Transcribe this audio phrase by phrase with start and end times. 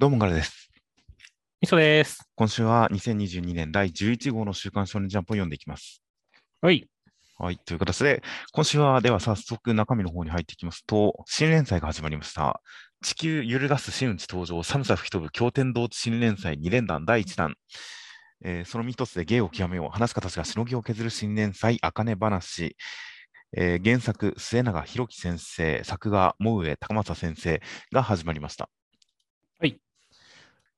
[0.00, 0.70] どうもガラです。
[1.60, 2.26] みそです。
[2.34, 6.02] 今週は2022年第11号の週刊少年ジャンプを読んでいきます。
[6.62, 6.88] はい。
[7.36, 7.58] はい。
[7.58, 12.62] という形で、今週はでは早速中身の方に入っていきますと、新連載が始まりました。
[13.02, 17.54] 地球揺るがす真打ち登場、寒さ吹き飛ぶ経典同地新連載2連弾第1弾。
[18.42, 19.90] えーその身一つで芸を極めよう。
[19.90, 22.74] 話す形がしのぎを削る新連載、あかね話。
[23.54, 27.60] えー原作、末永博樹先生、作画、も上高政先生
[27.92, 28.70] が始まりました。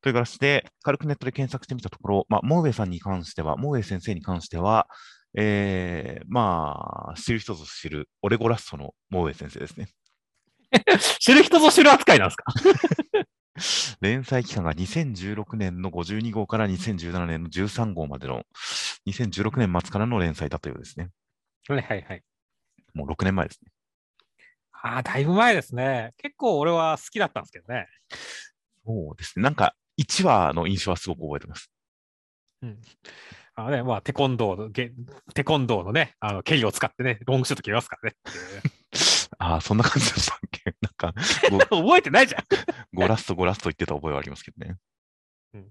[0.03, 0.11] はい。
[0.11, 4.89] という形で、軽くネットで検索してみたところ、まあ、モウエさんに関しては、モウエ先生に関しては、
[5.37, 9.89] えー、まあ、知る人ぞ知る、オレゴラストのモウエ先生ですね。
[11.21, 12.53] 知る人ぞ知る扱いなんですか？
[14.01, 18.45] 連載期間が2016年の52号から2017年の13号までの、
[19.07, 21.11] 2016年末からの連載だったようですね。
[21.69, 22.23] はいはいはい。
[22.95, 23.71] もう6年前ですね。
[24.73, 26.13] ああ、だいぶ前ですね。
[26.19, 27.87] 結構俺は好きだったんですけどね。
[28.85, 29.43] そうですね。
[29.45, 31.71] なんか、1話の印象はすごく覚えてます。
[32.63, 32.81] うん。
[33.55, 34.93] あのね、まあ、テコンドーの、ゲ
[35.35, 38.17] テコンドーのね、あの、蹴りを使ってね、ロングシュート決めますからね。
[39.39, 40.75] ああ、そんな感じでしたっけ？
[40.81, 41.13] なんか、
[41.71, 42.45] ご覚えてないじゃん。
[42.95, 44.77] ゴラスト、ゴラスト言ってた覚えはありますけどね。
[45.55, 45.71] うん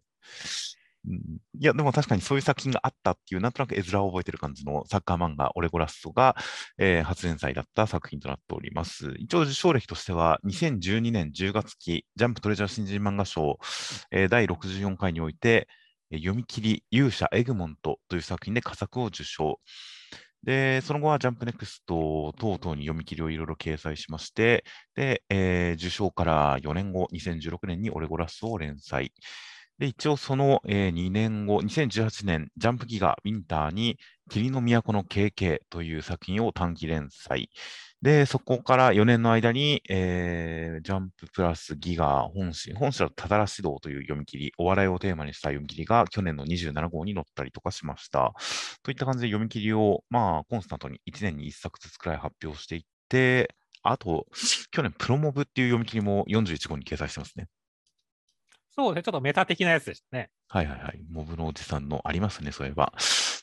[1.59, 6.35] いや、でも確かにそういう作品があったっていう、なんとなく絵面を覚えてる感じのサッカー漫画、オレゴラストが、
[6.77, 9.13] えー初連載だった作品となっております。
[9.17, 13.57] 一応受賞歴としては、2012年10月期、ジャンプトレジャー新人漫画賞、
[14.11, 15.67] えー第64回において、
[16.13, 19.59] 読み切り勇者エグモントという作品で佳作を受賞。
[20.43, 24.63] で、その後はジャンプネクスト等々に読み切りをいろいろ掲載しまして、
[24.95, 29.13] で、えー受賞から4年後、2016年にオレゴラストを連載。
[29.81, 33.97] で、一応その、え2年後、2018年、ジャンプギガウィンターに、
[34.29, 37.49] 霧の都の KK という作品を短期連載。
[37.99, 48.35] で、そこから4年の間に、えージャンププラスギガ本誌、本誌だとただら指導という読み切り、お笑いをテーマにした読み切りが去年の27号に載ったりとかしました。
[48.83, 54.27] といった感じで読み切りを、まあ、コンスタントに1年に1作ずつくらい発表していって、あと、
[54.69, 57.47] 去年、プロモブっていう読み切りも41号に掲載してますね。
[58.81, 60.31] そうね、ちょっとメタ的なやつでしたね。
[60.47, 60.99] はいはいはい。
[61.11, 62.93] モブのおじさんのありますね、そういえば。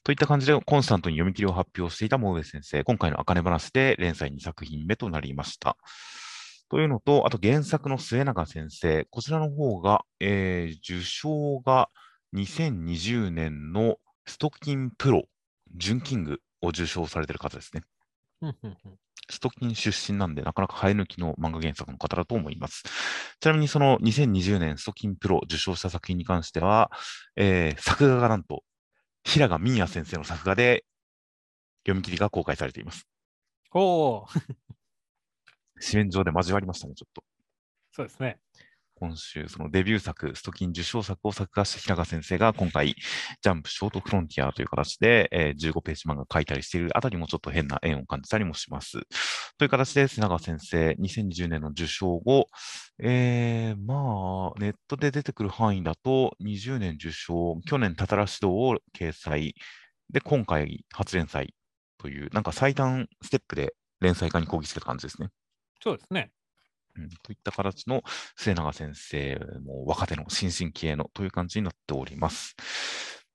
[0.03, 5.77] といった感じで、コンスタントに読み切りを発表していたモウエ先生、今回の茜話で連載2作品目となりました。
[6.69, 11.89] というのと、あと原作の末永先生、こちらの方が、えー受賞が
[12.35, 15.23] 2020年のストキンプロ、
[15.77, 17.83] 準キングを受賞されている方ですね。
[19.31, 22.85] ストキン出身なんで、なかなか生え抜きの漫画原作の方だと思います。
[23.41, 26.91] ちなみにその2020年ストキンプロ受賞した作品に関しては、
[27.37, 28.63] えー作画がなんと、
[29.25, 30.85] 平賀美也先生の作画で
[31.87, 33.07] 読み切りが公開されています。
[33.73, 34.41] おー、
[35.81, 37.25] 紙面上で交わりましたね、ちょっと。
[37.93, 38.39] そうですね。
[39.01, 42.97] 今週、そのデビュー作、ストキン受賞作を作画した平賀先生が今回、
[43.43, 49.01] ジャンプショートフロンティアという形で、えー15ページ漫画書いたりしているあたりもちょっと変な縁を感じたりもします。
[49.57, 52.49] という形で、瀬永先生、2020年の受賞後、
[53.01, 59.55] えー、まあ、ネットで出てくる範囲だと、20年受賞、去年、たたら指導を掲載、
[60.11, 61.55] で、今回、初連載
[61.99, 65.29] という、なんか最短ステップで連載化にこぎつけた感じですね。
[65.81, 66.33] そうですね。
[66.99, 68.03] うん、といった形の
[68.37, 72.57] 末永先生も若手の新進気鋭のという感じになっております。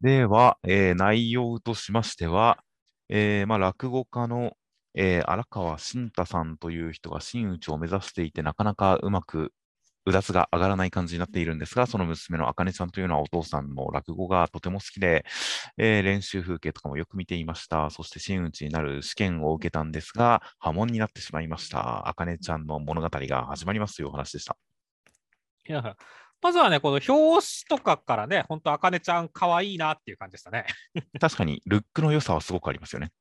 [0.01, 2.59] では、えー内容としましては、
[3.09, 4.53] えーまあ、落語家の、
[4.95, 9.53] えー荒川慎太さんという人が真打ちを目指していて、なかなかうまく
[10.05, 15.25] うだつが上がらない感じになっているんですが、その娘の茜ちゃんというのはお父さんの落語がとても好きで、
[15.77, 17.89] えー練習風景とかもよく見ていました。
[17.89, 22.07] そして真打ちになる試験を受けたんですが、破門になってしまいました。
[22.07, 24.57] 茜ちゃんの物語が始まりますというお話でした。
[25.67, 25.95] いや
[26.41, 27.07] まずはね、この表
[27.69, 30.65] 紙とかからね、本当あかねちゃん可愛いなっていう感じでしたね。
[31.21, 33.11] 確かに、ルックの良さはすごくありますよね。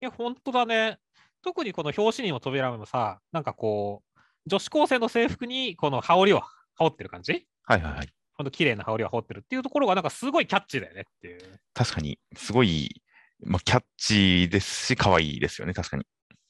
[0.00, 0.96] いや、本当だね。
[1.42, 4.13] 特にこの表紙にも扉にもさ、なんかこう、
[4.46, 6.40] 女子高生の制服にこの羽織を
[6.74, 7.46] 羽織ってる感じ？
[7.64, 8.08] はいはいはい。
[8.36, 11.60] ほんと綺麗な羽織を羽織ってるっていうところがなんかすごいキャッチーだよねっていう。
[11.72, 13.02] 確かに、すごい、
[13.44, 16.04] まあ、キャッチーですし、可愛いですよね、確かに。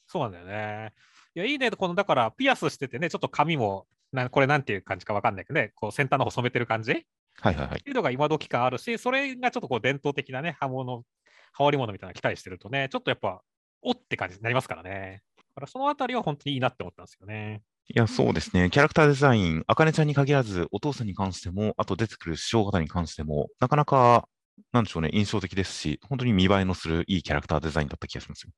[0.06, 0.92] そうなんだよね。
[1.34, 1.70] いや、いいね。
[1.70, 6.92] この、だから、ピアスしててね、ちょっと髪も、なこれなんていう感じかわかんないけどね、こう先端の方染めてる感じ？
[6.92, 6.96] っ
[7.40, 7.82] はいはいはい。
[7.82, 11.04] ていうのが今時感あるし、それがちょっとこう伝統的なね、刃物、
[11.52, 13.42] 羽織物みたいなの着たりしてるとね、ちょっとやっぱ、
[13.82, 15.22] おって感じになりますからね。
[15.54, 17.62] だからそのあたりは本当にいいなって思ったんですよね。
[17.88, 18.70] いや、そうですね。
[18.70, 24.26] キャラクターデザイン、あかねちゃんに限らず、お父さんに関しても、あと出てくる師匠方に関しても、なかなか、
[24.72, 28.52] なんでしょうね、印象的ですし、本当に見栄えのするいいキャラクターデザインだった気がしますよ。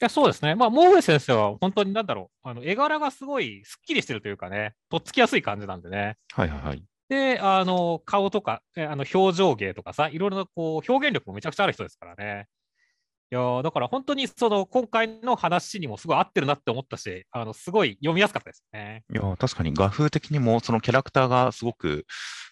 [0.00, 0.54] や、そうですね。
[0.54, 6.16] まあ、毛上先生は本当になんだろう、あの絵柄がすごいすっきりしてるというかね、とっつきやすい感じなんでね。
[6.32, 6.84] はいはいはい。
[7.08, 12.46] で、あの、顔とか、えあの表情芸とかさ、いろいろなこう表現力もめちゃくちゃある人ですからね。
[13.30, 19.04] いやーだから本当にその今回の話にもすごい合ってるなって思ったし、あのすごい読みやすかったですね。
[19.12, 22.06] いや、確かに画風的にも、そのキャラクターがすごく、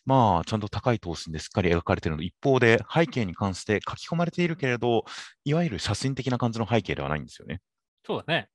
[0.05, 5.05] まあ、ちゃんと高い等身でしっかり描かれているの一方で、背景に関して書き込まれているけれど、
[5.45, 7.61] いわゆる写真的な感じの背景ではないんですよね。
[8.05, 8.49] そうだね。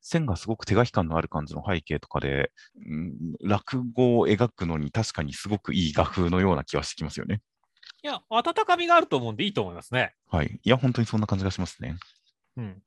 [0.00, 2.52] 線がすごく手書き感のある感じの背景とかで、
[2.86, 7.40] うん、落語を描くのに確かにすごくいい画風のような気はしてきますよね。
[8.04, 10.12] いや、温かみがあると思うんでいいと思いますね。
[10.30, 10.60] はい。
[10.62, 11.96] いや、本当にそんな感じがしますね。
[12.58, 12.82] うん。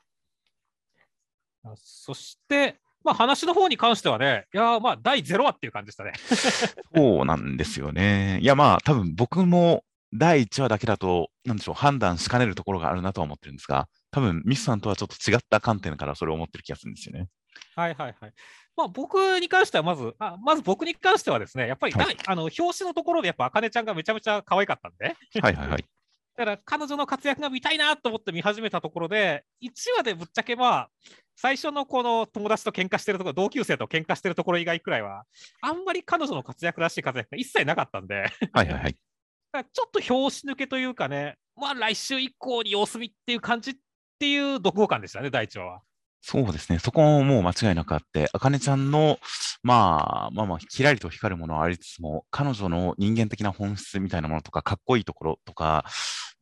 [1.64, 6.14] あそして、まあ話の方に関してはね、いやー、まあ第0話っていう感じでしたね。
[6.96, 8.40] そうなんですよね。
[8.44, 9.84] いや、まあ、多分僕も
[10.14, 17.28] 第1話だけだと、なんでしょう、判断しかねるところがあるなとは思ってるんですが、多分ミスさんとはちょっと違った観点からそれを思ってる気がするんですよね。
[17.76, 18.34] はいはいはい。
[18.78, 25.86] まあ僕に関してはまず、あまず僕に関してはですね、やっぱり、はい第あの表紙のところでやっぱ、あかねちゃんがめちゃめちゃ可愛かったんで、はいはいはい。
[26.38, 30.90] だから彼女の活躍が見たいなと思って見始めたところで、1話でぶっちゃけまあ、
[31.36, 35.26] 最初のこの友達と喧嘩してるところ、同級生と喧嘩してるところ以外くらいは、
[35.62, 38.94] あんまり彼女の活躍らしい活躍が一切なかったんで、はいはいはい。
[39.52, 43.76] だからちょっと拍子抜けというかね、まあ来週以降に様子見っていう感じっ
[44.20, 45.82] ていう読後感でしたね、第1話は。
[46.22, 46.80] そうですね。
[46.80, 49.18] そこももう間違いなくあって、あかねちゃんの、
[49.64, 55.86] まあ、まあまあ、きらりと光るものはありつつも、彼女の人間的な本質みたいなものとか、かっこいいところとか、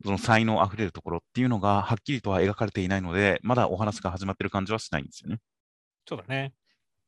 [0.04, 5.39] その才能あふれるところっていうのが、はっきりとは描かれていないので、まだお話が始まってる感じはしないんですよね。
[6.07, 6.54] そうだね。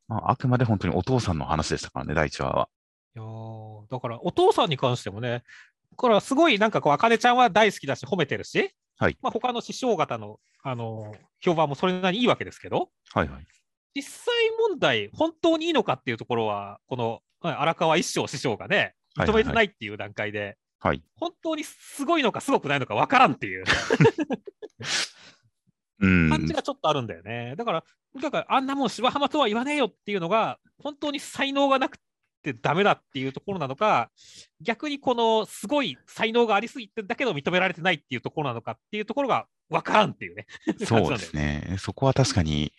[0.08, 2.69] まあ、あくまで本当にお父さんの話でしたからね、第1話は。
[3.16, 5.44] いやーだからお父さんに関してもね、
[5.96, 13.48] これはすごいなんかこう、あかねちゃんは大好きだし、褒めてるし、はいまあ他の師匠方の、あの評判もそれなりにいいわけですけど、はいはい。
[13.96, 14.34] 実際
[14.70, 21.04] 問題、本当にいいのかっていうところは、このはい荒川一生師匠がね、認めてないっていう段階で、はい。
[21.16, 23.64] 本当にすごいのかすごくないのか分からんっていう
[26.00, 26.30] うん。
[26.30, 27.56] 感じがちょっとあるんだよね。
[27.58, 27.84] だから、
[28.22, 31.98] だからあんなもん芝浜とは言わねえよっていうのが、本当に才能がなく
[32.54, 34.12] てダメだっていうところなのか、
[34.62, 40.48] 逆にこのすごい才能がありすぎてだけど認められてないっていうところなのかっていうところが分からんっていうね。
[40.86, 41.76] そうですね。
[41.80, 42.72] そこは確かに、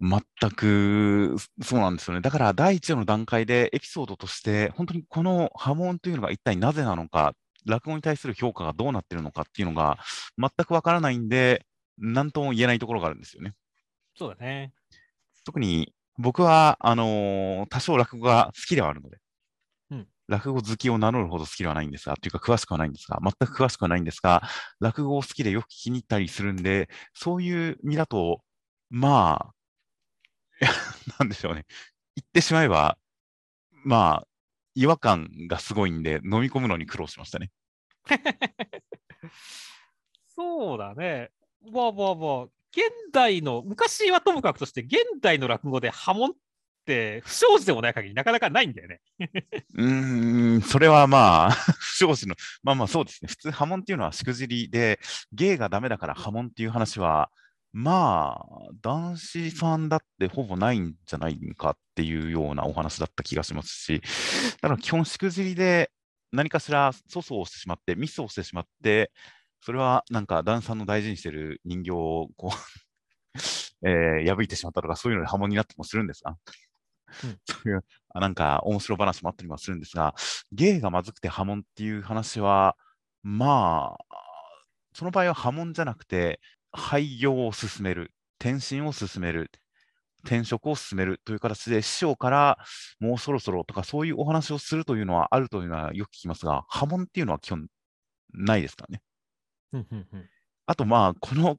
[0.00, 2.20] 全くそうなんですよね。
[2.20, 7.34] だから第一話の段階でエピソードとして、本当にこの波紋というのが一体なぜなのか、
[7.66, 9.98] 落語に対する評価がどうなっているのかっていうのが
[10.36, 11.64] 全くわからないんで、
[11.98, 13.54] 何とも言えないところがあるんですよね。
[14.16, 14.72] そうだね。
[15.44, 15.92] 特に
[16.22, 19.18] 僕は、あのー多少落語が好きではあるので、
[19.90, 24.42] うん落語好きを名乗るほど好きではないんですが、というか詳しくはないんですが、全く詳しくはないんですが、
[24.80, 28.42] 落語を好きでよく聞きに行ったりするんで、そういう身だと、
[28.90, 29.54] まあ、
[31.18, 31.66] なんでしょうね。
[32.16, 32.98] 言ってしまえば、
[33.84, 34.28] まあ、
[34.74, 37.50] 違和感がすごいんで、飲み込むのに苦労しましたね。
[40.34, 41.30] そうだね。
[41.70, 46.34] まあまあまあ、現代の、昔はともかくとして、現代の落語で波紋っ
[46.84, 49.00] て不祥事でもない限りなかなかないんだよね。
[49.74, 53.28] うーん、それはまあ、 不祥事の、まあまあそうですね。
[53.28, 54.98] 普通波紋っていうのはしくじりで、
[55.32, 57.30] 芸がダメだから波紋っていう話は、
[57.72, 64.02] まあ、男子さんだってほぼないんじゃないかっていうようなお話だった気がしますし、
[64.60, 65.90] だから基本しくじりで
[66.32, 69.10] 何かしら粗相をしてしまって、ミスをしてしまって、
[69.62, 72.50] それはなんか旦さんの大事にしてる人形をこう、
[73.88, 76.36] えー破いてしまったとか、そういうので波紋になってもするんですが、うん
[77.46, 80.14] そういうあなんか面白話もあったりもするんですが、
[80.52, 82.76] 芸がまずくて波紋っていう話は、
[83.22, 84.04] まあ、
[84.94, 86.40] その場合は波紋じゃなくて、
[86.72, 89.50] 廃業を進める、転身を進める、
[90.24, 92.58] 転職を進めるという形で、師匠から
[93.00, 97.66] もうそろそろとか、そういうお話をするというのはあるというのはよく聞きますが、波紋っていうのは基本
[98.32, 99.02] ないですからね。
[99.72, 100.28] うんうんうん
[100.64, 101.58] あと、まあ、この、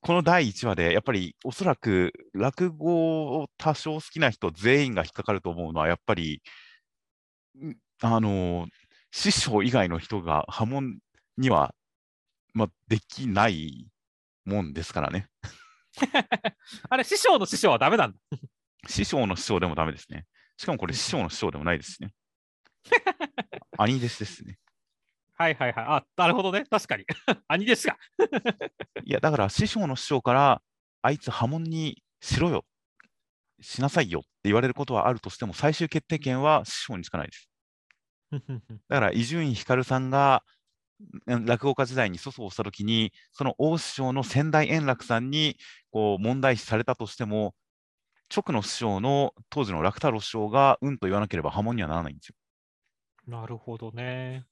[0.00, 6.42] この第1話で、やっぱりおそらく落語を多少好きな人全員が引っかかると思うのは、やっぱり、
[7.62, 8.66] んあの、
[9.12, 10.98] 師匠以外の人が波紋
[11.36, 11.74] には、
[12.54, 13.88] まあ、できない
[14.44, 15.28] もんですからね。
[16.88, 18.18] あれ、師匠の師匠はダメなんだ。
[18.88, 20.26] 師匠の師匠でもダメですね。
[20.56, 22.12] しかもこれ師匠の師匠でもないですしね。
[23.78, 24.58] 兄弟子ですね。
[25.36, 25.84] はいはいはい。
[25.88, 26.64] あ、なるほどね。
[26.70, 27.04] 確かに。
[27.48, 27.96] 兄ですが。
[29.04, 30.62] いや、だから師匠の師匠から、
[31.02, 32.64] あいつ波紋にしろよ、
[33.60, 37.50] しなさいよって言われることはあるとしても、最終決定権は師匠にしかないです。
[38.88, 40.42] だから伊集院光さんが
[41.26, 45.56] うん落語家時代に粗相をしたときに、その大師匠の先代円楽さんに
[45.90, 47.54] こう問題視されたとしても、
[48.34, 52.36] 直の師匠の当時の楽太郎師匠がうんと言わなければ破門にはならないんですよ。
[53.26, 54.46] なるほどね。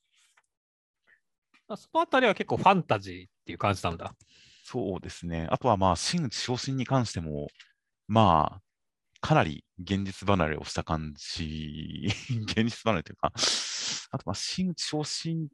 [1.72, 4.14] あそのあたりは結構ファンタジーっていう感じなんだ。
[4.64, 5.46] そうですね。
[5.50, 7.48] あとはまあ、真打ち昇進に関しても、
[8.08, 8.62] まあ、
[9.20, 12.08] かなり現実離れをした感じ、
[12.48, 13.32] 現実離れというか、
[14.10, 15.48] あとまあ、真打ち昇進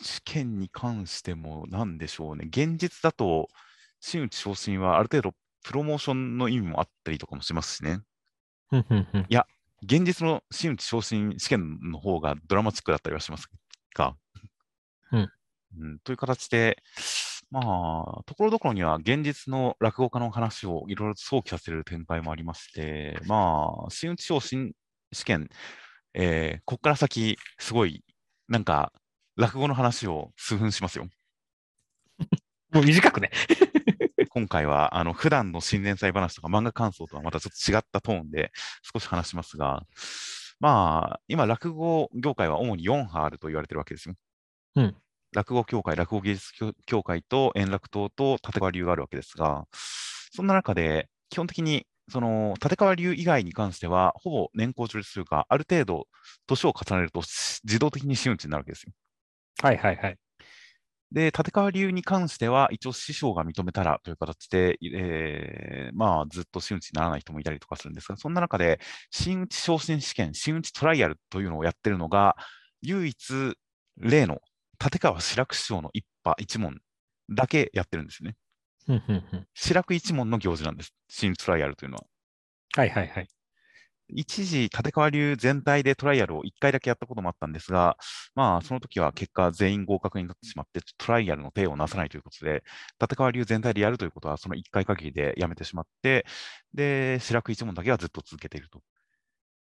[0.00, 2.44] 試験に関しても、なんでしょうね。
[2.46, 3.48] 現実だと、
[4.00, 8.00] 真打ち昇進はある程度プロモーションの意味もあったりとかもしますしね。
[8.68, 9.26] ふんふんふん
[9.82, 13.48] 現実の真打ち昇進試験の方がドラマチックだったりはします
[13.94, 14.14] が。
[15.12, 15.32] うん
[15.78, 16.82] うんという形で、
[17.50, 24.72] まあ、ところどころには現実の落語家の話をいろいろと想起させる展開もありまして、まあ、真打ち昇進
[25.12, 25.48] 試験、
[26.14, 28.04] えーここから先、すごい、
[28.48, 28.92] なんか、
[29.36, 31.08] 落語の話を数分しますよ。
[32.72, 33.30] もう短くね。
[34.28, 38.52] 今回は、あの、普段の新年祭話とか漫画感想とはまたちょっと違ったトーンで
[38.94, 39.84] 少し話しますが、
[40.60, 44.14] まあ、今、落語業界は主に4派あると言われてるわけですよ。
[44.76, 44.96] うん
[45.32, 49.66] 落語協会、落語芸術協協会と円楽党と立川流があるわけですが、
[50.32, 56.08] そんな中で、基本的に、その、立川流以外に関しては、ほぼ年功序列というか、ある程度、
[56.46, 58.92] 年を重ねるとし自動的に真打ちになるわけですよ。
[59.62, 60.18] はいはいはい。
[61.12, 68.78] で、立川流に関しては、一応師匠が認めたらという形で、えーまあ、ずっと真打ちにならない人もいたりとかするんですが、そんな中で、
[69.10, 72.36] 真打ち昇進試験、真打ちトライアルというのをやってるのが、
[72.82, 73.54] 唯一、
[73.96, 74.38] 例の
[74.82, 76.80] 立川志らく師匠の一派一門
[77.28, 78.36] だけやってるんですよね。
[79.54, 82.04] 志らく一門の行事なんです、真打ちトライアルというのは。
[82.76, 83.28] はいはいはい。
[84.12, 87.96] 一時、立川流全体でトライアルを1回だけやったこともあったんですが、
[88.34, 92.64] まあ、その時は結果、全員合格になってしまって、トライアルの手をなさないということで、
[93.00, 96.26] 立川流全体でやるということは、その1回限りでやめてしまって、
[96.74, 98.82] で、白く一門だけはずっと続けていると。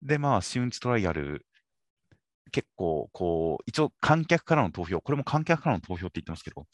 [0.02, 1.46] で、まあ、真打ちトライアル、
[2.52, 6.66] 結構、こう、一応観客からの投票、これも観客からの投票って言ってますけど、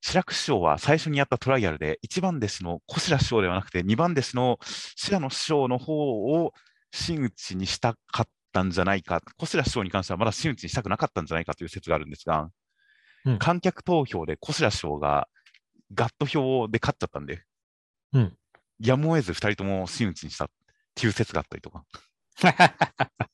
[0.00, 4.58] 白く師匠は最初にやったトライアルで、1番弟子の小白師匠ではなくて、2番弟子の
[4.96, 5.94] 白野師匠の方
[6.44, 6.52] を
[6.92, 12.50] 真打ちにしたかったんじゃないか、小白師匠に関してはまだ真打ちにしたくなかったんじゃないかという説があるんですが、
[13.24, 13.38] うん。
[13.38, 15.28] 観客投票で小白師匠が
[15.94, 17.42] ガット票で勝っちゃったんで、
[18.12, 18.36] うん。
[18.80, 20.48] やむを得ず2人とも真打ちにしたっ
[20.94, 21.84] ていう説があったりとか、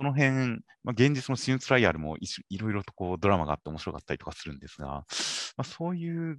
[0.00, 5.04] その辺、まあ、現実の真打ちトライアルもいろいろとこうドラマがあって面白かったりとかするんですが、ま
[5.58, 6.38] あ、そういう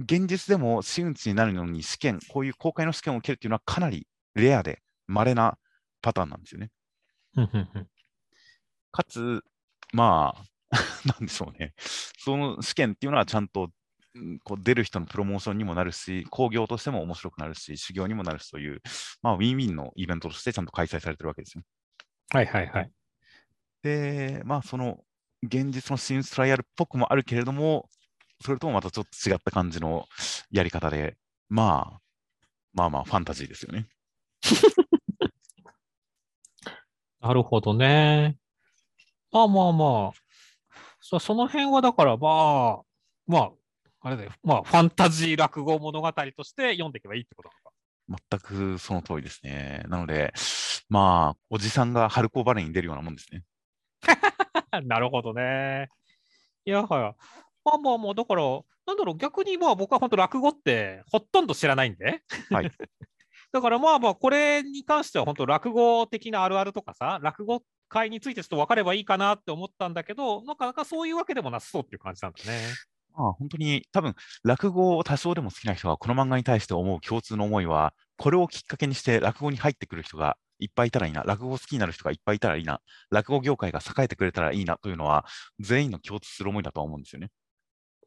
[0.00, 5.58] 現実でも真打ちになるのに試験、こういう公開の試験を受けるっていうのはかなりレアで稀な
[6.02, 6.70] パターンなんですよね。
[8.90, 9.42] かつ、
[9.92, 10.44] まあ、
[11.06, 11.74] なんでしょうね。
[11.78, 13.70] その試験っていうのはちゃんと
[14.16, 18.82] うんこう出る人のプロモーションにもなるし、興行としても面白くなるし、修行にもなるしという、
[19.22, 21.62] まあ、ウィンウィンのイベントとしてちゃんと開催されてるわけですよ。
[22.30, 22.90] はいはいはい。
[23.82, 24.98] で、まあ、その
[25.42, 27.88] 現実の新トライアルっぽくもあるけれども、
[28.44, 30.06] それともまたちょっと違った感じの
[30.50, 31.16] やり方で、
[31.48, 32.00] まあ、
[32.74, 33.88] まあまあ、ファンタジーですよね。
[37.20, 38.36] なるほどね。
[39.32, 40.18] まあまあまあ。
[41.00, 42.82] そその辺はだからまあ、
[43.26, 43.50] まあ、
[44.02, 44.32] あれだよ。
[44.42, 47.72] まあ、ファンタジー落語物語として読んでいけばいいってことなのか。
[48.30, 48.40] 全
[48.74, 49.84] くその通りですね。
[49.88, 50.32] なので、
[50.88, 53.44] まあ、おじさんが春高バレーに出るようなもんですね。
[54.86, 55.88] なるほどね。
[56.64, 57.14] いやはや。
[57.64, 58.42] まあまあまあ、だから、
[58.86, 62.22] なんだろう、逆にまあ僕は本当落語ってほとんど知らないんで。
[62.50, 62.70] はい。
[63.52, 72.60] だからまあまあ、これに関しては本当落語的なあるあるとかさ、落語会についてちょっと分かればいいかなって思ったんだけど、なかなかそういうわけでもなさそうっていう感じなんだね。
[73.14, 74.14] まあ、本当に多分、
[74.44, 85.24] 落語を多少でも好きな人がこの漫画に対して思う共通の思いは、これをきっかけにして落語に入ってくる人がいっぱいいたらいいな、落語を好きになる人がいっぱいいたらいいな、落語業界が栄えてくれたらいいなというのは、
[85.60, 87.30] 全員の共通する思いだとは思うんですよね。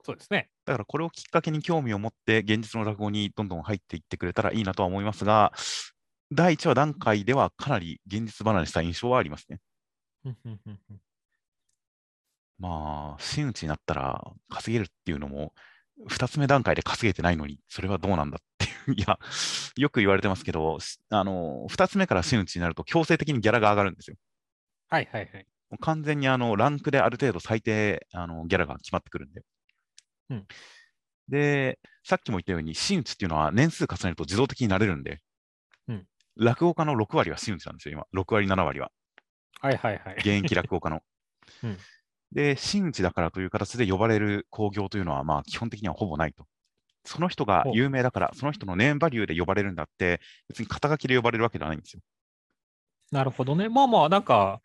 [0.04, 0.50] そうですね。
[0.66, 5.54] だからこれをきっかけに興味を持って、現実の落語にどんどん入っていってくれたらいいなとは思いますが、
[6.32, 9.60] 第1話段階ではかなり現実離れした印象はありますね。
[12.60, 15.54] まあ、真打ちになったら稼げるっていうのも、
[16.08, 18.46] 2つ目段階で稼げてないのに、それはどうなんだって
[18.96, 19.20] いや、
[19.78, 24.18] よく言われてますけど、しあの2つ目から真打ちになると強制的にギャラが上がるんですよ。
[24.90, 25.48] はいはいはい。
[25.70, 29.42] もう完全にあのランクである程度最低あのギャラが決まってくるんで。
[30.30, 30.48] うん
[31.30, 35.22] で、さっきも言ったように、真打ちっていうのは年数重ねると自動的になれるんで、
[35.88, 36.08] うん
[36.38, 38.06] 落語家の6割は真打ちなんですよ、今。
[38.22, 38.92] 6割、7割は。
[39.62, 40.16] はいはいはい。
[40.16, 41.02] 現役落語家の。
[41.64, 41.78] うん
[42.32, 46.48] で、真打ちだからという形で呼ばれる興行というのは、まあ、基本的にはほぼないと。
[47.04, 52.02] その人が有名だから、その人のネームバリューで呼ばれるんだって、別に肩書きで呼ばれるわけではないんですよ。
[53.12, 53.68] なるほどね。
[53.68, 54.62] まあまあ、なんか、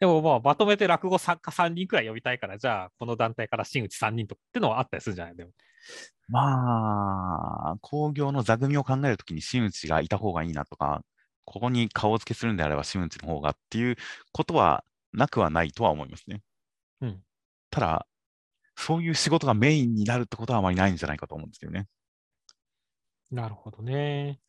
[0.00, 5.36] でもまあ、まとめて落語作家3人くらい呼びたいから、じゃあ、この団体から真打ち3人とかっていうのはあったりするんじゃない？
[5.36, 5.50] でも。
[6.28, 11.02] まあ、興行の座組を考えるときに真打ちがいた方がいいなとか、
[11.44, 13.96] ここに顔付けするんであれば真打ちの方がっていう
[14.32, 16.40] ことはなくはないとは思いますね。
[17.02, 17.20] うん。
[17.70, 18.06] ただ、
[18.76, 21.86] そういう仕事がメインになるってことはあまりないんじゃないかと思うんですけどね。
[23.30, 24.40] なるほどね。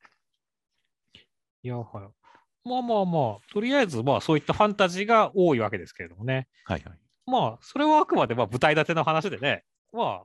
[1.63, 2.67] いや、はい。
[2.67, 6.47] まあまあまあ、とりあえず、まあそういったファンタジーが多いわけですけれどもね。
[6.65, 6.99] はいはい。
[7.27, 9.63] まあ、それはあくまでまあ舞台立ての話でね、
[9.93, 10.23] まあ、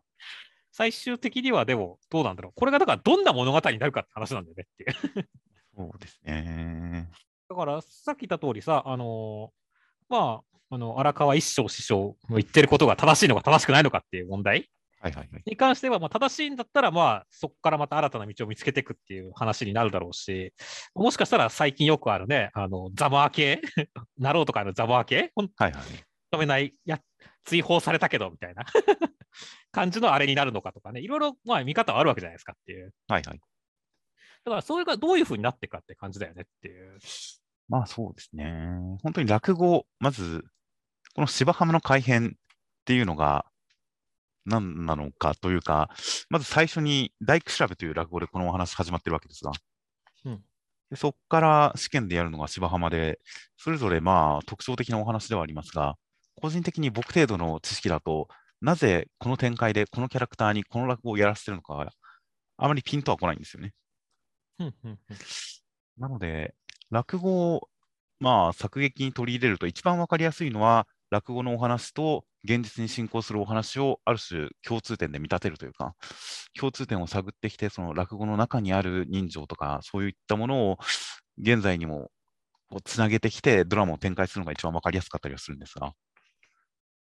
[0.73, 2.53] 最終的にはでもどうなんだろう。
[2.57, 5.29] これがだからどんな物語になるかって話なんだよねっていう。
[5.77, 7.11] そうですね。
[7.49, 9.61] だから、さっき言った通りさ、あのー
[10.09, 15.43] まあ、あの、荒川一生師匠の言ってることが正しいのか正しくないのかっていう問題はいはいはい。
[15.47, 20.53] に関しては、まあ、正しいんだったら、まあ、そこからまた新たな道を見つけていくっていう話になるだろうし、
[20.95, 23.63] もしかしたら最近よくあるね、あの、ザマー系
[24.19, 25.83] なろうとかのザマー系ほんはいはい。
[26.33, 27.01] 認めない、や、
[27.45, 28.65] 追放されたけど、みたいな
[29.73, 32.93] 感じのあれになるのかとかね、いろいろ、まあ、見方はあるわけじゃないですかっていう。
[33.09, 33.41] はいはい。
[34.45, 36.99] だから、それがどういうふうになっていくかって感じだよねっていう。
[37.69, 38.99] まあそうですね。
[39.03, 40.45] 本当に落語、まず、
[41.15, 42.39] この芝浜の改編っ
[42.85, 43.45] ていうのが
[44.47, 45.91] 何なのかというか、
[46.29, 49.53] まず最初に大工調べという落語でこのお話始まってるわけですが、
[50.25, 50.43] うん。
[50.91, 53.21] でそこから試験でやるのが芝浜で、
[53.57, 55.97] それぞれまあ特徴的なお話ではありますが、
[56.41, 58.29] 個人的に僕程度の知識だと、
[58.61, 61.91] なぜこの展開でこのキャラクターにこの落語をやらせてるのか、
[62.57, 63.73] あまりピンとは来ないんですよね。
[64.59, 64.99] うんうんうん。
[65.99, 66.55] なので、
[66.91, 67.69] 落語を、
[68.19, 75.95] まあ、作劇に取り入れると一番わかりやすいのは、落語のお話と現実に進行するお話をある種共通点で見立てるというか、
[76.59, 80.79] 共通点を探ってきて、その落語の中にある人情とか、そういったものを
[81.39, 82.11] 現在にも
[82.85, 85.93] つなげてきて、ドラマを展開するのが一番わかりやすかったりはするんですが、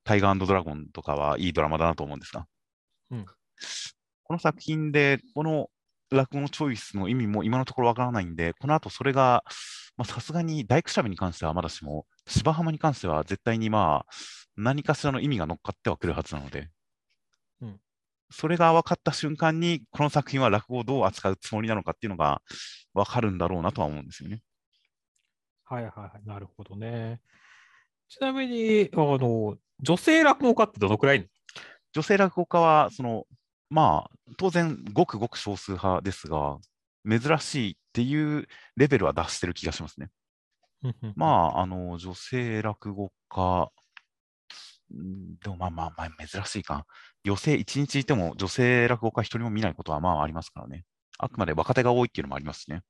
[0.05, 2.47] タイガードラゴンとかはいいドラマだなと思うんですが、
[3.11, 3.27] うん。
[4.25, 5.71] この作品で、この
[6.11, 9.45] 落語のチョイスの意味も今のところわからないんで、この後それが、
[9.97, 14.15] まあさすがに大工しゃべに関してはまだしも、芝浜に関しては絶対にまあ、
[14.57, 16.69] 何かしらの意味が乗っかってはくるはずなので、
[17.61, 17.81] うん
[18.29, 22.43] それが分かった瞬間に、この作品は落語をどう扱うつもりなのかっていうのが
[22.93, 24.43] 分かるんだろうなとは思うんですよね。
[25.65, 27.21] はいはいはい、なるほどね。
[28.09, 31.29] ちなみに、あの、女性落語家ってどのくらい？
[31.93, 33.27] 女性落語家は、その、
[33.71, 36.59] まあ、当然、ごくごく少数派ですが、
[37.09, 40.11] 珍しいっていうレベルは出してる気がしますね。
[40.83, 43.71] のまあ、あの、女性落語家、
[44.91, 46.87] うんでもまあまあまあ珍しいか。
[47.25, 50.85] 女性一日いても女性落語家一人も見ないことはまあありますからね。
[51.19, 52.83] あくまで若手が多いっていうのもありますしね。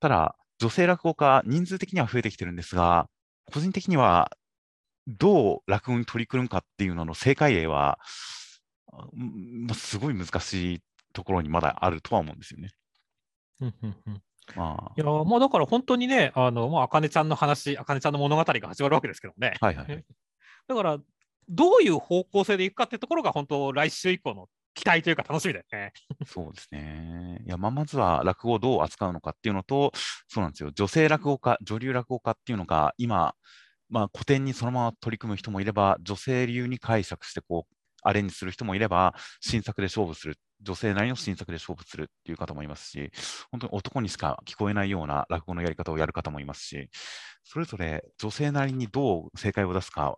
[0.00, 3.08] ただ、女性落語家、人数的には増えてきてるんですが、
[3.46, 4.30] 個人的には
[5.06, 7.98] どう落語に取り組むかっていうのの正解例は、
[8.92, 10.80] まあすごい難しい
[11.12, 12.70] ところにまだあるとは思うんですよね。
[13.60, 14.22] うんうんうん
[14.56, 19.54] まいやー、まあだから本当にね、あの、まあ、あかねちゃんの話、あかねちゃんの物語が始まるわけですけどね。
[19.60, 20.04] あ、はいはいはい。
[20.66, 20.98] だから、
[21.48, 25.92] どういう方向性でいくかってところが、本当、来週以降の期待というか楽しみだよね。
[26.26, 27.42] そうですね。
[27.46, 29.92] いや、まあ、まずは落語をどう扱うのかっていうのと、
[30.28, 30.70] そうなんですよ。
[30.72, 33.34] 女性落語家、女流落語家っていうのが、今、
[33.88, 43.10] まあ、古典にそのまま取り組む人もいれば、女性流に解釈して、こう、アレンジする人もいれば、新作で勝負する、女性なりの新作で勝負するっていう方もいますし、
[43.50, 46.90] 本当に男にしか聞こえないような落語のやり方をやる方もいますし、
[47.44, 50.14] それぞれ女性なりにどう正解を出すか、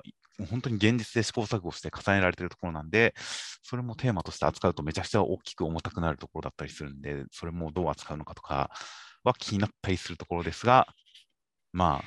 [0.51, 3.15] 本当に現実で試行錯誤して重ねられているところなんで、
[3.63, 8.71] それもテーマとして扱うとめちゃくちゃ大きく重たくなるところだったりするんで、それもどう扱うのかとか
[9.25, 10.87] は気になったりするところですが、
[11.73, 12.05] まあ、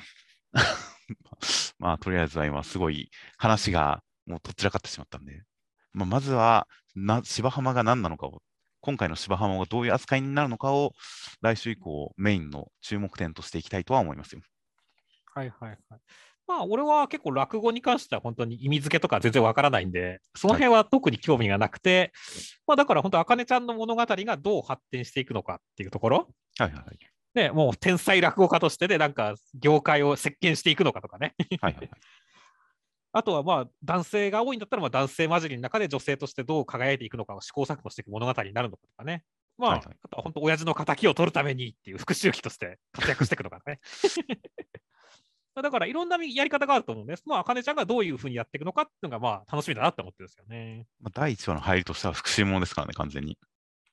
[1.78, 5.42] まあ、とりあえずは今、すごい話がもうとっちらかってしまったんで、
[5.96, 8.42] まあ、まずはな芝浜が何なのかを、
[8.82, 10.92] 今回の芝浜がどういう扱いになるのかを、
[11.40, 14.42] 来週以降、メインの注目点としていきたいとは思いますよ。
[15.34, 15.78] はいはいはい。
[16.46, 22.12] まあ、俺は結構落語に関しては本当に意味付けとか全然わからないんで、その辺は特に興味がなくて、
[22.66, 26.28] まあだから本当、あかねちゃんの物語がどう発展していくのかっていうところ、
[26.58, 26.98] はいはいはい。
[27.34, 31.34] ね、もう天才落語家としてで、なんか業界を席巻していくのかとかね。
[31.60, 31.90] はいはいはい。
[33.16, 39.24] あとはまあ男性が多いんだったらまあ男性混じりの中で女性としてどう輝いていくのかを試行錯誤していく物語になるのかとかね。
[39.56, 43.80] まあ、はいはいあとは本当、親父の敵を取るためにっていう復讐機として活躍していくのかね。
[45.62, 47.22] だからいろんなやり方があると思うんです。
[47.24, 50.86] まあ、ねちゃんがどういうふうにやっていくのかっていうのが、まあ、楽しみだなって思ってるんですよね。
[51.00, 53.38] まあ、第1話の入りとしては復讐ものですからね、完全に。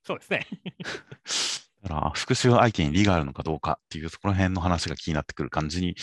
[0.06, 0.46] そうですね。
[1.84, 5.96] だから、復讐相手に利があるのかどうかっていう、そこら辺の話が気になってくる感じに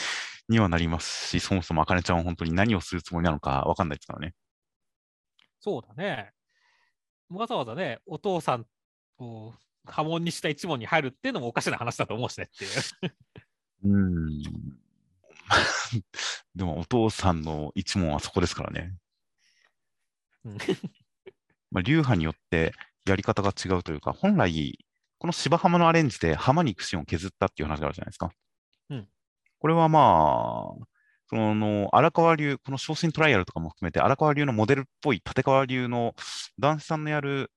[0.51, 4.35] にはなりますし、そもそもあかねちゃんは本当に何をするつもりなのかわかんないですからね。
[5.61, 6.33] そうだね。
[7.31, 8.67] わざわざね、お父さん
[9.19, 13.15] を波紋にした一問に入るっていうのもおかしな話だと思うしねっていう。
[13.85, 14.43] うん。
[16.55, 18.97] でも、お父さんの一問はそこですからね。
[20.45, 20.59] うん
[21.71, 22.73] まあ、流派によって
[23.07, 24.79] やり方が違うというか、本来、
[25.19, 28.33] この芝浜のアレンジで浜に行くシーンを削ったっていう話があるじゃないですか。
[29.61, 30.87] これはまあ、
[31.29, 36.15] その荒川流、この昇進トライアルとかも含めて、荒川流のモデルっぽい立川流の
[36.59, 37.53] 男子さんのやる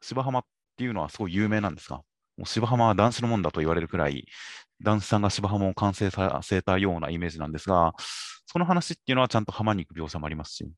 [0.00, 0.42] 芝浜っ
[0.76, 4.24] ていうのはすごい有名なんですが、もう芝浜は男子のもんだと言われるくらい、
[4.82, 7.92] 男子さんが芝浜を完成させたようなイメージなんですが、
[8.46, 10.70] その話っていうのはちゃんと浜に行く描写もありますし、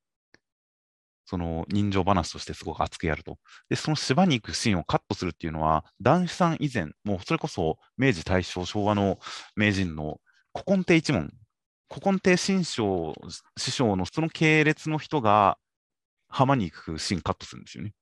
[1.27, 3.39] その人情話としてすごく熱くやると。
[3.69, 9.19] で、その芝に行くシーンをカットするっていうのは、男子さん以前、もうそれこそ明治、大正、昭和の
[9.55, 10.19] 名人の
[10.59, 11.33] 古今亭一門、
[11.89, 13.15] 古今亭新章
[13.57, 15.57] 師匠のその系列の人が
[16.29, 17.95] 浜に行くシーンカットするんですよね。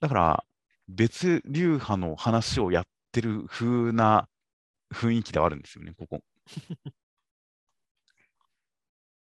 [0.00, 0.44] だから、
[0.88, 4.28] 別流派の話をやってる風な
[4.92, 6.20] 雰囲気ではあるんですよね、ここ。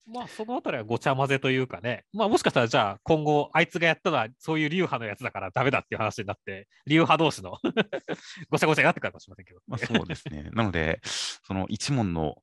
[0.07, 7.57] まあ、そのあたりはごちゃ混ぜというかね、まあ、もしかしたらじゃあ今後、あいつがやったのはそういう流派のやつだからダメだっていう話になって、流派同士の
[8.49, 9.59] ごちゃごちゃになってくるかもしれませんけど。
[9.67, 10.49] まあ、そうですね。
[10.53, 12.41] なので、その一問の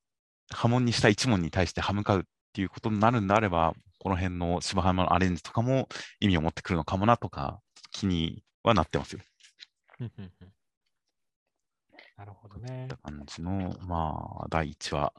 [0.50, 2.22] 波紋にした一問に対して歯向かうっ
[2.52, 5.88] ていうことになるんであれば、この辺の芝浜のアレンジとかも
[6.20, 9.20] 意味を持ってくるのかもなとか、気にはなってますよ。
[12.16, 15.12] なるほどね感じの、まあ、第1話。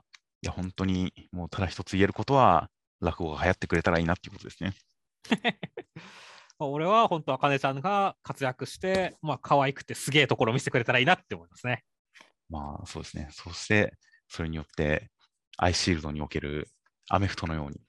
[0.45, 2.69] いや、本当にもうただ一つ言えることは、
[3.01, 4.75] 落語が流行ってくれたらいいなっていうことですね。
[6.60, 11.84] まあ俺は本当、あかねちゃんが活躍して、まあ、可愛くてすげえところを見せてくれたらいいなって思いますね。
[12.47, 13.27] まあ、そうですね。
[13.31, 15.10] そして、それによって、
[15.58, 16.69] アイシールドにおける
[17.10, 17.81] アメフトのように、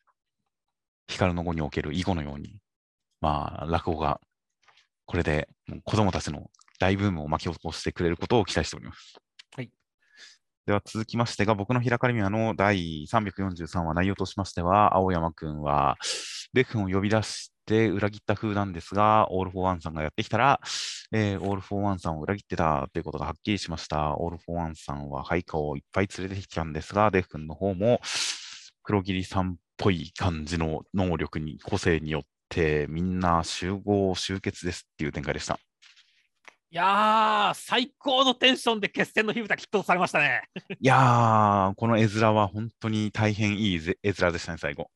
[1.08, 2.58] ヒカルの碁における囲碁のように、
[3.20, 4.18] まあ、落語が、
[5.04, 5.50] これで
[5.84, 9.20] 子供たちの大ブームを巻き起こしてくれることを期待しております。
[10.66, 15.96] では続きましてが、僕のヒーローアカデミアの第343話内容としましては、青山くんは、
[16.54, 20.60] デク君を呼び出して裏切った風なんですが、オール・フォー・ワンさんがやってきたら、
[21.12, 24.16] えーオール・フォー・ワンさんを裏切ってたということがはっきりしました。
[24.18, 28.00] オール・フォー・ワンさんは配下をいっぱい連れてきたんですが、デク君の方も
[28.82, 35.60] 黒桐さんっぽい感じの能力に、個性によってみんな集合、集結ですっていう展開でした。
[36.76, 40.42] いやー、最高のテンションで決戦の火蓋きっとされましたね。
[40.78, 44.90] いやー、この絵面は本当に大変いいぜ絵面でしたね、最後。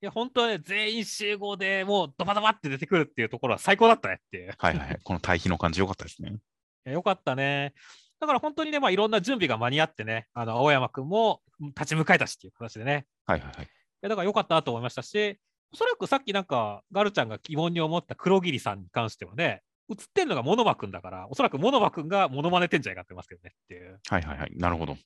[0.00, 4.52] いや、本当はね、全員集合でもうドバドバって出てくるっていうところは最高だったねっていう。
[4.58, 4.98] はいはいはい。
[5.04, 6.28] この対比の感じ良かったですね。
[6.32, 6.34] い
[6.86, 7.72] やよかったね。
[8.18, 13.64] だから本当にね、まあ、いろんな準備が間に合ってね、あの青山君も立ち向かえたしっていう形でね、はいはいはい。
[13.64, 13.68] い
[14.00, 15.38] やだから良かったなと思いましたし、
[15.72, 24.00] おそらくさっきなんか、ガルちゃんが疑問に思った黒霧さんに関してはね、映ってんのが物間君だから、おそらく物間君がモノマネてんじゃないかってますけどねっていう。
[24.08, 24.52] はいはいはい。
[24.56, 24.96] なるほど。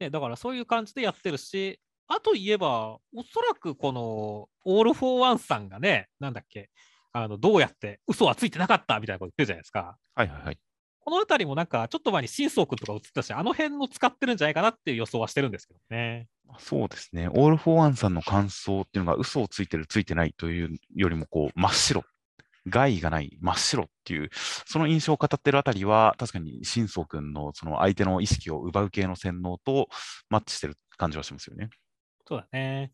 [0.00, 6.70] ね、だからそういう感じでやってるし、あと言えば、おそらくこのオール・フォー・ワンさんがね、なんだっけ、
[7.12, 9.96] あのどうやって嘘はついてなかったみたいなこと言ってるじゃないですか。
[10.14, 10.58] はいはいはい。
[11.00, 16.28] このあたりもなんか、ちょっと前に心操君とか映ったし、あの辺の使ってるんじゃないかなっていう予想はしてるんですけどね。
[16.58, 17.28] そうですね。
[17.28, 22.04] オール・フォー・ワンさんの感想っていうのが嘘をついてる、ついてないというよりも、こう、真っ白。
[22.68, 29.88] 害がない、真っ白っていう、その印象を語ってるあたりは、確かに、心操君のその相手の意識を奪う系の洗脳と
[30.30, 31.68] マッチしてる感じはしますよね。
[32.26, 32.92] そうだね。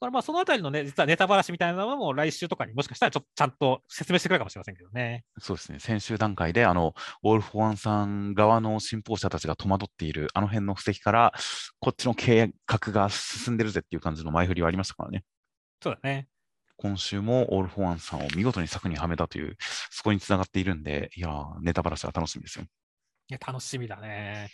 [0.00, 5.24] だからまあそのあたりのね、実はネタばらしみたいなのも来週とかにもしかしたらちょっとちゃんと説明してくれるかもしれませんけどね。
[5.38, 5.78] そうですね。
[5.78, 11.34] 先週段階で、あの、オール・フォー・ワンさん側の信奉者たちが戸惑っている、あの辺の布石から、
[11.80, 15.22] こっちの計画が進んでるぜっていう感じの前振りはありましたからね。
[15.82, 16.29] そうだね。
[16.80, 19.56] 今週もオール・フォー・ワンさんを見事に策にはめたという、
[19.90, 22.64] そこにつながっているんで、いやー、ネタバラシは楽しみですよ。
[23.28, 24.48] いや楽しみだね。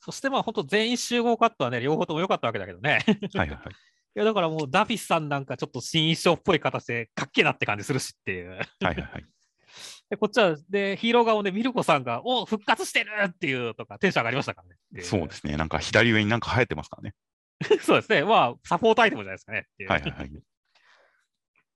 [0.00, 3.04] そしてまあ本当全員集合カットはね、両方とも良かったわけだけどね。
[3.06, 3.58] いはいはいはい。
[4.14, 8.52] やだからもう荼毘さんなんかちょっと新衣装っぽい形でかっけえなって感じするしっていう。
[8.52, 9.26] はいはいはい。
[10.08, 15.58] でこっちはでヒーロー顔でミルコさんが、お復活してるっていうとかテンション上がりましたからねそうですね。
[15.58, 17.14] なんか左上になんか生えてますからね。
[17.82, 18.24] そうですね。
[18.24, 19.66] まあサポートアイテムじゃないですかね。
[19.86, 20.30] はいはいはい。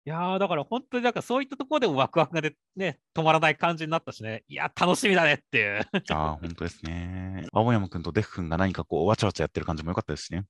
[0.07, 5.81] いやーだから本当になんかそういったところでもワクワクがで、ね、止まらない感じになったしね、いや、楽しみだねっていう。
[6.11, 7.47] ああ、本当ですね。
[7.53, 10.47] 青山くんとデフ君が何かこう、わちゃわちゃやってる感じも良かったですしね。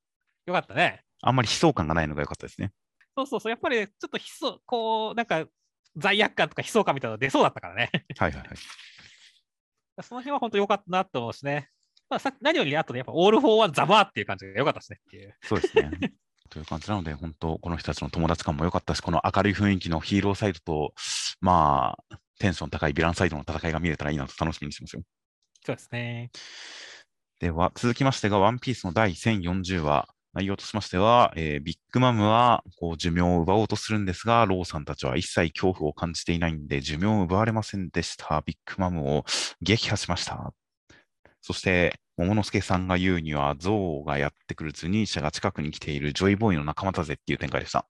[0.47, 1.03] よかったね。
[1.21, 2.73] あんまり悲壮感がないのが良かったですね。
[3.17, 5.45] そうそうそう、やっぱり、ちょっと悲壮、こう、なんか
[5.97, 7.91] 罪悪感とか悲壮感みたいなの出そうだったからね。
[8.19, 8.49] はいはいはい。
[10.03, 11.69] その辺は本当良かったなと思うしね。
[12.09, 15.37] まあ、さ何よりあとね、やっぱオール・フォー・ワン・ザ・バーっていう感じが良かったですねっていう。
[15.43, 15.91] そうですね。
[16.51, 20.95] という感じなので、本当、この人たちの友達感も良かったし、この明るい雰囲気のヒーローサイドと、
[21.41, 25.03] まあ、テンション高いヴィランサイドの戦いが見れたらいいなと楽しみにしてますよ。
[25.65, 26.31] そうですね。
[27.39, 30.09] では、続きましてが、ワンピースの第1040話。
[30.33, 38.41] 内容としましては、えービッグマムはこう寿命を奪おうとするんですが、ローさんたちは一切恐怖を感じていないんで、寿命を奪われませんでした。
[38.47, 39.25] ビッグマムを
[39.61, 40.55] 撃破しました。
[41.41, 47.87] そして、桃之助さんが言うには、ゾウがやってくるズニーシャが近くに来ているジョイボーイの仲間だぜっていう展開でした。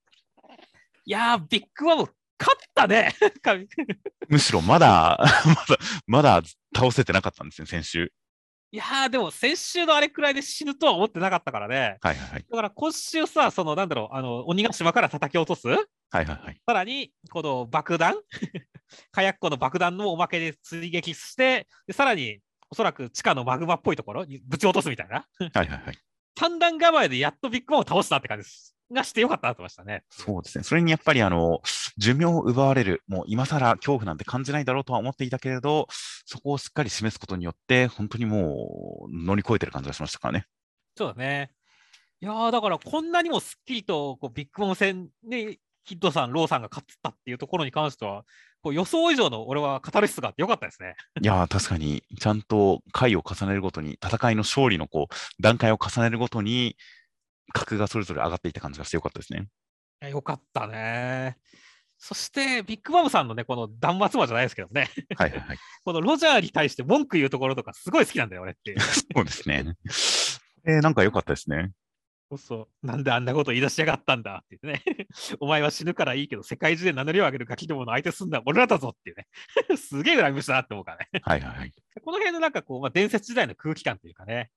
[1.05, 2.03] いやー、ビッグマム、
[2.39, 3.15] 勝ったね。
[4.29, 6.43] むしろまだ、 まだ、まだ
[6.75, 8.13] 倒せてなかったんですね、先週。
[8.73, 11.99] いやー、でも先週のあれくらいで死ぬとは思ってなかったからね。
[12.01, 12.47] はいはいはい。
[12.49, 15.79] だから今週さ、そのなんだろう、あの鬼ヶ島から叩き落とす、はい
[16.13, 16.61] はいはい。
[16.65, 18.15] さらにこの爆弾、
[19.11, 22.39] 火薬庫の爆弾のおまけで追撃して、でさらに
[22.71, 25.99] おそらく地下のマグマっぽいところにぶち落とすみたいな、はいはいはい。
[26.39, 28.49] 三段構えでやっとビッグマンを倒したって感じ
[28.93, 30.05] がしてよかったなと思いましたね。
[30.11, 30.65] そうですね。
[30.65, 31.61] それにやっぱりあの、
[31.99, 35.87] 寿命を奪われる、もう今更恐怖なんて感じないだろうとは思っていたけれど、
[36.25, 40.47] そこをしっかり示すことによって、本当にもう乗り越えてる感じがしましたからね。
[40.97, 41.51] そうだね。
[42.23, 48.25] いやーだからこんなにもすっきりとこうビッグマム戦でヒッドさん、ローさんが勝ったっていうところに関しては、
[48.63, 50.97] こう予想以上の俺はカタルシスがあってよかったですね。
[51.21, 56.77] いやー、確かに、ちゃんと回を重ねるごとに、戦いの勝利のこう、段階を重ねるごとに、
[57.53, 59.49] 格がそれぞれ上がっていった感じがしてよかったですね。
[60.09, 61.37] よかったね。
[61.99, 65.59] そして、ビッグマムさんのね、この断末魔じゃないですけどね、はいはいはい。
[65.85, 68.75] このロジャーに対して文句言うところとか、すごい好きなんだよ、俺って。
[69.15, 69.77] そうですね。
[70.67, 71.73] えー、なんか良かったですね。
[72.31, 72.87] そうそう。
[72.87, 74.83] なんであんなこと言い出しやがったんだってね。
[75.41, 79.27] お前は死ぬからいいけど、世界中で名乗りを上げるガキどもの相手すんだ、俺らだぞっていうね。
[79.77, 81.09] すげえ恨み節だなって思うからね。
[81.23, 81.75] はいはいはい。
[82.05, 84.51] この辺のなんかこう、まあ、伝説時代の空気感というかね、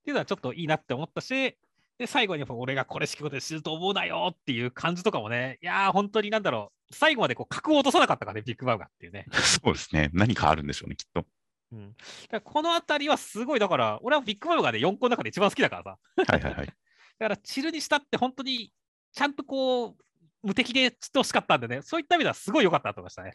[0.00, 1.56] っていうのはちょっといいなって思ったし、
[1.98, 9.26] で、最後にやっぱ俺がこれしきことで死ぬと思うなよっていう感じとかもね、いやー、本当になんだろう、最後までこう格を落とさなかったからね、ビッグバウがっていうね。
[9.32, 10.10] そうですね。
[10.12, 11.26] 何かあるんでしょうね、きっと。
[11.72, 11.94] うん、
[12.30, 15.98] だこのあたりはすごい、だから、俺はビッグバウがね、4個の中で一番好きだからさ。
[16.32, 16.72] はいはいはい。
[17.18, 18.72] だから、チルにしたって本当に、
[19.12, 19.96] ちゃんとこう、
[20.42, 23.34] 無敵で散ってほしかったんでね、そういった意味ではすごい良かったなと思いましたね。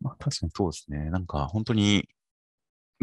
[0.00, 1.10] まあ、確かにそうですね。
[1.10, 2.08] なんか本当に、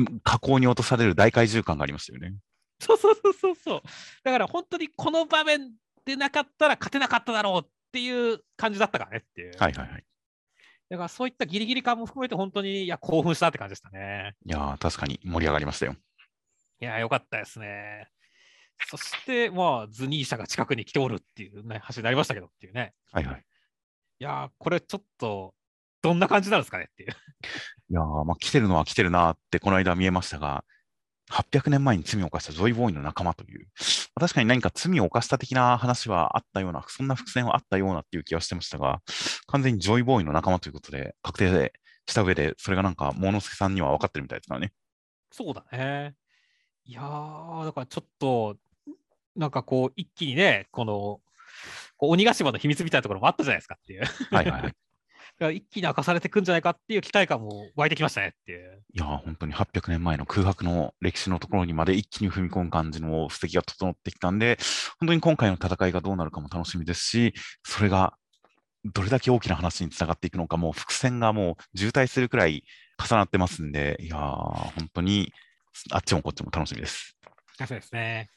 [0.01, 2.35] ん加工に落とされる大怪獣感がありましたよね。
[2.79, 3.81] そうそうそうそうそう。
[4.23, 5.73] だから本当にこの場面
[6.05, 9.53] でなかったら勝てなかっただろうっていう感じだったからねっていう。
[9.57, 10.03] はいはいはい。
[10.89, 14.35] だからそういったギリギリ感も含めて本当にいや興奮したって感じでしたね。
[14.45, 15.95] いやー、確かに盛り上がりましたよ。
[16.81, 18.09] いや、よかったですね。
[18.87, 22.93] そして、まあ、ズニーシャが近くに来ておるっていうね、話になりましたけどっていうね。
[23.11, 23.45] はいはい。
[24.19, 25.53] いやー、これちょっと、
[26.01, 27.09] どんな感じなんですかねっていう。
[27.11, 27.13] い
[27.93, 30.63] やー、まあ来てるのは来てるなーってこの間見えましたが、
[31.31, 33.65] 800年前に罪を犯したジョイボーイの仲間という、ま
[34.15, 39.01] あ確かに何か罪を犯した的な話はあったような、そんな伏線はあったようなっていう気はしてましたが、
[39.47, 41.73] 完全にジョイボーイの仲間ということで確定
[42.07, 44.71] した上で、それがなんか、モノスケさんには分かってるみたいですからね。
[45.31, 46.15] そうだね。
[46.85, 48.57] いやー、だからちょっと、
[49.35, 51.21] なんかこう、一気にね、この、
[51.97, 54.03] こう鬼ヶ島の秘密みたいなところもあったじゃないですかっていう。
[54.31, 54.73] はいはいはい。
[55.55, 58.83] 一気に明かされてくんじゃないかっていう期待感も湧いてきましたねっていう。
[58.93, 64.57] いやー、本当に800年前の空白の歴史のところにまで一気に踏み込む感じの布石が整ってきたんで、
[64.99, 68.17] 本当に今回の戦いがどうなるかも楽しみですし、それが
[68.85, 72.63] どれだけ大きな話につながっていくのか、もう伏線がもう渋滞するくらい
[73.01, 75.31] 重なってますんで、いやー、本当に
[75.91, 77.15] あっちもこっちも楽しみです。
[77.57, 78.29] そうですね。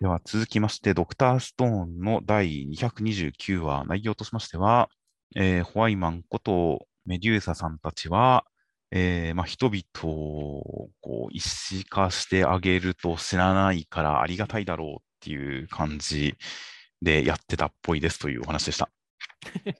[0.00, 4.88] では続きまして、ドクターストーンの第229話、内容としましては、
[5.36, 8.46] えーホワイマンことメデューサさんたちは、
[8.92, 16.34] えーまあ、人々をこう意識化してあげると知らないからありがたいだろうっていう感じ
[17.02, 18.88] でやってたっぽいですというお話でした。
[19.68, 19.74] い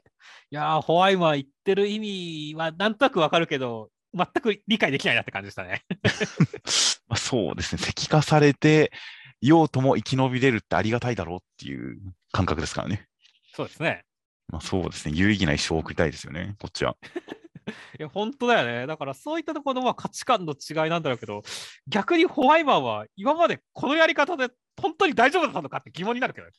[0.50, 5.82] やー、ホワイマン言ってる意味はなんとなくわかるけど、全く理解できないなって感じでしたね。
[7.08, 8.92] まあ、そうですね、石化されて、
[9.40, 11.98] ようとも生き延びれるってありがたいだろうっていう
[12.32, 13.06] 感覚ですからね。
[13.54, 14.04] そうですね。
[14.48, 16.96] まあ、そうですね、有意義な一生を送りたいですよね、こっちは。
[17.98, 18.86] いや、本当だよね。
[18.86, 21.42] だからそういったところのまあ価値観の違いなんだろうけど、
[21.86, 24.48] 逆にホワイマンは今までこのやり方で
[24.80, 26.52] 本当に大丈夫だったのかって疑問になるけどね。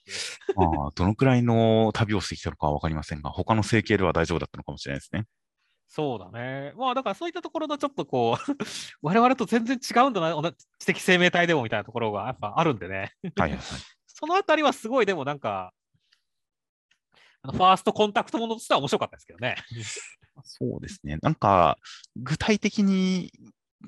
[0.56, 5.26] まあ、どのくらいの旅をしてきたのかは分かりませんが、他の整形では大丈夫だったのかもしれないですね。
[5.93, 6.71] そうだね。
[6.77, 8.51] まあだからそういったところのちょっとこう、
[9.04, 13.13] 我々と全然違うんだな、知的生命体でもみたいなところがやっぱあるんでね。
[13.36, 13.60] はいはいはい。
[14.08, 15.73] そのあたりはすごいでもなんか、
[17.41, 19.58] あのファーストコンタクトものとしては面白かったですけどね。
[20.43, 21.17] そうですね。
[21.21, 21.77] なんか、
[22.15, 23.34] 具体的に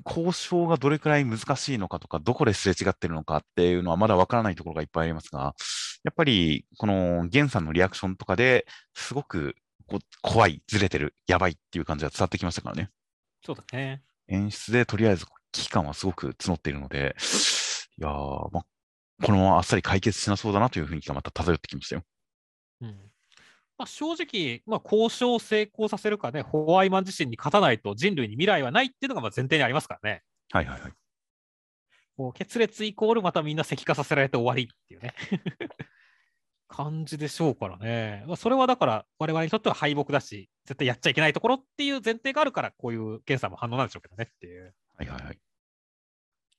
[0.04, 5.54] 交渉がどれくらい難しいのかとか、どこですれ違ってるのかっていうのはまだわからないところがいっぱいありますが、
[6.02, 12.90] やっぱり、このゲンさんのリアクションとかですごくこう怖い、ずれてる、やばいっていう感じが伝わってきましたからね。
[13.44, 14.02] そうだね。
[14.28, 17.14] 演出でとりあえず危機感はすごく募っているので、
[17.98, 18.66] いやー、まあ、
[19.22, 22.02] このままあっさり解決しなそうだなという雰囲気がまた漂ってきましたよ。
[22.80, 22.96] うん
[23.76, 30.22] まあ、正直、まあ、交渉を成功させるかね、ホワイマン自身に勝たないと人類に未来はないっていうのがまあ前提にありますからね。
[30.52, 30.92] はいはいはい。
[32.16, 35.14] こう決裂イコールまたみんな石化させられて終わりっていうね
[36.74, 38.24] 感じでしょうからね。
[38.26, 44.74] まあ、それはだから我々にとっては敗北だし、絶対やっちゃいけないところっていう前提があるから、こういう検査も反応なんでしょうけどねっていう。
[44.96, 45.34] はいはいはい。
[45.34, 45.38] い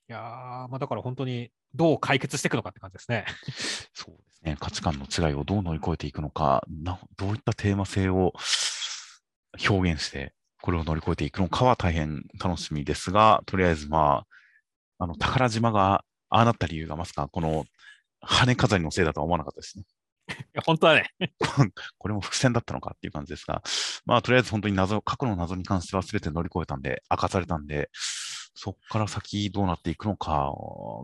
[0.08, 0.22] やー、
[0.70, 3.26] まあ、だから本当にどう解決していくのかって感じですね。
[3.94, 4.56] そうですね。
[4.58, 8.34] 価値観の違いをどう乗り越えていくのか、などういったテーマ性を
[9.70, 14.26] 表現して、これを乗り越えていくのかは大変楽しみですが、とりあえずま
[15.00, 17.66] あ、あの、宝島がああなった理由がまさかこの
[18.22, 19.86] 羽飾りのせいだとは思わなかったですね。
[20.40, 21.12] いや本当はね、
[21.98, 23.62] これも伏線だったのかっていう感じですが、
[24.06, 27.90] まあ、とりあえず本当に謎、過去の謎に関しては全て乗り越えたんで、明かされたんで、
[28.56, 30.52] そこから先どうなっていくのか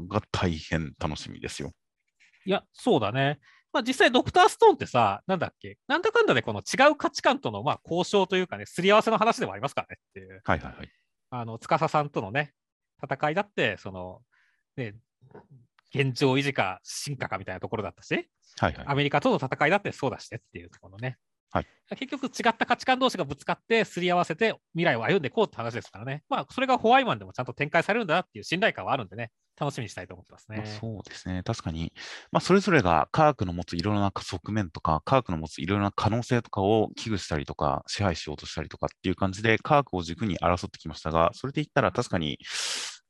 [0.07, 1.71] が大変楽しみですよ。
[2.45, 3.39] いや、そうだね。
[3.73, 10.41] まあ、実際、ドクターストーンってさ、なんだっけ、なんだかんだでこの違う価値観とのまあ交渉というかね、すり合わせの話でもありますからねっていう。
[10.43, 10.89] はいはいはい。
[11.29, 12.53] あの、司さんとのね、
[13.01, 14.21] 戦いだって、その、
[14.75, 14.95] ね、
[15.93, 18.29] 現状維持か進化かみたいなところだったし、
[18.65, 18.86] はいはい。
[18.88, 21.17] アメリカとの戦いだってそうだしてっていうところのね。
[21.54, 26.24] はい結局違った価値観同士がぶつかってすり合わせて未来を歩んでいこうって話ですからね。
[26.30, 30.65] まあそれがホワイマンでもちゃんと展開されるんだなっていう信頼感はあるんでね、楽しみにしたいと思ってますまあね。
[30.65, 31.43] そうですね。
[31.43, 31.93] 確かに、
[32.32, 42.39] まあ、それぞれが科学の持ついろいろな側面とか、科学の持ついろいろな可能性とかを危惧したりとか、支配しようとしたりとかっていう感じで、科学を軸に争ってきましたが、それで言ったら確かに、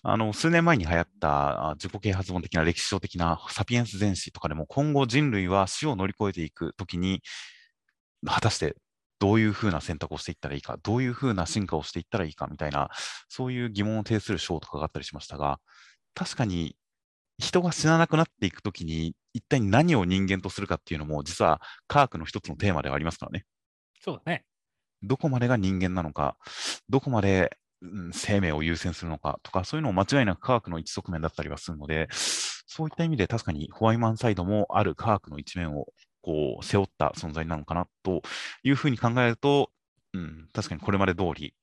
[0.03, 7.21] あの、数年前に流行ったあ自己啓発本的な歴史書的なサピエンス全史とかでも、今後人類は死を乗り越えていくときに、
[8.25, 8.75] 果たして
[9.19, 12.89] どういうふうな選択をしていったらいいか、どういうふうな進化をしていったらいいかみたいな、
[13.29, 15.59] そういう疑問を呈する章とかがあったりしましたが、
[16.15, 16.75] 確かに
[17.39, 23.45] 人が死ななくなっていくときに、一体何を人間とするかっていうのも、実は科学の一つのテーマではありますからね。
[23.99, 24.45] そうだね。
[25.03, 26.37] どこまでが人間なのか、
[26.89, 35.87] どこまで、うん生命を優先するのかとか、そういうのを間違いなく科学の一側面だったりはするので、そういった意味で確かにホワイマンサイドもある科学の一面を
[36.21, 38.21] こう背負った存在なのかなと
[38.63, 39.71] いうふうに考えると、
[40.13, 41.53] うん、確かにこれまで通り、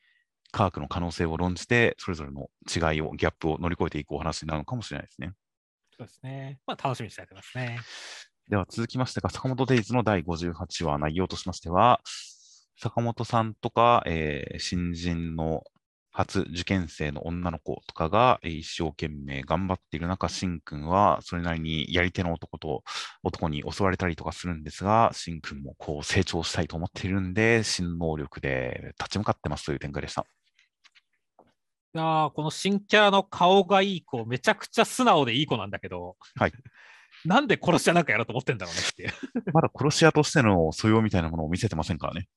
[0.50, 5.32] 科学の可能性を論じて、それぞれの違いを、ギャップを乗り越えていくお話になるのかもしれないですね。
[5.96, 6.58] そうですね。
[6.66, 7.80] まあ楽しみにしたいと思いますね。
[8.48, 12.00] では続きましてが、坂本デイズの第58話、内容としましては、
[12.80, 15.64] 坂本さんとか、えー新人の
[16.18, 22.82] 初受験生の女の子とかが、えー一生懸命頑張っている中、しんくんはそれなりにやり手の男と
[23.22, 30.26] 男に襲われたりとかするんですが、しんくんもこう成長したいと思っているんで、新能力で立ち向かってますという展開でした。
[31.94, 36.52] いやーこの新キャラの顔がいい子、めちゃくちゃ素直でいい子なんだけど、はい
[37.24, 39.12] なんで殺し屋なんかやろうと思ってんだろうねって。
[39.52, 42.28] まだ殺し屋としての素養みたいなものを見せてませんからね。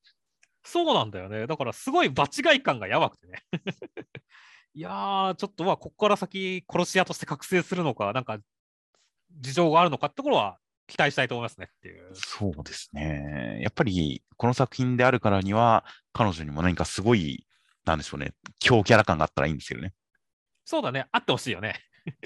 [0.64, 1.48] そうなんだよね。
[1.48, 3.44] だからすごい場違い感がやばくてね。
[4.74, 8.40] いやー、ちょっとまあ、ここから先、殺し屋として覚醒するのか、なんか、
[9.32, 12.10] 事情があるのかってところは期待したいと思いますねっていう。
[12.14, 13.60] そうですね。
[13.62, 17.46] やっぱり、この作品であるからには、彼女にも何かすごい、
[17.86, 19.94] なんでしょうね、強キャラ感があったらいいんですけどね。
[20.64, 21.08] そうだね。
[21.12, 21.76] あってほしいよね。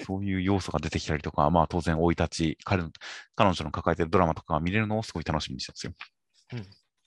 [0.06, 2.90] そういう要素が出てきたりとか、まあ当然、生い立ち、彼の
[3.34, 5.92] 彼女の抱えてるドラマとかが見れるのをすごい楽しみにしてますよ。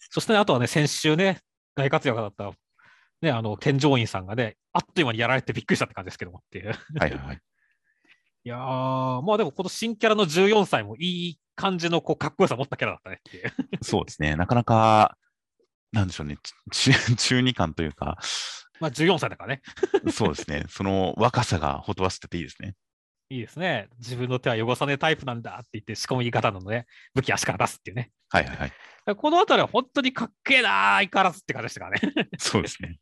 [0.10, 1.40] そしてね、あとはね、先週ね、
[1.76, 2.52] 大活躍だった、
[3.22, 6.68] ね、あの、添乗員さんがね、あっという間にやられてびっくりしたって感じですけどもっていう。
[6.68, 7.42] はいはいはい。
[8.46, 13.54] いやー、まあでも、この新キャラの14歳もいい感じのこうかっこよさ持ったキャラだったねっていう。
[13.84, 14.36] そうですね。
[14.36, 15.18] なかなか、
[15.92, 16.38] なんでしょうね、
[16.72, 18.18] ち中中二感というか、
[18.80, 19.62] まあ14歳だからね。
[20.12, 20.66] そうですね。
[20.70, 22.76] その若さがほとばしってていいですね。
[23.32, 23.88] いいですね。
[24.00, 28.12] 自分の手は汚さねえタイプなんだって言って仕込み方なので、武器足から出すっていうね。
[28.30, 29.16] はいはいはい。
[29.16, 32.30] このあたりは本当にかっけえなー、相変わらずって感じでしたからね。
[32.40, 32.98] そうですね。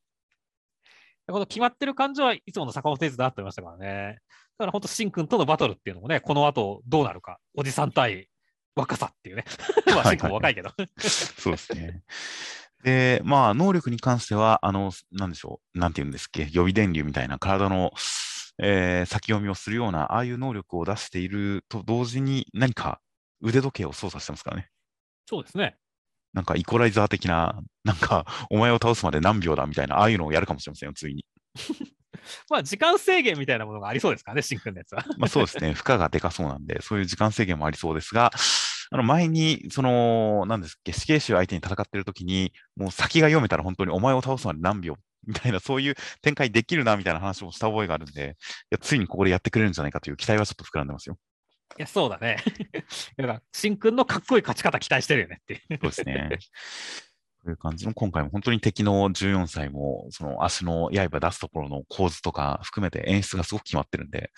[1.27, 4.19] この決まってる感じはいつもの坂本哲だと思いましたからね。
[4.57, 8.27] だから本当、しんくんとのバトルっていうのもね、この後どうなるか、おじさん対
[8.75, 9.45] 若さっていうね。
[9.87, 10.71] まあ、しんくんも若いけど。
[10.99, 12.03] そうですね。
[12.83, 17.93] で、まあ、能力に関しては、あの、なんでしょう、なんていうんですっけ、予備電流みたいな体の、
[18.59, 22.99] えー、先読みをするような、ああいう能力を出していると同時に、何か
[23.41, 24.69] 腕時計を操作してますからね。
[25.25, 25.77] そうですね。
[26.33, 31.25] なんかイコライザー的な、なんか、お前を倒すまで何秒だみたいな、ああいうのをやるかもしれませんよ、ついに。
[32.49, 35.03] まあ、時間制限みたいなものがありそうですかね、シンくんのやつは。
[35.17, 38.31] まあそうですね、負荷がでかそうなんで、そういう時間制限もありそうですが、
[38.89, 44.97] あの前に、その、なんですっけ、死刑囚相手に戦ってる時に、もう先が読めたら本当にお前を倒すまで何秒
[45.27, 48.37] みたいな、そういう展開できるな、みたいな話をした覚えがあるんで、
[48.71, 51.17] いやついにここでやってくれるんじゃないかという期待はちょっと膨らんでますよ。
[51.77, 52.37] いや、そうだね。
[53.17, 55.61] だから、しんくんのかっこいい勝ち方期待してるよねっていう。
[55.69, 56.29] そうですね。
[57.43, 64.31] という感じの、今回も本当に敵の14歳も、その足の刃出すところの構図とか含めて演出がすごく決まってるんで、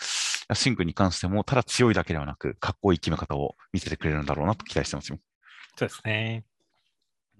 [0.53, 5.19] シンクに関しても、ただ強いだけではなく、かっこいい決め方を見せてくれるんだろうなと期待してますよ。
[5.77, 6.43] そうですね。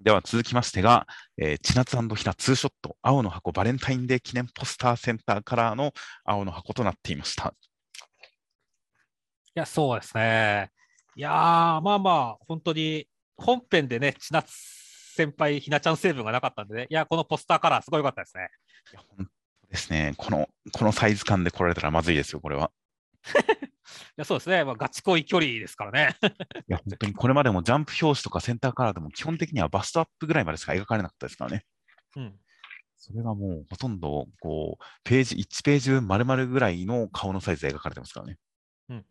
[0.01, 5.91] では続きましてが、えー、千夏ひなツーショット、青の箱バレンタインデー記念ポスターセンターカラーの
[6.23, 7.53] 青の箱となっていました。
[7.53, 10.71] いや、そうですね。
[11.15, 11.33] いやー、
[11.81, 14.53] まあまあ、本当に本編でね、千夏
[15.15, 18.47] 先輩、ひなちゃん成分がなかったんでね、いや、このポスターカラー、すごい良かったですね。
[18.93, 20.13] いや、本当ですね。
[20.17, 22.71] この、このサイズ感で来られたらまずいですよ、これは。
[23.63, 23.69] い
[24.17, 26.15] やそうですね、まあ、ガチ恋距離ですからね。
[26.67, 31.65] いや、本当にこれまでもジャンプ表紙とかセンターカラーでも基本的にはバストアップぐらいまでしか描かれなかったですからね。
[32.15, 32.39] うん。
[32.97, 38.37] それがもうほとんど、こう、ページ、1ページ分丸々ぐらいの顔のサイズで描かれてますからね。
[38.89, 38.97] うん。
[38.97, 39.03] い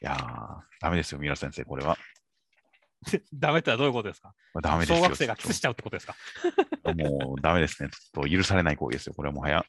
[0.00, 1.98] やー、ダメですよ、三浦先生、これは。
[3.34, 4.34] ダメってのはどういうことですか？
[4.62, 4.96] ダメですよ。
[4.98, 6.16] 小学生がキスしちゃうってことですか？
[6.96, 7.90] もうダメですね。
[7.90, 9.64] ちょっと許されない行為ですよ、これはもはや。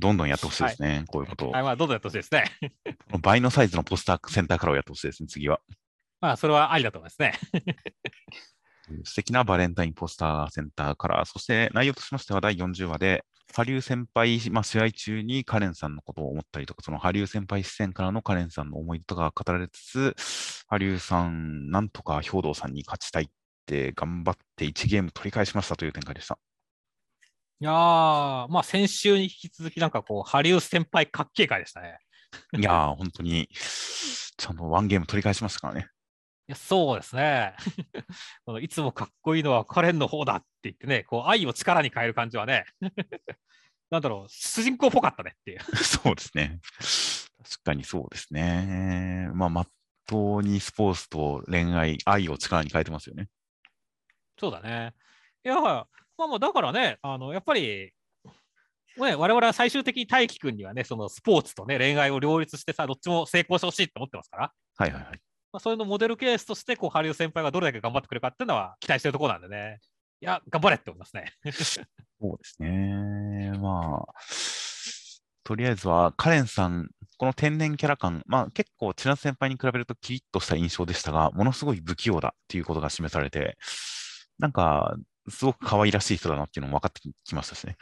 [0.00, 1.50] どんどんやってほしいですね、はい、こういうことを。
[1.52, 2.44] はい、まあ、どんどんやってほしいですね。
[3.20, 5.60] 倍のサイズのポスター、センターカラーをやってほしいですね、次は。
[6.20, 7.32] まあ、それはありだと思いますね。
[9.04, 20.14] 素敵なバレンタインポスターセンターカラー、そして内容としましては第40話で、羽生先輩、まあ、試合中にカレンさんのことを思ったりとか、その羽生先輩視線からのカレンさんの思い出とか語られつつ、
[20.68, 23.28] 羽生さん、なんとか兵藤さんに勝ちたいっ
[23.66, 26.38] て頑張って1ゲーム取り返しましたという展開でした。
[27.62, 27.74] いやー、
[28.48, 31.98] まあ先週に引き続きなんかこう、ハリウ先輩かっけえ回でしたね。
[32.56, 35.88] いやー、本当に、ちゃんとワンゲーム取り返しましたからね。
[36.48, 37.54] いやそうですね。
[38.62, 42.64] いつもかっこいいのはカレンの方だって言ってね、こう愛を力に変える感じはね、
[43.90, 45.60] なんだろう、主人公っぽかったねっていう。
[45.84, 46.60] そうですね。
[47.44, 49.28] 確かにそうですね。
[49.34, 49.68] まあ、まっ
[50.06, 53.28] とうにスポーツと恋愛、愛を力に変えてますよね。
[54.38, 54.94] そうだね。
[55.44, 55.86] いや、
[56.20, 57.92] まあまあ、だからね、あのやっぱり、
[58.98, 64.52] ね、我々は最終的に大輝くんにはね、そのスポーツとね、恋愛を両立してさ、どっちも成功してほしいと思ってますから。
[64.76, 65.20] はいはいはい。
[65.50, 69.80] まあ、そういうのモデルケースとして、こう、羽生先輩がどれだけ頑張ってくれるかっていうのは期待してるところなんでね。
[70.20, 71.32] いや、頑張れって思いますね。
[71.50, 73.52] そうですね。
[73.58, 74.14] まあ、
[75.42, 83.56] とりあえずは、カレンさん、この天然キャラ感、まあ結構、千夏先輩に比べるとキリッとした印象でしたが、ものすごい不器用だっていうことが示されて、
[84.38, 84.96] なんか、
[85.28, 87.76] すごく可愛らしい人だなっていうのも分かってきましたしね。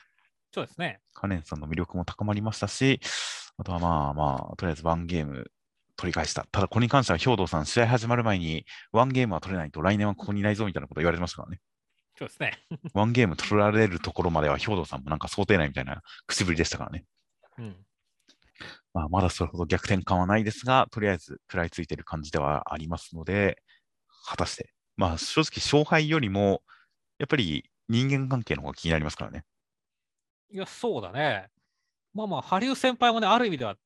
[0.53, 1.01] そうですね。
[1.14, 3.01] カレンさんの魅力も高まりましたし、
[3.59, 5.51] あとはまあまあ、とりあえずワンゲーム
[5.97, 6.47] 取り返した。
[6.51, 11.61] ただ、これに関しては兵藤さん、試合始まる前に、ワンゲームは取れないと来年はここにいないぞみたいなこと言われてましたからね。
[12.18, 12.53] そうですね。
[12.95, 17.05] ワンゲーム取られるところまでは兵藤さんもなんか想定内みたいな口ぶりでしたからね。
[17.59, 17.76] うん。
[18.95, 23.62] まあ、まだそれほど逆転感はないですが、とりあえず食らいついている感じではありますので、
[24.26, 26.62] 果たして、まあ正直勝敗よりも、
[27.18, 29.44] やっぱり人間関係の方が気になりますからね。
[30.50, 31.48] いや、そうだね。
[32.14, 33.76] まあまあ、羽生先輩もね、ある意味では、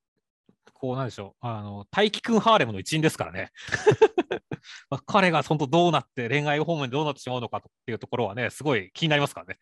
[0.75, 3.51] こうなんでしょう、あの大輝くんハーレムの一員ですからね。
[4.91, 9.59] まあ、彼が本当どうなって恋愛方面でどうなってしまうのかっていうところはね、すごい気になりますからね。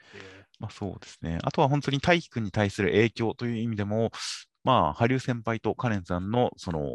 [0.59, 1.39] まあ、そうですね。
[1.43, 4.11] あとは本当に大輝くんに対する影響という意味でも、
[4.63, 6.91] まあ、羽生先輩とカレンさんのその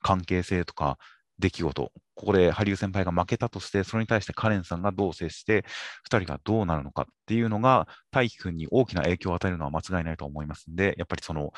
[0.00, 0.98] 関係性とか、
[1.38, 5.64] 出来事、ここで羽生先輩が負けたとして、それに対してカレンさんがどう接して、
[6.10, 11.52] 2人がどうなるのかっていうのが、大輝くんに大きな影響を与えるのは間違いないと思いますんで、やっぱりその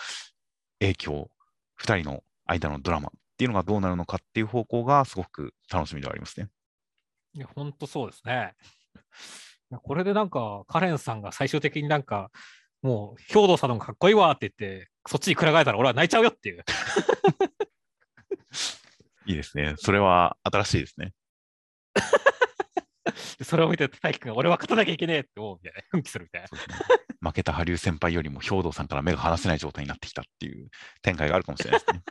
[0.80, 1.30] 影響、
[1.80, 6.48] 2人の間のドラマっていうのがどうなるのかっていう方向がすごく楽しみではありますね。
[7.34, 8.54] いや、本当そうですね。
[9.82, 12.30] これでなんか、カレンさんが最終的になんか、
[12.82, 16.64] もう、兵藤さんの方がかっこいいわって言って、そっちにくら替えたら俺は泣いちゃうよっていう。
[19.28, 19.74] いいですね。
[19.76, 21.12] それは新しいですね。
[23.38, 26.48] で それを見て大輝くんが俺は勝たなきゃいけねえって思うみたいな、奮起するみたいな。
[26.48, 26.64] ね
[27.20, 30.70] 負けた羽生先輩よりも兵藤さんから目が離せない状態になってきたっていう
[31.02, 32.02] 展開があるかもしれないですね。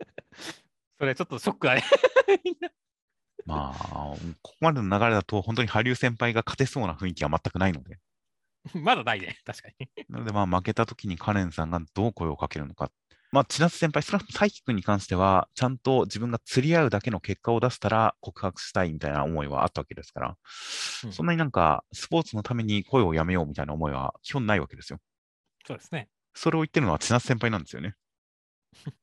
[0.98, 1.84] それちょっとショックだね。
[3.46, 7.98] まあ、ここまでの流れだと、本当に羽生先輩が勝てそうな雰囲気が全くないので、
[8.72, 9.88] まだないね、確かに。
[10.08, 12.90] なので、まあ、負けた時にカレンさんがどう声をかけるのか。
[13.34, 20.36] まあ、千夏先輩、少なくとも大輝くんに関しては、ちゃんと自分が釣り合うだけの結果を出したら告白したいみたいな思いはあったわけですから、
[21.04, 25.00] うんそんなになんか、スポーツのために声をやめようみたいな思いは基本ないわけですよ。
[25.66, 26.08] そうですね。
[26.32, 27.96] それを言ってるのは千夏先輩なんですよね。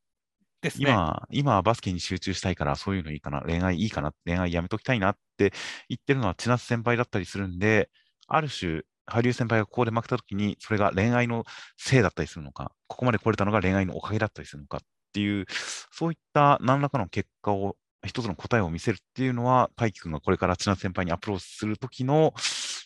[0.61, 0.89] ですね。
[0.89, 5.51] 今、今はバスケに集中したいから、そういうのいいかな、恋愛いいかな、恋愛やめときたいなって
[5.89, 7.89] 言ってるのは千夏先輩だったりするんで、
[8.27, 11.45] ある種、羽生先輩がここで負けたときに、それが恋愛の
[11.77, 14.79] せいだったりするのか、ここまで来れたのが恋愛のおかげだったりするのかっ
[15.13, 15.45] ていう、
[15.91, 17.75] そういった何らかの結果を、
[18.05, 22.33] 一つの答えを見せるっていうのは、大輝くんがこれから千夏先輩にアプローチするときの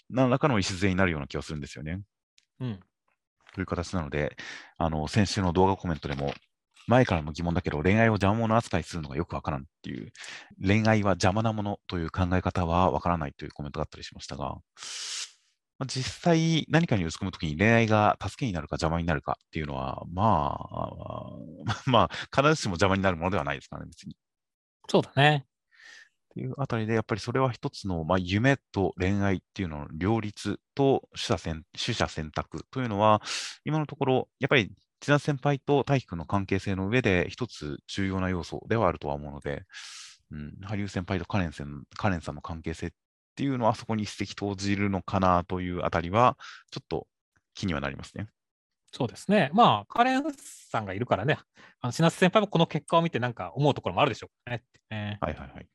[0.10, 2.02] 何らかの礎になるような気がするんですよね。
[2.60, 2.80] うん。
[3.54, 4.36] という形なので、
[4.78, 6.34] あの先週の動画コメントでも、
[6.88, 10.12] 前からの疑問だけど、恋愛を邪魔者扱いするのがよくわからんっていう、
[10.62, 14.58] 恋愛は邪魔なものという考え方はわからないというコメントがあったりしましたが、
[15.78, 21.34] まあ、実際、何かに打ち込むときに恋愛が助けになるか邪魔になるかっていうのは、まあ、
[21.86, 24.16] まあ、必ずしも邪魔になるものではないですからね、別に。
[24.88, 25.46] そうだね。
[25.46, 33.22] っていうあたりで、やっぱりそれは一つの、まあ、夢と恋愛っていうのの両立と取捨選取捨選択というのは、
[33.66, 34.70] 今のところ、やっぱり
[35.02, 39.64] 千奈先輩と大輝くんの関係性の上で一つ重要な要素ではあるとは思うので、
[40.32, 42.90] うん、羽生先輩とカレンさんカレンさんの関係性っ
[43.36, 46.38] ていうのはそこに一石投じるのかなというあたりは、
[46.72, 47.08] ちょっと
[47.54, 48.28] 気にはなりますね。
[48.92, 49.50] そうですね。
[49.54, 51.38] まあ、カレンさんがいるからね、
[51.82, 54.64] あの千夏先輩もこの結果を見て、なんか思うところもあるでしょうね。
[54.90, 55.68] えはいはいはい。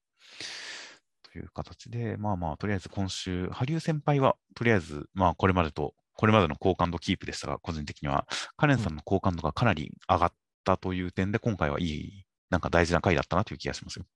[1.22, 10.32] という形で、まあまあ、とりあえず今週、羽生先輩は、とりあえず、まあ、これまでと、これまでの好感度キープでしたが、個人的には、カレンさんの好感度がかなり上がっ
[10.64, 14.06] たという点で、今回はいい、なんか大事な回だったなという気がしますよ。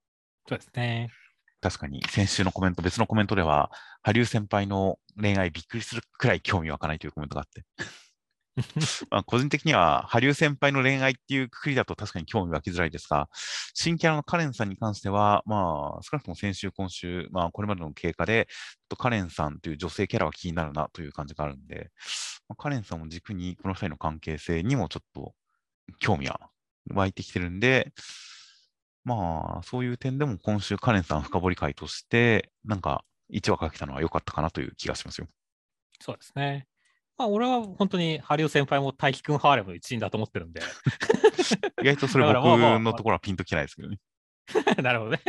[0.49, 1.11] そうですね。
[1.64, 3.70] 確かに、先週のコメント、別のコメントでは、
[4.02, 7.64] 羽生先輩の恋愛びっくりするくらい興味湧かないというコメントがあって、
[9.08, 13.30] まあ、個人的には、羽生先輩の恋愛っていうくくりだと確かに興味湧きづらいですが、
[13.72, 18.46] 新キャラのカレンさんに関しては、まあ、少なくとも先週、今週、まあ、これまでの経過で、
[18.98, 21.92] カレンさんという女性キャラは気になるなという感じがあるんで、
[22.46, 25.34] まあ、カレンさんを軸に、この二人の関係性にもちょっと
[25.98, 26.50] 興味は
[26.90, 27.94] 湧いてきてるんで、
[29.05, 35.26] まあ、そういう点でも今週、カレンさん深掘り会として、なんか、1話かけたのは良かったかなという気がしますよ。
[36.00, 36.66] そうですね。
[37.16, 40.61] まあ、俺は本当に羽生先輩も大輝くんハーレムの一員だと思ってるんで。
[41.82, 43.98] 意外とそれ僕のところはピンときてないですけどね。
[44.82, 45.20] なるほどね。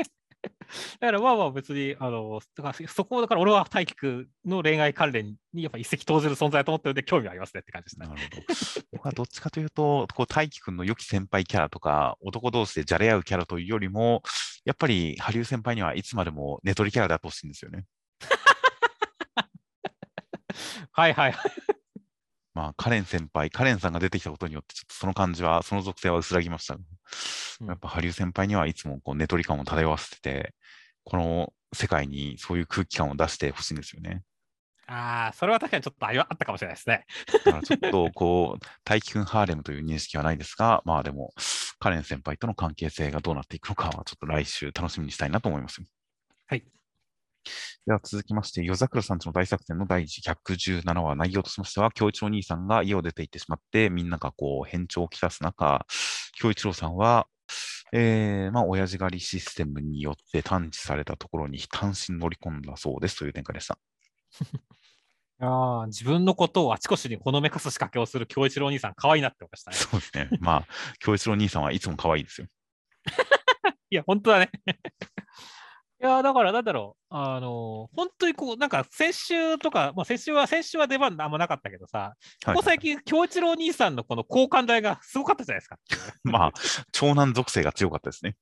[1.00, 8.16] だからまあまあ別に、あの、だからそこをだから俺は大輝くんの恋愛関連にやっぱ一石投じる存在だと思ってるんで興味ありますねって感じですねな。
[8.16, 8.46] るほど。
[8.94, 14.22] 僕はどっちかというと、こう大輝くんの良き先輩キャラとか、男同士でじゃれ合うキャラというよりも、
[14.66, 17.86] やっぱり羽生先輩にはいつまでもネトリキャラであってほしいんですよね。
[20.92, 21.75] はいはいはい。
[22.56, 26.80] まあ、カレン先輩、カレンさんが出てきたことによって、ちょっとその感じは、その属性は薄らぎましたが。
[27.62, 30.54] うんやっぱ羽生先輩にはいつもこうネトリ感を漂わせてて、
[31.04, 34.24] この世界にそういう空気感を出してほしいんですよね。
[34.88, 37.06] ああ、それは確かにちょっとありはあったかもしれないですね。
[37.46, 41.34] だからちょっとこう、大輝くんハーレムという認識はないですが、まあでも、
[41.80, 45.82] カレン先輩との関係性がどうなっていくのかは、ちょっと来週楽しみにしたいなと思います。
[46.48, 46.66] はい。
[47.86, 55.86] では続きまして、夜桜さんちの大作戦の第117話、内容としましては、京一郎兄さんが家を出て行ってしまって、みんながこう、変調をきたす中、
[56.34, 57.28] 京一郎さんは、
[57.94, 63.78] えー、まあ、親父狩りシステムによって探知されたところに単身乗り込んだそうですという展開でした。
[65.42, 69.78] ああ、自分のことをあちこちにほのめかす仕掛けをする京一郎兄さん、可愛いなって思いましたね。
[69.78, 70.30] そうですね。
[70.42, 70.68] まあ、
[70.98, 72.48] 京一郎兄さんはいつも可愛いですよ。
[73.92, 74.50] いや、本当だね。
[76.02, 82.16] いや、だから、なんだろう、あの、本当にこう、なんか先週とか、まあ、先週は、先週は出番あんまなかったけどさ、
[82.46, 85.78] ここ最近、京一郎兄さんのこの好感度がすごかったじゃないですか。
[86.24, 86.52] まあ、
[86.92, 88.36] 長男属性が強かったですね。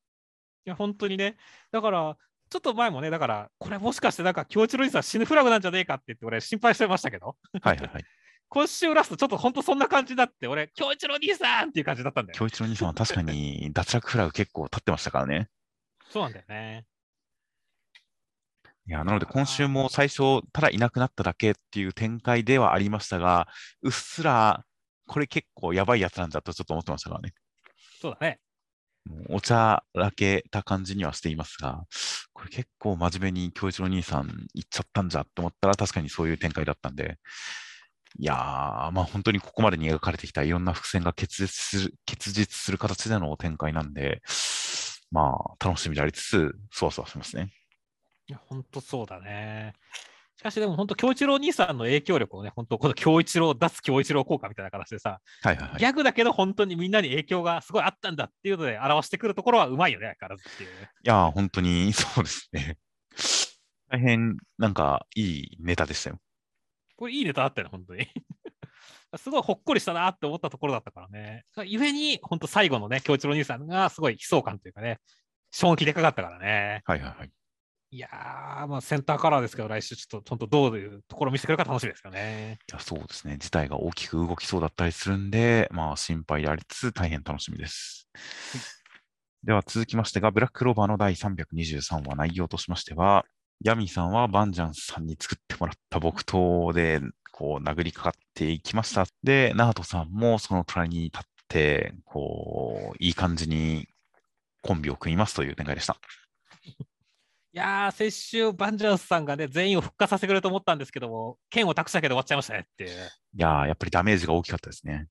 [0.65, 1.37] いや、本当にね。
[1.71, 2.17] だから、
[2.49, 8.03] ちょっと前もね、だから、これもしかしてなんか、京一郎兄さん死ぬフラグなんじゃねえかって言って、俺、心配してましたけど、はいはいはい。
[8.49, 12.37] 今週ラスト、ちょっと本当そんな感じになって、俺、京一郎兄さんっていう感じだったんだよ。
[12.37, 15.49] 京一郎兄さんは確かに脱落フラグ結構立ってましたからね。
[16.09, 16.85] そうなんだよね。
[18.87, 23.47] いや、なので今週も最初、ただいなくなっただけっていう展開ではありましたが、
[23.81, 24.65] うっすら、
[25.07, 27.33] これ結構やばいやつなんだとちょっと思ってましたからね。
[28.01, 28.39] そうだね。
[29.29, 31.85] お茶らけた感じにはしていますが、
[32.33, 37.17] ここれ結構真面目に京一郎兄さん行っちゃったんじゃって思ったら確かにそういう展開だったんで、
[38.19, 38.37] いやー、
[38.91, 44.21] まあ本当にここまでに描かれてきたいろんな伏線が結実する、結実する形での展開なんで、
[45.09, 47.49] まあ楽しみでありつつ、そわそわしますね。
[48.27, 49.73] いや、本当そうだね。
[50.35, 55.77] しかしでも本当、京一郎兄さんの影響力をね、本当、この京一郎、脱京一郎効果みたいな形でさ、はいはいはい。
[55.77, 60.69] ギャグだけど本当にみんなに影響がすごいあったんだっていうので表してくるところはうまいよね、相変わらずっていう。
[60.69, 62.77] いやー、本当に そうですね。
[63.89, 66.17] 大変なんかいいネタでしたよ。
[66.95, 68.07] これいいネタだったよね、本当に。
[69.17, 71.45] すごいほっこりしたなって思ったところだったからね。
[71.65, 74.99] ゆえに、本当最後のね、京一郎兄さんがすごい悲壮感というかね、
[75.51, 76.81] 衝撃でかかったからね。
[76.85, 77.31] はいはいはい。
[77.93, 82.57] いやー、まあ、センターカラーですけど、来週ちょっと本当どういうところを見せてくれるか楽しみですよね。
[82.67, 83.37] いやそうですね。
[83.37, 88.09] 事態が大きく動きそうだったりするんで、まあ心配でありつつ大変楽しみです。
[89.43, 93.25] では続きましてが、ブラックローバーの第323話内容としましては、
[93.63, 96.99] ヤミーさんはバンジャンさんに作ってもらった木刀で
[97.31, 99.05] こう殴りかかっていきました。
[99.21, 103.87] で、ナートさんもその隣に立って、こう、いい感じに
[104.63, 105.99] コンビを組みますという展開でした。
[107.55, 112.89] いやー、先週、バンジャンスさんがね、全員を復活させてくれると思ったんですけども、剣を託したけど終わっちゃいましたねっていう。
[112.89, 112.97] いい
[113.35, 115.07] やー、やっぱりダメージが大きかったですね。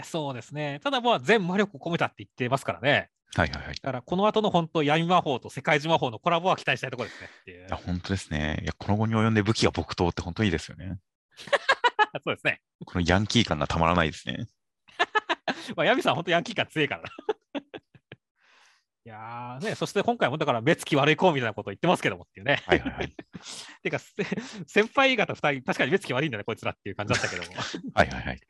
[0.00, 0.80] や、そうですね。
[0.82, 3.10] ただ、まあ、全魔力を込めたって言ってますからね。
[3.36, 3.72] はいはいはい。
[3.72, 7.68] いだから、この後の本当、闇魔法と世界中魔法のコラボは期待したいところですねっていう。
[7.68, 8.58] や、本当ですね。
[8.62, 10.98] いや、この後に及んで武器が木刀って本当にいいですよね。
[12.24, 12.60] そうですね。
[12.84, 14.46] このヤンキー感がたまらないですね。
[15.76, 17.08] まあ、ヤミさん、本当ヤンキー感強いからな。
[19.06, 22.62] いやーね、そして今回もだから目つき悪い子みたいなことを言ってますけどもっていうね。
[22.66, 23.14] はいはいはい。
[23.82, 24.12] てか、せ
[24.66, 27.56] 先輩方2人、確かに目つき悪いんだね、こいつらっていう感じだったけども。
[27.94, 28.40] はいはいはい。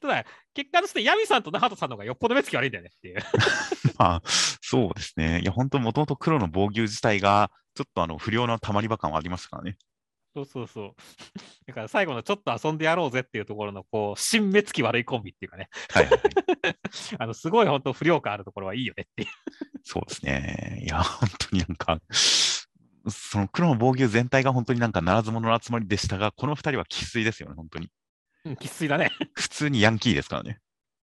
[0.00, 0.24] ただ、
[0.54, 3.18] 結果としてヤミさんとナハトさんの方がよっぽど目つき悪いんだよねっていう。
[3.98, 5.40] まあ、そうですね。
[5.42, 9.76] いや、本当もともと黒の防御自体が、ちょっとあの、不良のたまり場感はありましたからね。
[10.34, 10.94] そうそうそう。
[11.66, 16.76] だから最後のちょっと遊んでやろうぜっていうところの、こう、新目つき悪いコンビっていうかね、はいはいはい。
[17.18, 19.28] あの、すごい本当不良感あるところはいいよねっていう。
[19.84, 20.82] そうですね。
[20.84, 22.00] いや、本当になんか、
[23.08, 27.90] その黒の防御全体が本当になんかならず者の集まりでしたが、この二人は生粋ですよね、本当に。
[28.44, 29.10] うん、きついだね。
[29.34, 30.60] 普通にヤンキーですからね。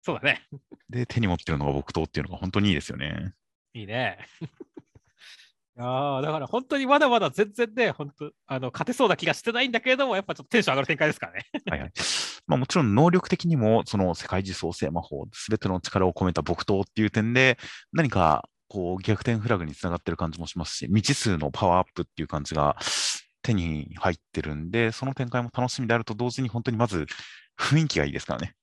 [0.02, 0.48] そうだね。
[0.90, 3.34] で、手に持ってるのが木刀っていうのが本当にいいですよね。
[3.74, 4.18] いいね。
[5.80, 11.46] いやーだから本当にまだまだ全然ね、本当あの勝てそうな気がしてないんだけれども、やっぱちょっとテンション上がる展開ですからね。
[11.70, 11.92] はいはい。
[12.48, 17.58] まあもちろん能力的にも、その世界中創生魔法、すべての力を込めた木刀っていう点で、
[17.94, 22.76] 何かこう逆転フラグにつながってる感じもしますし、未知数のパワーアップっていう感じが
[23.42, 27.06] 手に入ってるんで、その展開も楽しみであると同時に本当にまず
[27.58, 28.54] 雰囲気がいいですからね。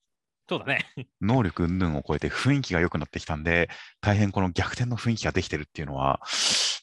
[0.48, 0.86] そうだね。
[1.20, 3.68] 能力云々を超えて雰囲気が良くなってきたんで、
[4.00, 6.20] 大変この逆転の雰囲気ができてるっていうのは、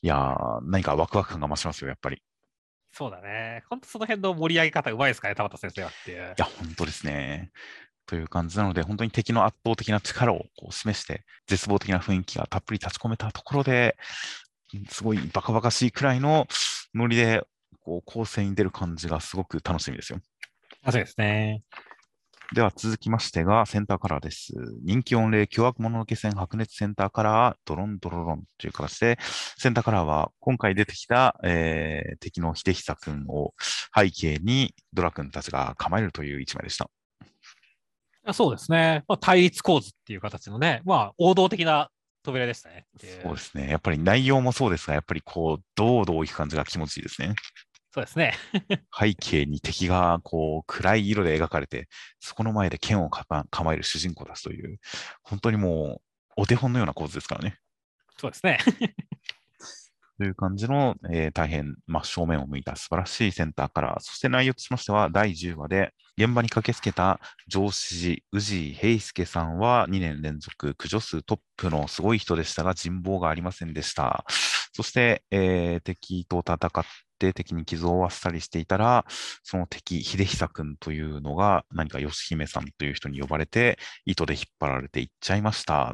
[0.02, 2.22] いやー、何かワクワク感が増しますよ、やっぱり。
[2.92, 3.64] そうだね。
[3.70, 6.42] 本当その辺の盛り上げ方うまいですかね、田畑先生はっていうい。
[6.42, 7.52] や、本当ですね。
[8.08, 13.98] という感じなので、本当に敵の圧倒的な力をこう示して、絶望的な雰囲気がたっぷり立ち込めたところで、
[14.90, 16.48] すごいバカバカしいくらいの
[16.96, 17.44] ノリで、
[17.82, 20.20] こう、構成に出る感じがすごく楽しみですよ。
[20.86, 21.64] そうですね。
[22.54, 24.54] では続きましてがセンターカラーです。
[24.84, 29.18] 人気御礼凶悪者の気戦白熱センターカラードロンドロロンという形で、
[29.58, 33.56] センターカラーは今回出てきた、えー敵の秀久君を
[33.96, 36.92] 背景にドラ君たちが構えるという一枚でした。
[38.24, 39.04] あそうですね。
[39.08, 41.90] まあ、対立構図っていう形のね、まあ、王道的な
[42.22, 42.86] 扉でしたね。
[43.24, 43.68] そうですね。
[43.68, 47.34] やっぱり内容もそうですが、やっぱりこう、堂々いく感じが気持ちいいですね。
[47.94, 48.34] そうですね。
[49.00, 51.88] 背景に敵がこう暗い色で描かれて、
[52.20, 54.80] そこの前で剣を構える主人公たちという、
[55.22, 56.02] 本当にも
[56.38, 57.60] うお手本のような構図ですからね。
[58.18, 58.58] そうですね。
[60.18, 64.00] という感じの、えー大変真正面を向いた素晴らしいセンターカラー。
[64.00, 74.26] そして内容としましては、第10話で現場に駆けつけた上司寺、宇治平介さんは2年連続駆除数トップのすごい人でしたが、人望がありませんでした。
[74.74, 76.86] そして、えー敵と戦っ
[77.28, 79.06] て敵に傷を負わせたりしていたら、
[79.44, 85.94] その敵、秀久君というのが何か義姫さんという人に呼ばれて、糸で引っ張られていっちゃいました。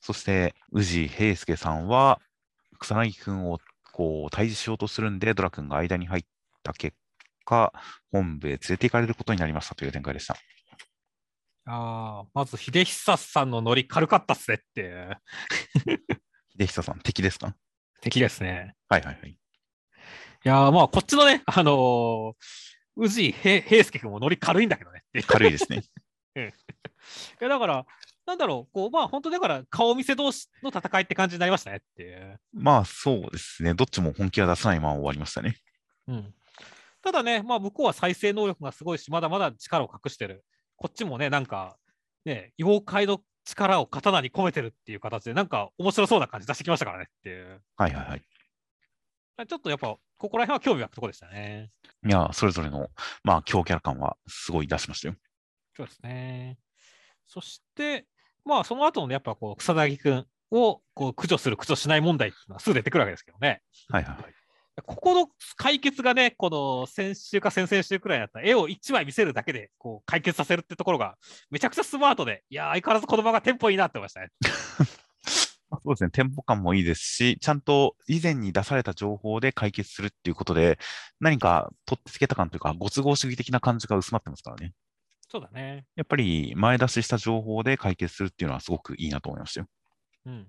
[0.00, 2.20] そして、宇治平介さんは、
[2.78, 3.58] 草薙君を
[3.92, 6.24] こう退治しようとするんで、ドラ君が間に入っ
[6.62, 6.96] た結
[7.44, 7.72] 果、
[8.12, 10.36] 本部へ連れて行かれることになりましたという展開でした。
[11.68, 15.16] ああ、まず秀久さんのノリ軽かったっすねって
[16.56, 17.56] 秀久さん、敵ですか？
[18.00, 18.74] 敵ですね。
[18.88, 19.36] はいはいはい。
[20.46, 22.34] いやーまあ、こっちのね、 あのー
[22.98, 25.22] 宇治平平介君もノリ軽いんだけどねって。
[25.24, 25.82] 軽いですね。
[26.36, 26.40] い
[27.40, 27.84] やだから、
[28.26, 32.40] なんだろう、こう、まあ本当だから顔見せ同士の戦いって感じになりましたねっていう。
[32.52, 33.74] まあそうですね。
[33.74, 35.56] どっちも本気は出さないまま終わりましたね。
[36.06, 36.34] うん。
[37.02, 40.44] ただね、まあ向こうは再生能力がすごいし、まだまだ力を隠してる。
[40.76, 41.76] こっちもね、なんか、
[42.24, 47.60] ね、妖怪の力を刀に込めてるっていう形で、なんか面白そうな感じ出してきましたからねっていう。
[47.76, 48.22] はいはいはい。
[49.44, 51.70] ちょっとやっぱ、ここら辺は興味湧くところでしたね。
[52.06, 52.88] いや、それぞれの、
[53.22, 55.14] まあ、強キャラ感はすごい出しましたよ。
[55.76, 56.58] そうですね。
[57.26, 58.06] そして、
[58.44, 63.60] まあその後のね、やっぱこう、草薙くんをこう駆除する、駆除しない問題っていうのはすぐ出てくるわけですけどね。
[63.88, 64.34] はいはいはい。
[64.84, 71.16] ここの解決がね、この先週か先々週くらいだった絵を1枚見せるだけでこう解決させるってところが
[71.50, 74.28] めちゃくちゃスマートで、いやー、相変わらず子供がテンポいいなって思いましたね。
[75.86, 76.10] まあそうですね。
[76.10, 80.78] テンポ感もいいですし、ちゃんと以前に出された情報で解決するっていうことで、
[81.20, 84.72] 何か取ってつけた感というか、ご都合主義的な感じが薄まってますからね。
[85.28, 85.86] そうだね。
[85.96, 89.66] やっぱり前出しした情報で解決するっていうのはすごくいいなと思いましたよ。
[90.26, 90.46] うん。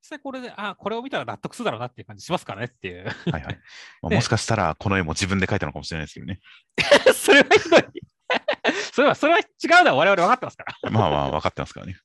[0.00, 3.04] 実際これで、あこれを見たら納得するだろうなっていう感じしますからねっていう。
[3.30, 3.60] はいはい。
[4.02, 6.40] まあねもしかしたら、この絵も自分で描いたのかもしれないですけどね。
[7.14, 7.84] それはひどい。
[8.92, 9.44] それは、それは違う
[9.84, 10.90] のは我々分かってますから。
[10.90, 11.98] まあまあ、分かってますからね。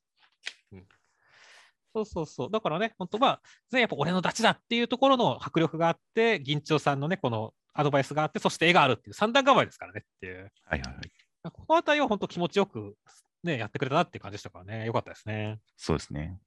[1.93, 2.51] そうそうそう。
[2.51, 3.41] だからね、本当まあ、
[3.71, 10.51] ね、やっぱ俺のダチだっていうところの迫力があって、銀長さんのね、このアドバイスがあって、そして絵があるっていう三段構えですからねっていう。
[10.65, 11.51] はいはいはい。
[11.51, 12.95] このあたりは本当気持ちよく、
[13.43, 14.85] ね、やってくれたなっていう感じでしたからね。
[14.85, 15.59] よかったですね。
[15.77, 16.39] そうですね。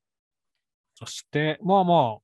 [0.94, 2.18] そして、まあまあ、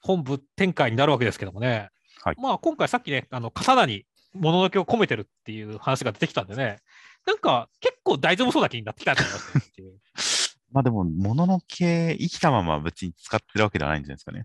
[0.00, 1.90] 本部展開になるわけですけどもね。
[2.22, 6.80] はいまあ今回さっきね、あの、刀に物のけを込めてるっていう話が出てきたんでね、
[7.26, 9.98] なんか結構大丈夫そうな気になってきたんだよねっていう。
[10.72, 14.44] まあでも、物のけ、生きたまま別に使ってるわけではないんじゃないですかね。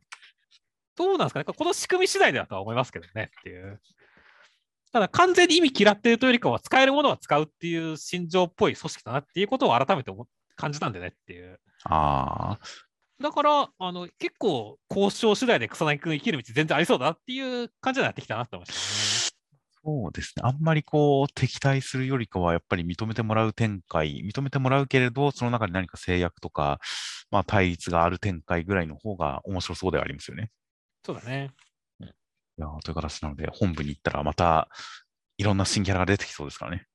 [0.96, 3.82] どうなんですかね、この仕組み次第だとは思いますけどねっていう。
[4.92, 10.12] ただ、完全に意味嫌ってるというよりかは、使えるものは使うっていう心情っぽい組織だなっていうことを改めて
[10.56, 11.60] 感じたんでねっていう。
[11.86, 12.60] ああ、
[13.20, 19.12] だから、あの結構、交渉次第で草薙君生きる道全然ありそうだなっていう感じになってきたなって思いました
[19.86, 20.44] そうですね。
[20.46, 26.80] あんまりこう、敵対するよりかは、やっぱり認めてもらう展開、認めてもらうけれど、その中で何か制約とか、
[27.32, 30.52] まあ対立がある展開ぐらいの方が面白そうではありますよね。
[31.06, 31.54] そうだね。
[32.58, 34.70] いやーという形なので、本部に行ったらまた、
[35.38, 36.88] いろんな新キャラが出てきそうですからね。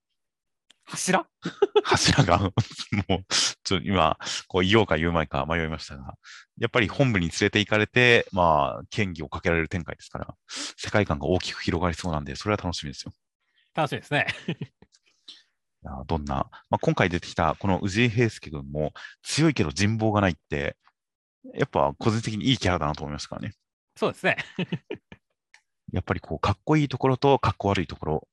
[0.88, 1.26] 柱？
[1.84, 2.54] 柱が、 もう、
[3.62, 6.14] ちょ今、こう言おうか言うまいか迷いましたが、
[6.58, 13.12] やっぱり本部に連れて行かれて、まあ、権威をかけられる展開ですから、世界観が大きく広がりそうなんで、それは楽しみですよ。
[13.74, 14.26] 楽しみですね。
[15.80, 20.76] いやーどんな、まあ、今回出てきたこの氏井平介君も強いけど人望がないって、
[21.54, 23.54] やっぱ個人的にいいキャラだなと思いましたからね。
[23.96, 24.36] そうですね。
[25.92, 28.28] やっぱりこう、かっこいいところとかっこ悪いところ、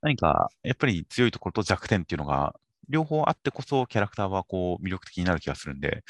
[0.00, 2.54] 何か、やっぱり強いところと弱点っていうのが、
[2.88, 6.04] 両方あってこそキャラクターはこう、魅力的になる気がするんで、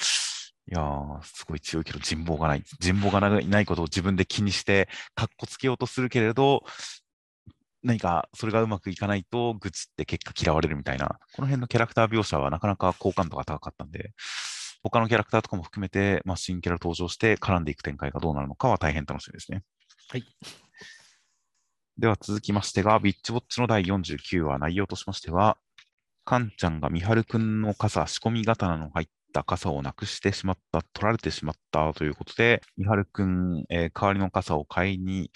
[0.70, 2.62] いやー、すごい強いけど人望がない。
[2.80, 6.64] 人望がないことを自分で気にして、かっこつけようとするけれど、
[7.82, 14.12] 何かそれがうまくいかないと愚痴って結果嫌われるみたいな、この辺のキャラクター描写はなかなか好感度が高かったんで、
[14.82, 19.62] 他のキャラクターとかも含めて、まあ、新キャラ登場して絡んでいく展開がどうなるのかは大変楽しみですね。
[20.09, 20.24] はい。
[21.99, 25.59] では続きましてが、ビッチウォッチの第49話、内容としましては、
[26.24, 35.30] カンちゃんがみはるくんの傘、仕込み刀の入った傘をなくしてしまった、取られてしまったということで、みはるくん、えー代わりの傘を買いに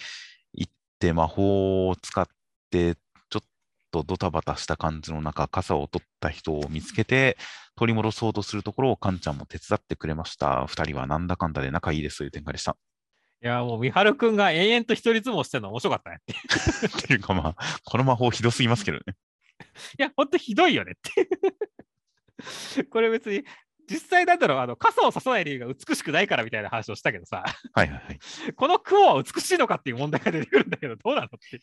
[0.53, 2.27] 行って、魔法を使っ
[2.71, 3.47] て、ちょっ
[3.91, 7.37] とドタバタした感じの中、傘を取った人を見つけて、
[7.77, 10.65] 取り戻そうとするところをカンちゃんも手伝ってくれました。
[10.67, 12.77] 二人はなんだかんだで仲いいですという展開でした。
[13.41, 16.97] いや、もう、みはるくんが延々と一人相撲してるの面白かったねっていう。
[16.97, 19.15] っていうかまあ、この魔法ひどすぎますけどね。
[19.97, 21.29] いや、ほんとひどいよねって。
[22.89, 23.43] これ別に、
[23.89, 28.19] 実際なんだろう、あの傘をささない理由が美しくないからみたいな話をしたけどさ、はいはいはい。
[28.55, 31.57] この雲は美しいのかっていう問題が出てくるんだけど、どうなのって。
[31.57, 31.59] い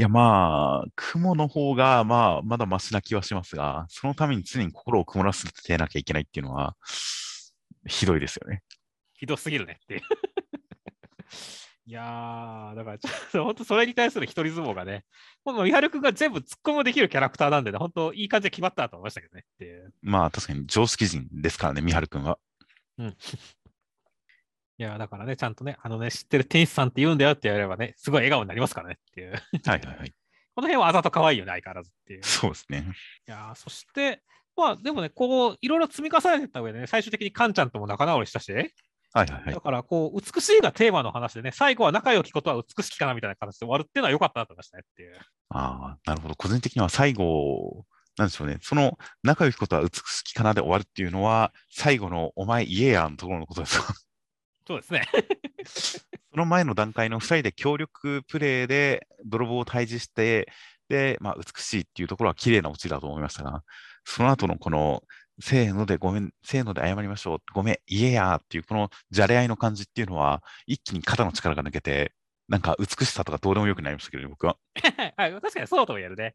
[0.00, 6.76] や、まあ、雲の方が、まあ、まだマシな気はしますが、そのために常に心を曇らせてなきゃいけないっていうのは、
[7.86, 8.62] ひどいですよね。
[9.14, 10.00] ひどすぎるねっていう。
[11.84, 15.04] いやー、だからちょっと、本当それに対する一人相撲がね、
[15.44, 19.92] もう、みはるくんが全部突っ込みもできるキャラクターなんでね、本当いい感じで決まったと思いましたけどねっていう。
[20.00, 22.38] まあ、確かに常識人ですからね、みはるくんは。
[24.78, 29.32] いやー、だからね、ちゃんとね、あのね、知ってる天使さんって言うんだよって言われればね、すごい笑顔になりますからねっていう。
[29.32, 30.14] はいはいはい。
[30.54, 32.20] この辺はあざと可愛いよね、相変わらずっていう。
[32.20, 32.86] いそうですね。
[33.26, 34.22] やーそして、
[34.56, 38.52] まあでもね、こう、いろいろ積み重ねてった上でね、最終的にカンちゃんとも仲直りしたし、
[39.14, 39.60] はいはいはいだ。
[39.60, 45.16] から、こう、美しいがテーマの話でね、最後は仲良きことは美しきかなみたいな形で終わるっていうのは良かったなと思いましたねっていう。
[45.50, 46.34] ああ、なるほど。
[46.34, 47.84] 個人的には最後
[48.16, 53.94] なんでしょうね、その仲良きことは美しきかなで終わるっていうのは、最後のお前言えやのところのことですか。
[54.66, 55.06] そうですね。
[55.64, 60.50] その前の段階の2人で協力プレーで泥棒を退治して、
[60.88, 63.62] で、まあ、美しいっていうところは綺麗なオチだと思いましたが、
[64.04, 65.02] その後のこの、
[65.40, 72.12] せーのでごめん、せーので謝りましょう、ごめん、言えやっていう、このじゃれ合いの感じっていうのは、一気に肩の力が抜けて、
[72.48, 74.56] なんか美しさとかどうでもよくなりましたけどね、僕は。
[75.16, 76.34] はい、確かにそうとも言えるね。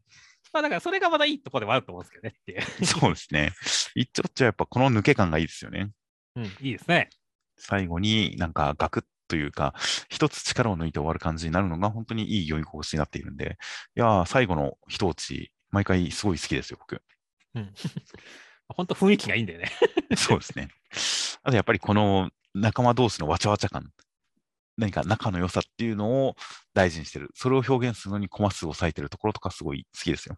[0.52, 2.62] まあだからそれがまだいいところでもあると思うんですけどねっていう。
[2.86, 3.52] そうですね。
[3.94, 5.90] 一丁っちゃやっぱこの抜け感がいいですよね。
[6.34, 7.10] うん、いいですね。
[7.56, 9.74] 最後になんかガクッというか、
[10.08, 13.58] 一つ力を抜いて終わる感じになるのが本当にいい読み心地になっているんで、
[13.94, 17.02] いやー、最後の一落ち、毎回すごい好きですよ、僕。
[17.54, 17.74] うん。
[18.68, 19.70] 本当雰囲気がいいんだよね。
[20.16, 20.68] そうですね。
[21.42, 23.90] あとやっぱりこの仲間同士のわちゃわちゃ感、
[24.76, 26.34] 何か仲の良さっていうのを
[26.74, 27.30] 大事にしてる。
[27.34, 30.36] それを表現するのにコマ数を割いてるところとかすごい好きですよ。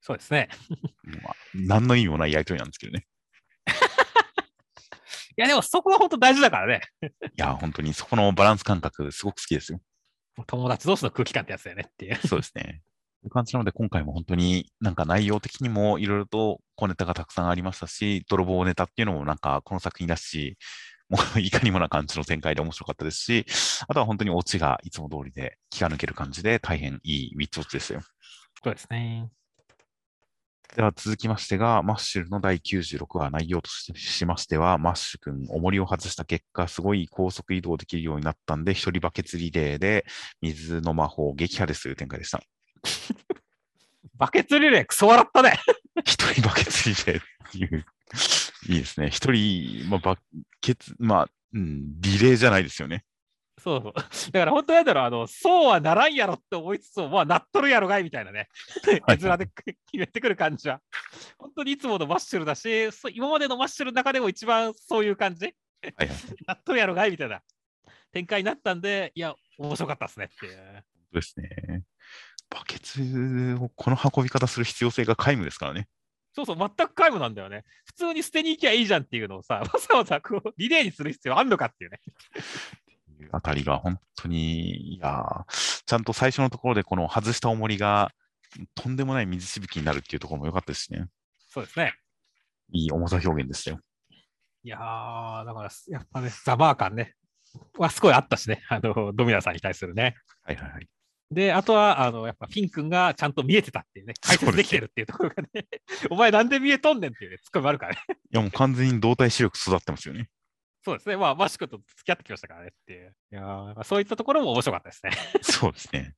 [0.00, 0.48] そうですね。
[1.22, 3.06] まあ、何の意味もないやりとりなんですけどね。
[5.36, 6.80] いやでもそこが本当大事だからね。
[7.02, 7.06] い
[7.36, 9.80] やー、本当にそこのバランス感覚すごく好きですよ。
[10.46, 12.16] 友達同士の空気感ってやつだよねっていう。
[12.26, 12.82] そうですね。
[13.20, 20.56] という感じなので、今回も本当になんか内容的にもいろいろと小ネタがたくさんありましたし、泥棒ネタっていうのもなんかこの作品らしい、
[21.08, 23.46] もう いかにもな感じの展開で面白かったですし、
[23.88, 28.02] あとは本当にオチがいつも通りで気が抜ける感じで大変いいウィッチウォッチですよ。
[28.62, 29.28] そうですね。
[30.76, 40.04] では続きましてが、マッシュルの第96話内容とししましては、マッシュ君、重りを外した結果、すごい高速移動できるようになったんで、一人バケツリレーで
[40.42, 42.42] 水の魔法撃破ですという展開でした。
[44.16, 45.58] バケツリレークソ笑ったね。
[46.04, 47.86] 一人バケツリレーっていう、
[48.68, 49.10] いいですね。
[49.10, 50.18] 一人、まあ、バ
[50.60, 53.04] ケツ、まあ、うん、リレーじゃないですよね。
[53.58, 54.32] そうそう。
[54.32, 58.48] だから本当なんだろう、あの、そうはならんやろって思いつつも、まあ、なっとるやろがいみたいなね。
[58.86, 60.80] 絵面で決めてくる感じは。
[61.38, 65.54] 本当にいつものマッシュルだし、今までのマッシュルの中でも一番そういう感じ。
[66.46, 67.40] なっとるやろがいみたいな
[68.12, 71.84] 展開になったんで、いや、面白かったですねっていうですね。
[72.50, 75.88] バケツをこの運び方する必要性が皆無ですからね。
[76.34, 77.64] そうそう、全く皆無なんだよね。
[77.84, 82.00] 普通に捨てに行きゃいいじゃんっていうのをさ、 わざわざこうリレーにする必要あんのかっていうね。
[83.20, 88.12] い うあたりが本当に、いやーちゃんと最初のところでこの外した重りが
[88.74, 91.06] とんでもない水しぶきになるっていうところも良かったですしね。
[91.48, 91.94] そうですね。
[92.72, 93.80] いい重さ表現でしたよ。
[94.62, 97.14] いやー、だから、やっぱね、ザバー感ね、
[97.78, 100.14] はすごいあったしね、あの、ドミナさんに対するね。
[100.42, 100.88] はいはいはい。
[101.30, 105.66] で、あとは、あの、やっぱフィン君がちゃんと見えてたっていうね、解説できてるっていうところがね、
[106.10, 108.00] お前なんで見えとんねんっていうね、ツッコミもあるからね。
[108.08, 110.28] いやもう完全に動体視力育ってますよね。
[110.84, 113.14] そうですね、まあ、マシュ君と付き合ってきましたからねっていう。
[113.32, 115.12] いやーまあそういったところも面白かったですね。
[115.42, 116.14] そうですね。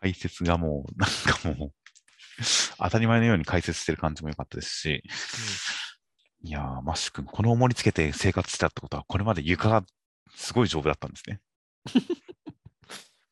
[0.00, 1.72] 解説がもう、なんかもう、
[2.78, 5.02] 当たり前のように解説してる感じも良かったですし、
[6.44, 9.84] いやー、マッシュ君、この重りつけて生活したってことは、これまで床が
[10.36, 11.40] すごい丈夫だったんですね。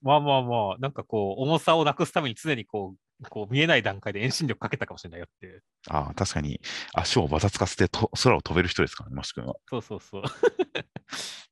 [0.02, 2.98] まあまあまあ、なんかこう、重さをなくすために常にこう、
[3.30, 5.62] こう見えない段階で遠心力かけたかもしれないよっていう。
[5.88, 6.60] ああ、確かに
[6.92, 9.54] 足をばたつかせてと空を飛べる人ですからね、マッシュ君は。
[9.70, 10.22] そうそうそう。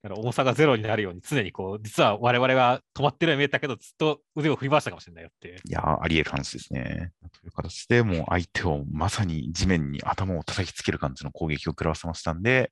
[0.03, 5.57] だから重さがゼロになるように常にこう、実は我々は止まってるように見えたけど、ずっと腕を振り回したかもしれないよっていう。
[5.57, 7.13] いやー、あり得る話ですね。
[7.41, 12.71] という形でもう相手をまさに地面に頭を叩きつける感じの攻撃を食らわせましたんで、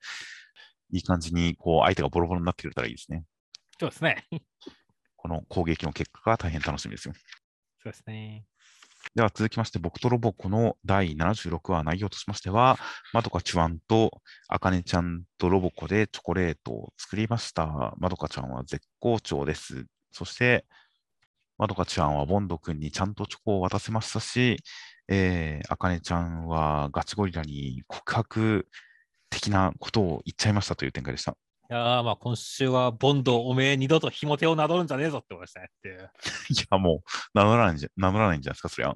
[0.91, 3.25] いい感じにこう相手がボロボロになってくれたらいいですね。
[3.81, 4.27] そうですね。
[5.23, 7.15] この攻撃の結果が大変楽しみですよ。
[7.81, 8.45] そうですね。
[9.15, 12.77] では続きまして、僕とロボコの第76話内容としましては、
[13.13, 14.11] まどかちわんと
[14.49, 17.95] あかねちゃんとロボコでチョコレートを作りました。
[17.99, 19.87] まどかちゃんは絶好調です。
[20.11, 20.65] そして、
[21.57, 24.57] まどかちゃんはボンド君にちゃんとチョコを渡せましたし、
[25.07, 28.67] えー、あかねちゃんはガチゴリラに告白
[29.31, 31.37] 的なことを言っちゃいましたという展開でした。
[31.71, 36.11] いやーまあ今週はボンドおめえ二度とひも手を名乗るんじゃねえぞって思いましたねっていう。
[36.51, 38.95] いや、もう名乗らないんじゃ名乗らないんじゃないですか、そりゃ。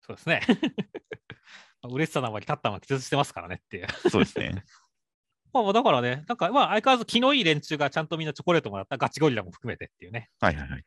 [0.00, 0.40] そうですね。
[1.84, 3.86] 嬉しさのあまり立ったまま気絶してますからねっていう。
[4.10, 4.64] そうですね。
[5.52, 10.84] まあまあだからね、なんかまあ相変わらず気のいい連中がちゃんとみんなチョコレートもらったガチゴリラも含めてっていうね、はいはいはい。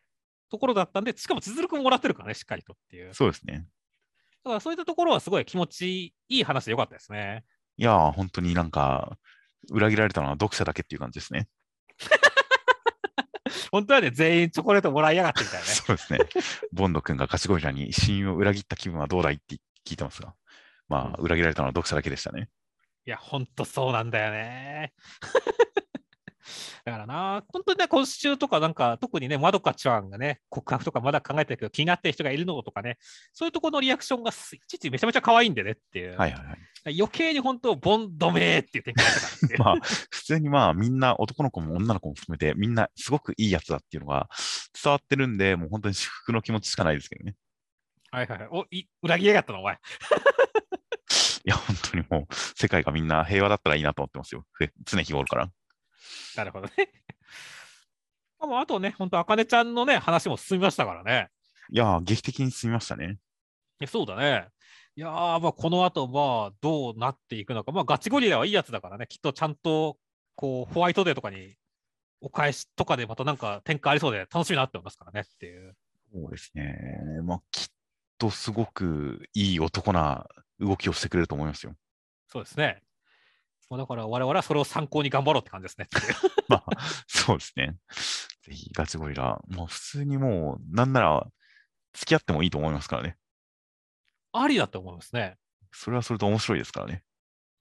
[0.50, 3.14] ところだったんで、しかも千鶴くんもらってるからね、しっかりとっていう。
[3.14, 3.68] そうですね。
[4.44, 7.46] だからそういったところはすごい気持ちいい話でよかったですね。
[7.78, 9.18] いやー、本当になんか、
[9.70, 11.48] 裏切られたのは読者だけっていう感じですね。
[13.72, 15.74] 本当はね、全員チョコレートもらいやがってみたいなね。
[15.74, 16.20] そうですね。
[16.72, 19.56] ボンド君がガチゴリラに親友を裏切った気分はどうだいって
[19.86, 20.34] 聞いてますが、
[20.88, 22.50] まあ、裏切られたのは読者だけでしたね。
[23.06, 24.94] いや、ほんとそうなんだよね。
[26.86, 32.98] だからな、本当にね、今週とかなんか、特にね、まどかちゃんがね、告白とかまだ考えてるけど、気になってる人がいるのとかね、
[33.34, 34.34] そういうところのリアクションがい
[34.68, 36.18] ちいちめちゃめちゃ可愛いんでねっていう。
[36.18, 36.98] はいはいはい。
[36.98, 39.76] 余計に本当、ボンドメーっていう展開だったまあ、
[40.10, 44.30] 普通にまあ、みんな、男の子も女の子も含めて、みんなすごくいいやつだっていうのが
[44.84, 47.36] 伝わってるんで、もう本当に祝福の気持ちしかないですけどね。
[48.10, 48.48] はいはいはい。
[48.52, 49.78] お、い裏切りやがったの、お前。
[51.46, 54.46] いや、本当にもう、世界がみんな平和だったらいいなと思ってますよ。
[54.52, 55.52] ふ常日頃から。
[56.36, 56.74] なるほどね。
[58.40, 61.30] あとね、本当、あかねちゃんのね、話も進みましたからね。
[61.70, 63.20] いやー、劇的に進みましたね。
[63.80, 64.48] えそうだね。
[64.96, 67.72] いやー、まあ、この後、まあ、どうなっていくのか。
[67.72, 69.98] まあ、ガチゴリラはいいやつだからね、きっとちゃんと、
[70.36, 71.56] こう、ホワイトデーとかに、
[72.20, 75.76] お返しとかでまたなんか展開ありそうで楽しみになってますからねっていう。
[76.14, 76.76] そうですね。
[77.24, 77.68] まあ、きっ
[78.18, 80.28] とすごくいい男な
[80.60, 81.74] 動きをしてくれると思いますよ。
[82.28, 82.84] そうですね。
[83.72, 85.88] もうだから我々はそれを参考に頑張ろうって感じですね。
[86.50, 86.66] まあ、
[87.08, 87.78] そうですね。
[88.42, 89.42] ぜひ、ガチゴリラ。
[89.48, 91.26] もう普通にもう、なんなら、
[91.94, 93.18] 付き合ってもいいと思いますからね。
[94.34, 95.38] ありだと思いますね。
[95.72, 97.06] それはそれと面白いですからね。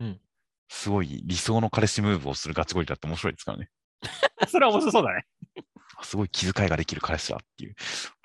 [0.00, 0.20] うん。
[0.68, 3.70] すごい理想の彼氏ムーブをするガチゴリラって面白いですからね。
[4.50, 5.28] それは面白そうだね。
[6.02, 7.76] すごい気遣いができる彼氏だっていう、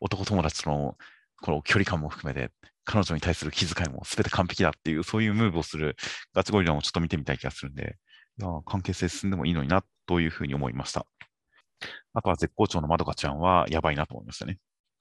[0.01, 0.97] 男友達との
[1.39, 2.51] この距離感も含めて、
[2.86, 5.95] 彼女に対する気遣いも全て完璧だっていう、そういうムーブをする
[6.33, 7.97] ガチゴリラもちょっと見てみたい気がするんで、
[8.39, 11.05] いや関係性進んでもいいのになというふうに思いました。
[12.13, 14.59] あとは絶好調のまどかちゃんはやばいなと思いましたね。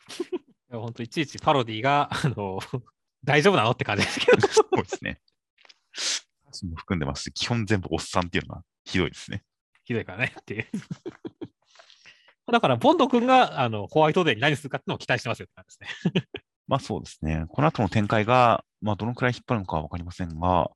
[0.70, 2.58] いや本当いちいちパロディが、あの、
[3.24, 4.46] 大丈夫なのって感じですけど。
[4.48, 5.20] そうですね。
[6.46, 9.44] 歌詞も含んでますし、基本全部おっさんっていうのがひどいですね。
[9.84, 10.66] ひどいからねっていう。
[12.52, 16.26] だから、ボンド君があのホワイトデーに何するかっていうのを期待してますよって感じですね。
[16.66, 17.44] まあそうですね。
[17.48, 20.70] この後の展開が、まあどのくらい引っ張るのかはわかりませんが、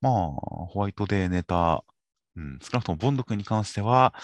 [0.00, 1.84] まあ、ホワイトデーネタ、
[2.36, 4.14] うん、少なくともボンド君に関しては、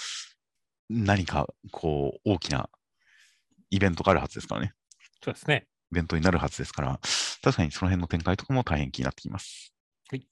[0.88, 2.68] 何かこう大きな
[3.70, 4.72] イベントがあるはずですからね。
[5.22, 5.66] そうですね。
[5.92, 7.00] イベントになるはずですから、
[7.42, 9.72] 確かにその辺の展開とかも大変気になってきます。
[10.10, 10.26] はい。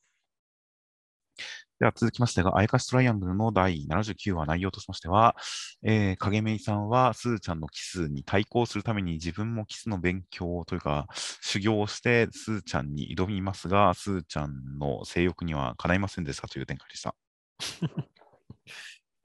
[1.78, 5.36] では続きましてが、あやかしトライアングルの第79話内容としましては、
[5.82, 11.06] えー、影めいさんはすーちゃんのキスに対抗するために自分もキスの勉強というか、
[11.42, 17.14] 修行をしてすーちゃんに挑みますが、すーちゃんの性欲にはかないませんでしたという展開でした。
[17.84, 17.88] い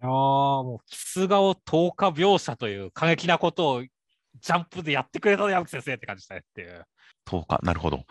[0.01, 6.85] やーもう、キス顔10日描写という過激なことをジャンプでやってくれた矢吹先生って感じしたねっていう。
[7.27, 8.03] 10日、なるほど。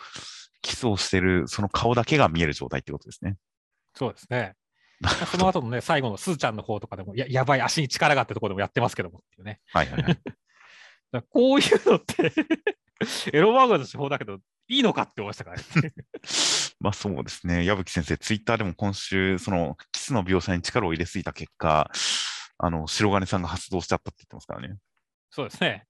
[0.62, 3.36] キスをしてるその顔だけが見える状態ってことですね。
[3.94, 4.54] そうですね。
[5.30, 9.60] その後のね、最後のすーちゃんの方とかでも、ややばい、足に力があってところでもやってますけどもっていうね。
[9.72, 10.18] はいはいはい。
[11.12, 12.32] だこういうのって
[13.32, 14.38] エロ漫画の手法だけど、
[14.68, 15.64] いいのかって思いましたからね。
[16.78, 17.64] まあそうですね。
[17.64, 21.90] 矢吹先生、ツイッターでも今週、そのキスの描写に力を入れすぎた結果、
[22.58, 24.76] あの、白金さんが発動しちゃったって言ってますからね。
[25.30, 25.86] そうですね。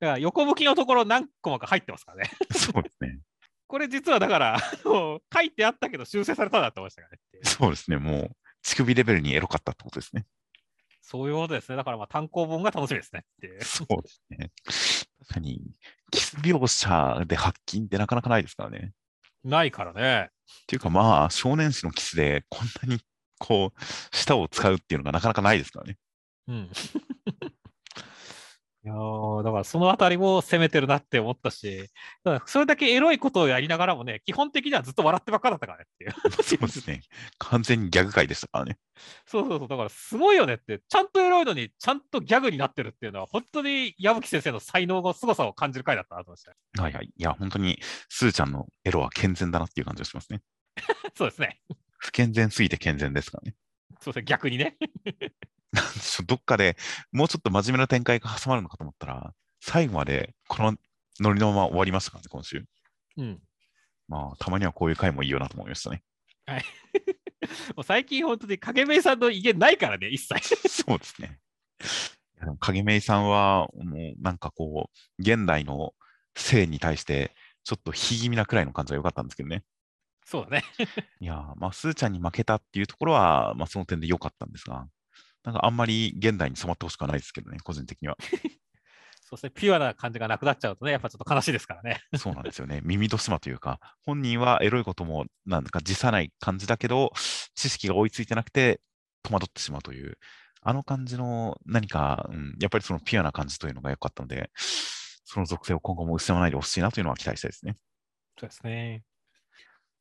[0.00, 2.30] だから横向きのところ何個もか入ってますからね。
[2.52, 3.18] そうですね。
[3.70, 7.40] これ実はだから、あの書いてあったけど修正されたなって思いましたからね。
[7.44, 7.98] そうですね。
[7.98, 8.30] もう、
[8.64, 10.26] 乳首レベルにエロかったってことですね。
[11.00, 11.76] そういうことですね。
[11.76, 13.24] だからまあ単行本が楽しみですね。
[13.60, 14.50] そうですね。
[15.20, 15.62] 確かに、
[16.10, 18.90] キス描写で発禁ってなかなかないですからね。
[19.44, 20.30] ないからね。
[20.32, 23.00] っていうかまあ、少年誌のキスでこんなに、
[23.38, 25.96] こう、舌を使うっていうのがなかなかないですからね。
[26.48, 26.70] うん。
[28.82, 31.90] いやーだからそのあたりも攻めてるなって思ったし、
[32.24, 36.12] ただそれだけエロいことをやりながらもね、基本的にはずっと笑ってばっかだったからねっていう。
[36.42, 37.02] そうですね。
[37.38, 38.78] 完全にギャグ界でしたからね。
[39.26, 46.44] そうそうそう、だからすごいよねって、ちゃんとエロいのに、ちゃんとギャグになってるっていうのは、本当に矢吹先生の才能の凄さを感じる回だったなと思いまし
[46.76, 46.82] た。
[46.82, 47.06] はいはい。
[47.14, 47.78] いや、本当に、
[48.08, 50.40] スーちゃんのエロは健全だなっていう感じがしますね。
[51.14, 51.60] そうですね。
[51.98, 53.54] 不健全すぎて健全ですからね。
[54.00, 54.78] そうですね、逆にね。
[55.72, 56.76] なんでしょうどっかで
[57.12, 60.76] もうちょっと真面目な展開が挟まるのかと思ったら、最後までこの
[61.20, 62.64] ノリのまま終わりましたからね、今週。
[63.16, 63.40] うん。
[64.08, 66.02] まあ、たまにはこういう回もいいよなと思いましたね。
[67.76, 70.56] もう最近本当に影芽さんの威厳ないからね、一切。
[70.68, 71.38] そうですね。
[72.58, 75.94] 影芽さんは、もうなんかこう、現代の
[76.34, 79.62] 性に対して、ちょっと非気味なくらいの感じは良かったんですけどね。
[80.24, 80.64] そうだね。
[81.20, 84.88] いやー、まあ、スーちゃんに負けたっていうところは、まあ、その点で良かったんですが、
[85.44, 88.16] なんかあんまり現代に染まってほしくはないですけどね、個人的には。
[89.22, 92.02] そしてピュアな感じがなくなっちゃうとね、やっぱちょっと悲しいですからね。
[92.18, 92.80] そうなんですよね。
[92.82, 97.12] 耳とすまというか、本人はエロいこともなんか辞さない感じだけど、
[97.54, 98.80] 知識が追いついてなくて
[99.22, 100.18] 戸惑ってしまうという、
[100.62, 104.50] あの感じの何か、うん、やっぱりそのピュアな感じというのが良かったので、
[105.24, 107.76] その属性を今後も失わないでほしいなというのは期待したいですね。
[108.36, 109.04] そうですね。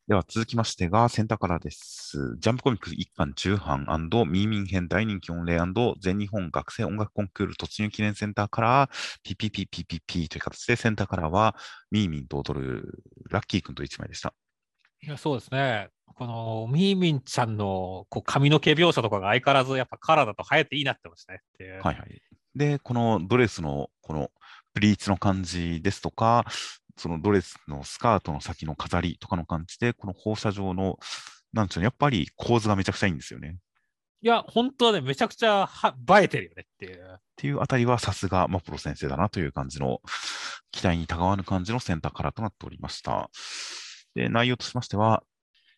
[0.10, 2.36] では続きましてが、センターカラーです。
[2.39, 5.60] ジャンプコミックス一巻重版ミーミン編大人気御礼
[6.01, 11.55] 全日本学生音楽コンクール突入記念センターカラー PPPPPP という形でセンターカラーは
[11.91, 14.34] ミーミンと踊るラッキー君と1枚でした。
[15.03, 15.89] いやそうですね。
[16.16, 21.74] このミーミンちゃんのこう髪の毛描写とかが相変わらずやっぱカラーだと流行っていいなってましたねっていう。
[21.84, 22.22] はいはい。
[22.55, 24.32] で、このドレスのこの
[24.74, 26.45] プリーツの感じですとか、
[27.00, 31.00] そのドレスのスカートの先の飾りとかの感じで、この放射状の、
[31.54, 33.58] なんちゅうの、やっぱり構図がめちゃくちゃいいんですよね。
[34.22, 37.16] いや、本当はね、めちゃくちゃは映えてるよねっていう。
[37.16, 40.02] っていうあたりはさすがマプロ先生だなという感じの、
[40.72, 43.30] 期待にたがわぬ感じのセンターカラーとなっておりました。
[44.16, 45.24] で、内容としましては、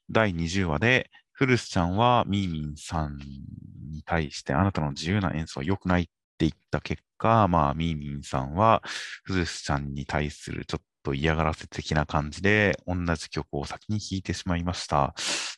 [0.10, 8.84] 第20話で、古巣ちゃんはミーミンさんに対してあなたの自由な演奏は良くないって言った結果、まあ、ミーミンさんは
[9.24, 15.14] 古巣ちゃんに対するちょっと嫌がらせ的な感じで、同じ曲を先に弾いてしまいました。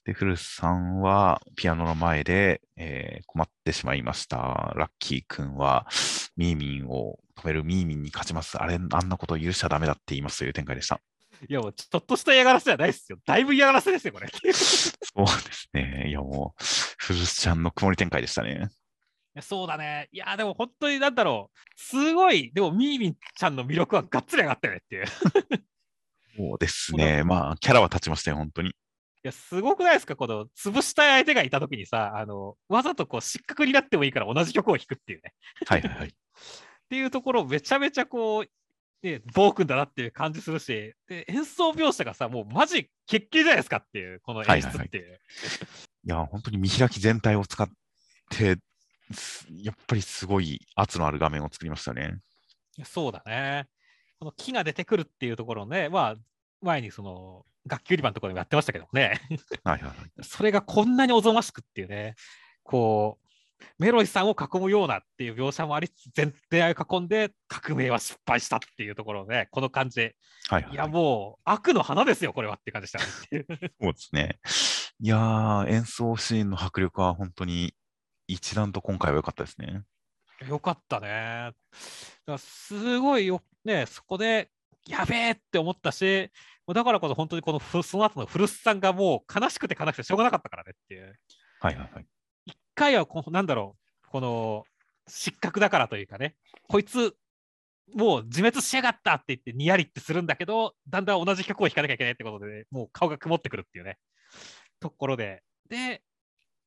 [0.05, 4.73] で、古巣さんはピアノの前で、えー困ってしまいました。
[4.75, 5.87] ラッキー君は
[6.35, 8.57] ミーミンを止めるミーミンに勝ちます。
[8.57, 10.99] あれ、あんなことを許しちゃダメだって言いますという展開でした。
[11.49, 13.17] いや、もうちょっとした嫌がらせじゃないですよ。
[13.25, 14.27] だいぶ嫌がらせですよ、これ。
[14.27, 14.91] い そ
[15.23, 16.05] うですね。
[16.07, 16.63] いや、もう、
[16.97, 18.69] 古巣ちゃんの曇り展開でしたね。
[19.35, 20.09] やそうだね。
[20.11, 21.59] いや、でも本当になんだろう。
[21.75, 25.03] すごい、でもミーミンちゃんの魅力はがっつり上がったよねっていう。
[25.03, 25.07] い
[26.37, 27.23] そうですね。
[27.23, 28.75] まあ、キャラは立ちましたよ、本当に。
[29.23, 30.15] や、すごくないですか？
[30.15, 35.33] この、潰したい相手がいたときにさ、あの、わざとこう、失格になってもいいから同じ曲を弾くっていうね。
[35.65, 36.07] はいはいはい。
[36.13, 36.13] っ
[36.89, 45.19] ていうところめちゃめちゃこう、ね、暴君だなっていう感じするし、で演奏描写がさ、もうマジ決定じゃないですかっていう、この演出っていう。
[46.05, 47.69] いや、本当に見開き全体を使っ
[48.29, 48.61] て、す
[49.61, 52.17] やっぱりすごい圧のある画面を作りましたね。
[52.85, 53.67] そうだね。
[54.19, 56.15] この木が出てくるっていうところね、まあ、
[56.61, 59.21] 前にその、楽器売り場のところでもやってましたけどね、
[59.63, 59.95] はいはいはい。
[60.23, 62.15] それがこんなにおぞましくっていうね、
[62.63, 63.23] こう、
[63.79, 70.15] メロイさんを囲むようなっていう描写もありつつ、全体を囲んで革命は失敗したっていうところね、この感じで、
[70.49, 73.45] はいはいいやもう悪の花ですよ、これはって感じでしたね。
[73.81, 74.39] そうですね。
[74.99, 77.73] いやー、演奏シーンの迫力は本当に
[78.27, 79.83] 一段と今回は良かったですね。
[80.47, 81.51] よかったね。
[82.25, 84.49] だすごいよ、ね、そこで、
[84.87, 86.29] やべえって思ったし、
[86.67, 91.15] だからこそ本当にこのふその後の古巣さんがもう悲しくて悲しくてしょうがなかったからねっていう。
[91.59, 92.05] はいはいはい。
[92.45, 94.65] 一回はこう、なんだろう、この
[95.07, 96.35] 失格だからというかね、
[96.67, 97.15] こいつ、
[97.93, 103.97] もう自滅しやがったって言ってにやりってするんだけど、だんだん同じ曲を弾かなきゃいけないってことで、もう顔が曇ってくるっていうね、
[104.79, 106.01] ところで、で、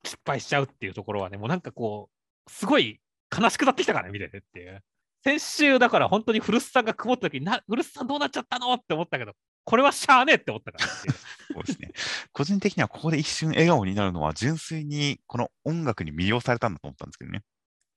[0.05, 2.11] 失敗しちゃうっていうところはね、もうなんかこ
[2.47, 3.01] う、すごい
[3.36, 4.82] 悲しくなってきたからね、見ててっていう。
[5.24, 9.32] 先週だから本当に古巣さんが曇った時にな、古巣さんどうなっちゃったのって思ったけど、
[9.64, 11.14] これはしゃあねえって思ったからっていう。
[11.55, 11.90] そうですね。
[12.32, 17.42] 個人的にはここで一瞬笑顔になるのは純粋にこの音楽に魅了されたんだと思ったんですけどね。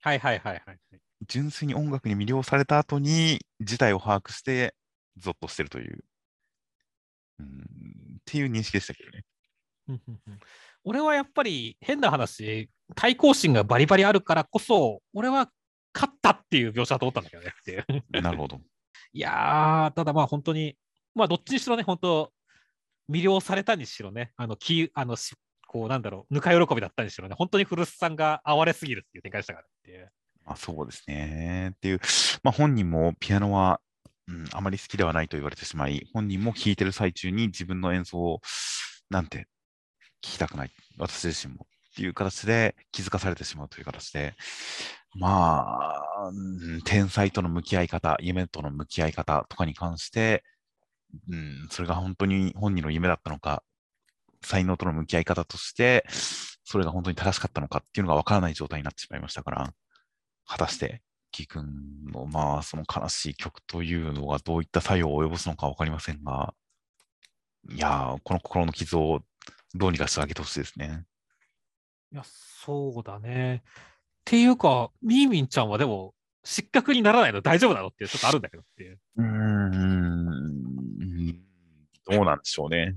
[0.02, 0.78] はいはいはいはい。
[1.28, 4.74] 純粋に音楽に魅了された後に事態を把握して
[5.18, 6.04] ゾッとしてるという、
[7.40, 9.24] うん、っていう認識でしたけどね。
[10.84, 15.50] 俺はやっぱり変な話、対抗心がバリバリあるからこそ、俺は
[15.94, 18.22] 勝ったっていう描写だと思ったんだけどねっていう。
[18.22, 18.60] なるほど。
[19.14, 20.78] いやー、ただまあ本当に、
[21.16, 22.34] まあどっちにしろね、本当、
[23.10, 25.36] 魅了されたにしろね、あの、きあのし
[25.72, 30.12] こうなんだろう、ぬか喜びだったにしろね、本当に古巣さんが哀れすぎるっていう展開でしたからっていう。
[30.44, 31.74] まあ、そうですね。
[31.76, 32.00] っていう、
[32.42, 33.80] まあ、本人もピアノは、
[34.28, 38.42] うん、あまり好きではないと言われてしまい、本人も弾いてる最中に自分の演奏を、
[39.12, 39.48] なんて、
[40.22, 40.72] 聞きたくない。
[40.98, 41.68] 私自身も。
[41.92, 44.36] っていう形で気づかされてしまうという形で、
[45.16, 46.32] まあ、
[46.86, 50.44] 天才との向き合い方、夢との向き合い方とかに関して、
[51.30, 53.64] うん、それが本当に本人の夢だったのか、
[54.44, 56.06] 才能との向き合い方として、
[56.64, 59.74] それが本当に正しかったのかっていうのがわからない状態になってしまいましたから、
[60.46, 61.02] 果たして、
[61.32, 61.66] キー君
[62.12, 66.54] の、まあ、その悲しい曲というのがどういった作用を及ぼすのかわかりませんが、
[67.70, 69.22] いや、この心の傷を
[69.76, 71.06] どうにかしてあげてほしいですね。
[72.12, 73.64] いや、そうだね。
[73.66, 73.72] っ
[74.26, 76.14] ていうか、ミーミンちゃんはでも、
[76.44, 79.00] 失格にならないの大丈夫なのっていうちょっとあるんだけどっていう。
[79.18, 80.64] うーん、
[82.10, 82.96] どうなんでしょうね。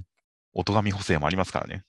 [0.55, 1.85] 音神補正もありますからね。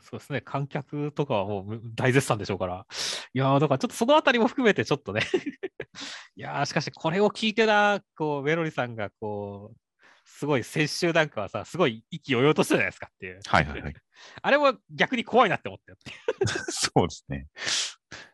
[0.00, 2.86] そうですね、観客とかはもう大絶賛でしょうから。
[3.32, 5.22] いやー、だからちょっとそのあたりも含めてちょっとね。
[6.36, 9.76] いやー、しかしこれを聞いてな、こう、メロリさんがこう、
[10.24, 13.40] すごい先週なんかはさ、すごい意気揚々としたじゃないですかっていう。
[13.46, 13.94] はいはいはい。
[14.42, 16.12] あれも逆に怖いなって思ったよって。
[16.72, 17.46] そうですね。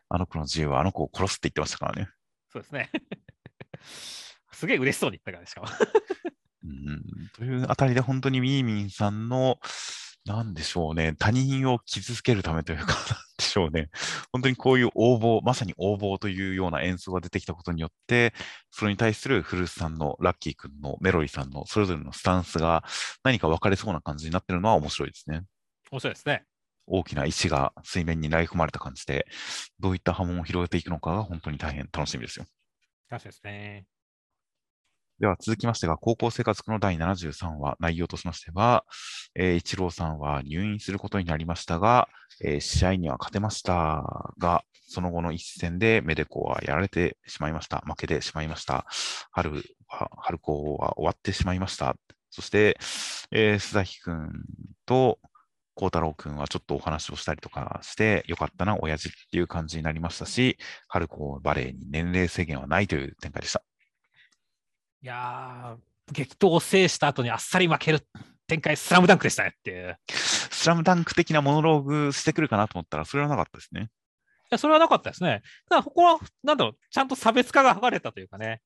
[0.09, 2.09] あの子の自由はあの子を殺すって言ってましたからね。
[2.49, 2.89] そうですね。
[4.51, 5.67] すげえ嬉しそうに言ったからね、しかも。
[6.63, 9.59] うんというあたりで本当にミーミンさんの、
[10.25, 12.95] なんでしょうね、他人を傷つけるためというか、 なん
[13.37, 13.89] でしょうね、
[14.31, 18.33] 本当にこういう応募、まさに応募というような演奏が出てきたことによって、
[18.69, 22.83] それに対する古巣さんのラッキー君のメロリさんのそれぞれのスタンスが
[23.23, 25.41] 何か分かれそうな感じになってるのは面白いですね。
[25.89, 26.45] 面白いですね。
[26.85, 29.25] 大きな石が水面に投げ込まれた感じで、
[29.79, 32.45] どういった波紋を広げていくのかが本当に大変楽しみですよ。
[33.09, 33.85] 確かにですね。
[35.21, 38.85] では続きましてが、高校生活の第73話、内容としましては、
[39.35, 42.09] えー、イチローさんは入院することになりましたが、
[42.43, 44.03] えー試合には勝てました
[44.39, 47.83] が、その後の一戦でメデコはやられてしまいました。
[47.85, 48.87] 負けてしまいました。
[49.31, 51.95] 春は、春高は終わってしまいました。
[52.31, 52.79] そして、
[53.29, 54.31] えー須崎くん
[54.87, 55.19] と
[55.75, 60.57] 孝太郎くんはちょっとお話をしたりとかして、よかったな、親父っていう感じになりましたし、
[60.87, 63.70] 春高バレーに年齢制限はないという展開でした。
[65.03, 68.05] いやー、激闘を制した後にあっさり負ける
[68.47, 69.97] 展開、スラムダンクでしたねっていう。
[70.09, 73.89] いスラムダンク的なモノローグしてくるかなと思ったら、それはなかったですね。
[74.51, 75.41] やそれはなかったですね。
[75.69, 78.61] ただ、ここは、なんだろう、ちゃんと差別化が図れたというかね。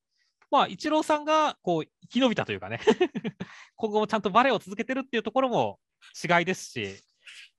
[0.50, 2.80] まあ、イチローさんがこう生き延びたというかね、
[3.74, 5.80] 今後もちゃんとバレーを続けてるっていうところも
[6.22, 6.82] 違いですし、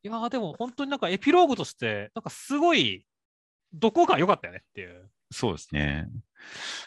[0.03, 3.05] いやーでも本当になんかエピローグとして、なんかすごい、
[3.73, 5.09] どこが良かったよねっていう。
[5.31, 6.07] そうですね。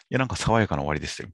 [0.09, 1.29] いや、なんか爽やかな終わりでしたよ。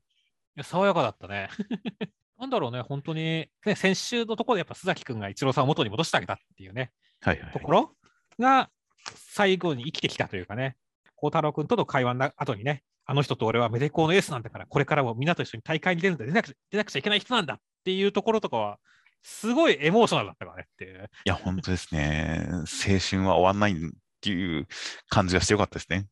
[0.57, 1.49] いや、爽やかだったね。
[2.39, 7.59] なんだろうね、本当に、ね、先週のところでやっぱ須崎君がイチローさんを元に戻してあげたっていうね、はいはいと。
[7.59, 7.95] ころ
[8.39, 8.71] が
[9.15, 10.75] 最後に生きてきたというかね、
[11.15, 18.79] 孝太郎君との会話の後にね、あの人と俺はメデコーのエースなんだから、これからもみんなと一緒に大会に出るんだ、出なくちゃ出なくちゃいけない人なんだっていうところとかは、
[19.21, 21.03] すごいエモーショナルだったからねっていう。
[21.03, 22.47] いや、本当ですね。
[22.49, 24.67] 青春は終わんないっていう
[25.09, 26.07] 感じがしてよかったですね。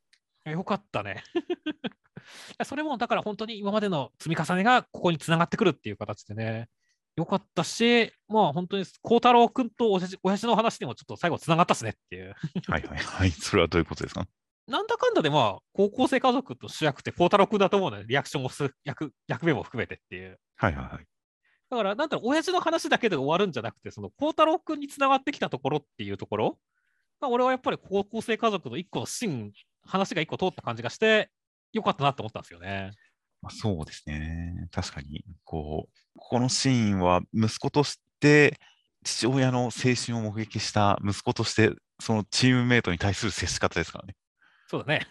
[0.46, 1.24] よかったね。
[2.64, 6.68] それもだから本当に今までの積み重ねがここにつながってくるっていう形でね、
[7.15, 12.34] よかったし、まあ本当に孝太郎君とおやじ親父の話でもちょっと最後つながったっすねっていう。
[12.68, 13.31] はいはいはい。
[13.31, 14.26] それはどういうことですか？
[14.68, 20.39] なんだかんだでまあ高校生家族と主役って孝太郎君だと思うので、リアクションもする役役目も含めてっていう。
[20.56, 21.06] はいはいはい。
[21.69, 26.60] だからなんだろう、親父の話だけで終わるんじゃなくて、その孝太郎君につながってきたところっていうところ
[27.22, 29.52] が、俺はやっぱり高校生家族の一個の芯、
[29.84, 31.30] 話が一個通った感じがして、
[31.76, 32.91] よかったなって思ったんですよね。
[33.41, 34.69] まあ、そうですね。
[34.72, 38.57] 確かに、こう、このシーンは息子として、
[39.03, 44.15] 父親の青春を目撃した息子として、そのチームメイトに対する接し方ですからね。
[44.68, 45.06] そうだね。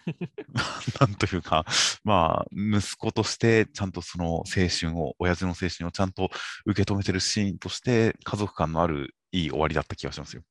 [1.01, 1.65] なんというか、
[2.03, 6.31] まあ、息子として、ちゃんとその青春を、親父の青春をちゃんと
[6.65, 10.43] 受け止めてるシーンとして、家族感のあるいい終わりだった気がしますよ。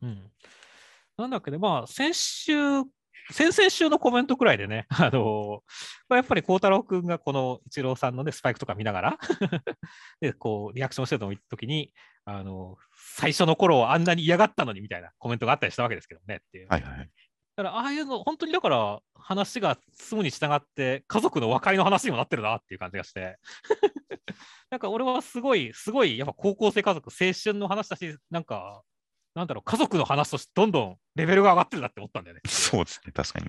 [0.00, 0.30] うん。
[1.18, 2.54] なんだっけね、まあ、先週、
[3.30, 5.62] 先々週のコメントくらいでね、 あの
[6.08, 9.18] まあ、やっぱり孝太郎君がこのイチローさんのね、スパイクとか見ながら
[10.20, 11.92] で、こう、リアクションしてるのを見たときに、
[12.24, 16.68] あの最初の頃はあんなに嫌がったのにみたいなコメントがあったりしたわけですけどねっていう。
[16.68, 17.10] はいはいはい。
[17.56, 23.38] だから、ああいうの、本当にだから、話が進むに従って、家族の和解の話にもなってるなっていう感じがして、
[24.70, 28.82] なんか俺はすごい、すごい、やっぱ高校生家族、青春の話だし、なんか、
[29.36, 32.40] なんだろう、家族の話としてどんどんレベルが上がってるなって思ったんだよね。
[32.48, 33.46] そうですね、確かに。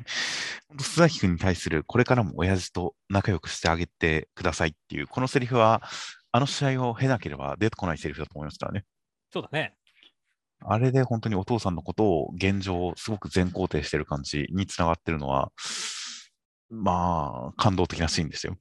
[0.78, 5.82] 須崎君に対する、これからも親父と仲良くしてあげてくださいっていう、このセリフは、
[6.34, 8.84] あの試合を経なければ出てこないセリフだと思いますからね。
[9.32, 9.76] そうだね。
[10.60, 15.54] あれで本当にお父さんのことを現状、すごく全肯定してる感じにつながってるのは、
[16.70, 18.58] まあ、感動的なシーンですよ。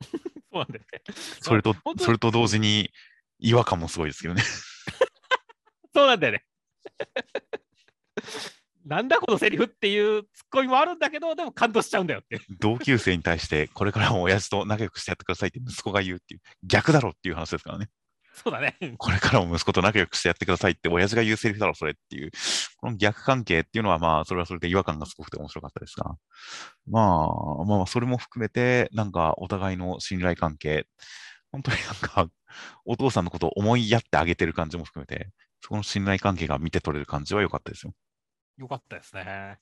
[0.12, 0.12] そ
[0.52, 1.02] うなんだよね。
[1.40, 2.90] それとそれと同時に
[3.38, 4.42] 違和感もすごいですけどね。
[5.94, 6.44] そうなんだよね。
[8.86, 12.40] なんだこのセリフっていうツッコミもあるんだけど、でも感動しちゃうんだよって。
[12.60, 17.88] 同級生に対して、これからも親父と仲良くしてやってくださいって息子が言うっていう、逆だろっていう話ですからね。
[18.36, 18.76] そうだね。
[18.98, 22.30] これからも息子と仲良くしてやってくださいって、親父が言うセリフだろ、それっていう、
[22.76, 26.14] この逆関係っていうのは、まあ、それはそれで違和感がすごくて面白かったですが、
[26.86, 27.28] ま
[27.60, 30.86] あ、まあ、それも含めて、なんか、お互いの信頼関係、
[31.50, 32.28] 本当になんか、
[32.84, 35.30] お父さんのことを思いやってあげてる感じも含めて、
[35.60, 37.92] そこの信頼関係が見て取れる感じは良かったですよ。
[38.58, 39.58] よかったですね。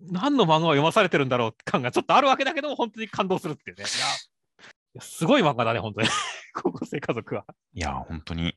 [0.00, 3.84] 何の漫画を読まされてるんだろう感がちょっとあるわけだけども、本当に感動するっていうね。
[4.94, 6.08] いやすごい漫画だね、本当に。
[6.54, 7.44] 高校生家族は。
[7.72, 8.56] いや、本当に、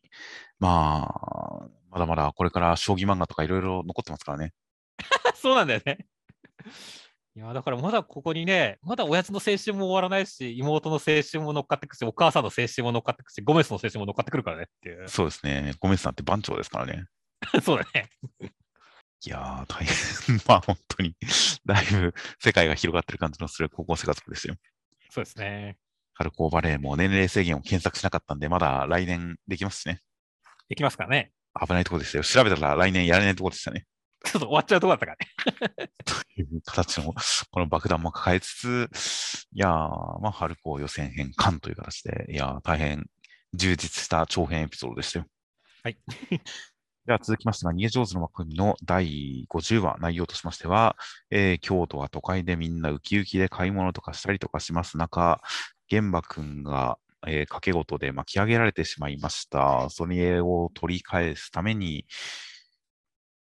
[0.60, 4.54] まあ、まだまだこれから将棋漫画とかいろいろ残ってますからね。
[5.36, 6.08] そうなんだよね。
[7.38, 15.08] いや、だからまだここにね、まだ親父の青春も終わらないし、妹の青春も乗っかってくし、お母さんの青春も乗っかってくし、ゴメスの青春も乗っかってくるからねっていう。
[15.08, 15.76] そうですね。
[15.80, 17.06] ゴメスさんって番長ですからね。
[17.62, 18.10] そうだね。
[19.24, 20.42] いやー、大変。
[20.50, 21.16] まあ、本当に、
[21.64, 24.56] だいぶ世界が広がってる感じのする高校生活ですよ。
[25.12, 25.78] そうですね。
[26.16, 30.02] 春高バレーも年齢制限を検索しなかったんで、まだ来年できますしね。
[30.70, 31.32] できますからね。
[31.54, 32.24] 危ないところでしたよ。
[32.24, 33.86] 調べたら来年やれないところでしたね。
[34.28, 35.16] ちょっと終わっちゃうところだったか
[35.56, 35.92] らね。
[36.04, 37.14] という形の、
[37.52, 38.90] この爆弾も抱えつつ、
[39.54, 43.10] いやー、まあ、春高予選編完という形で、いやー、大変
[43.54, 45.26] 充実した長編エピソードでしたよ。
[45.84, 45.98] はい。
[47.06, 50.98] では続きましてが、逃げ上手の枠組みの第50話、内容としましては、
[51.30, 55.42] えー京都は都会でみんなウキウキで買い物とかしたりとかします中、
[55.88, 59.90] 玄馬くんが、えー賭け事で巻き上げられてしまいました。
[59.90, 62.06] それを取り返すために、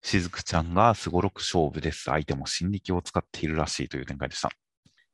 [0.05, 2.05] しずくちゃんがすごろく勝負です。
[2.05, 4.48] 相手も心力を使っているらしいという展開でした。
[4.48, 4.51] い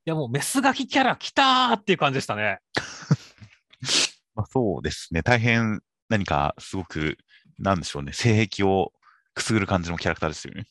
[0.05, 2.59] や、もうメスガキキャラ来たーっていう感じでしたね。
[4.35, 5.23] まあ、そうですね。
[5.23, 7.19] 大変何かすごく、
[7.57, 8.13] なんでしょうね。
[8.13, 8.93] 性癖を
[9.33, 10.67] くすぐる感じのキャラクターですよね。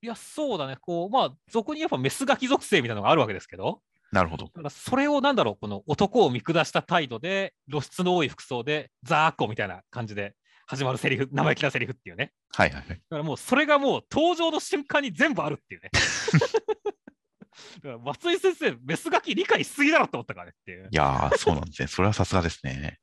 [0.00, 0.78] いや、そうだね。
[0.80, 4.46] こう、まあ、俗にやっぱメスガキ属性みたいなのがあるわけですけど、なるほど。
[4.46, 10.34] だからそれをなんだろう、この男を見下した態度で、露出の多い服装で、ザーッコみたいな感じで
[10.72, 12.32] 始まるセリフ、生意気なセリフっていうね。
[12.56, 12.88] はいはいはい。
[12.88, 15.90] だからもうそれがもう登場の瞬間に全部あるっていうね。
[17.76, 20.88] だから松井先生、メスガキ理解しすぎだろって思ったからねっていう。
[20.90, 21.88] いやー、そうなんですね。
[21.88, 22.98] それはさすがですね。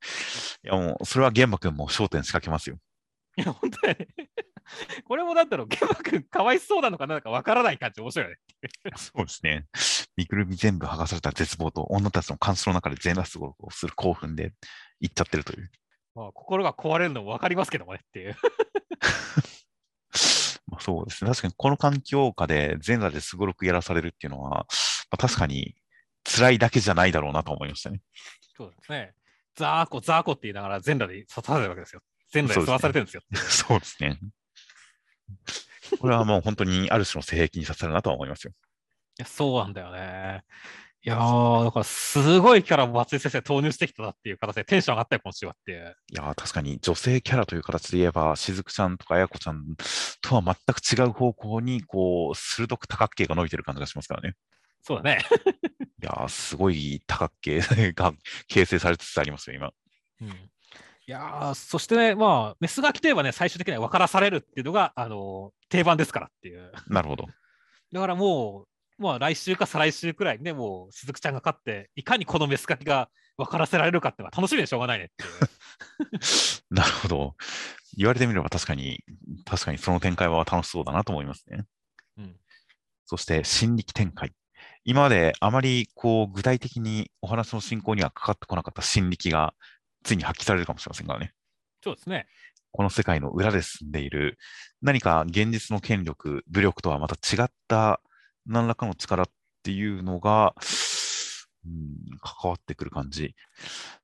[0.63, 2.79] いやもう、それは玄馬くんも焦点仕掛けますよ。
[3.37, 4.07] いや、本当だよね。
[5.05, 8.91] これもなんだろう、ゲマ君かわいそうなのかなんかわからない感じ、面白いよね。
[8.97, 9.67] そうですね。
[10.17, 14.53] 身ぐるみ全部剥がされた絶望と女たちの感想の中で全裸すごする興奮で
[14.99, 15.69] 行っちゃってるという。
[16.19, 18.35] まあ、心が壊れるのもわかりますけどもねっていう。
[20.67, 21.29] まあ、そうですね。
[21.29, 24.65] 確かにこの環境下で全裸ですごろくやらされるっていうのは、ま
[25.11, 25.77] あ、確かに
[26.25, 28.01] 辛いだけじゃないだろうなと思いましたね。
[28.57, 29.13] そうですね。
[29.55, 32.01] ザーコ、ザーコって言いながら全裸で刺されるわけですよ。
[32.31, 33.23] 全裸で吸わされてるんですよ。
[33.39, 34.19] そうですね。
[36.01, 38.51] これはもう本当にある種の性癖に刺さるなとは思いますよ。
[38.51, 40.43] いやそうなんだよね。
[41.01, 45.95] いやー、だからすごいキャラを松井先生投入してきたなっていう形でテンション上がったよ、今週はっていう。
[46.11, 49.63] いやー、確かに女性キャラという形で言えば、しずくちゃんとかあやこちゃん
[50.21, 54.35] とは全く違う方向に、こう、鋭く多角形が伸びてる感じがしますからね。
[54.81, 55.19] そうだね。
[56.01, 57.61] いやー、すごい多角形
[57.93, 58.13] が
[58.47, 59.71] 形成されつつありますよ、今。
[60.21, 60.33] うん、い
[61.05, 66.71] やー、そしてね、まあ、メスガキといえばね、最終的には分からされるっていうのが、あのー定番ですからっていう。
[66.87, 67.27] なるほど。
[67.93, 68.67] だからもう、
[68.99, 75.11] まあ来週か再来週くらいにね、もうしずくちゃんが勝って、いかにこのメスガキが分からせられるかってのは楽しみでしょうがないね。
[76.69, 77.35] なるほど。
[77.95, 79.03] 言われてみれば確かに、
[79.45, 81.65] 確かにその展開は楽しそうだなと思いますね。
[82.17, 82.35] うん
[83.05, 84.33] そして、心力展開。
[84.83, 89.55] 今まであまりこう具体的にお話の進行にはかかってこなかった心力が
[90.03, 91.33] ついに発揮されるかもしれませんからね。
[91.83, 92.27] そうですね。
[92.71, 94.37] この世界の裏で進んでいる
[94.81, 98.01] 何か現実の権力、武力とはまた違った
[98.49, 99.27] 何らかの力っ
[99.63, 100.55] ていうのが、
[101.65, 103.35] うん、関わってくる感じ。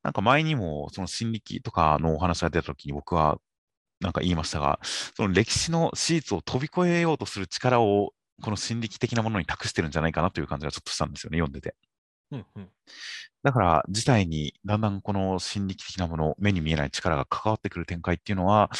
[0.02, 3.38] なんか前にもその心力とかのお話が出た時に僕は
[4.00, 4.78] なんか言いましたが、
[5.16, 8.12] その歴史の史実を飛び越えようとする力を
[8.42, 11.74] この心力的なものに託してるんじゃないかなという感じがちょっとしたんですよね、読んでて。
[12.32, 12.68] うんうん。
[13.42, 18.70] だから、事態にだんだんこの心理的なもの、目に見えない力が関わってくる展開っていうのは、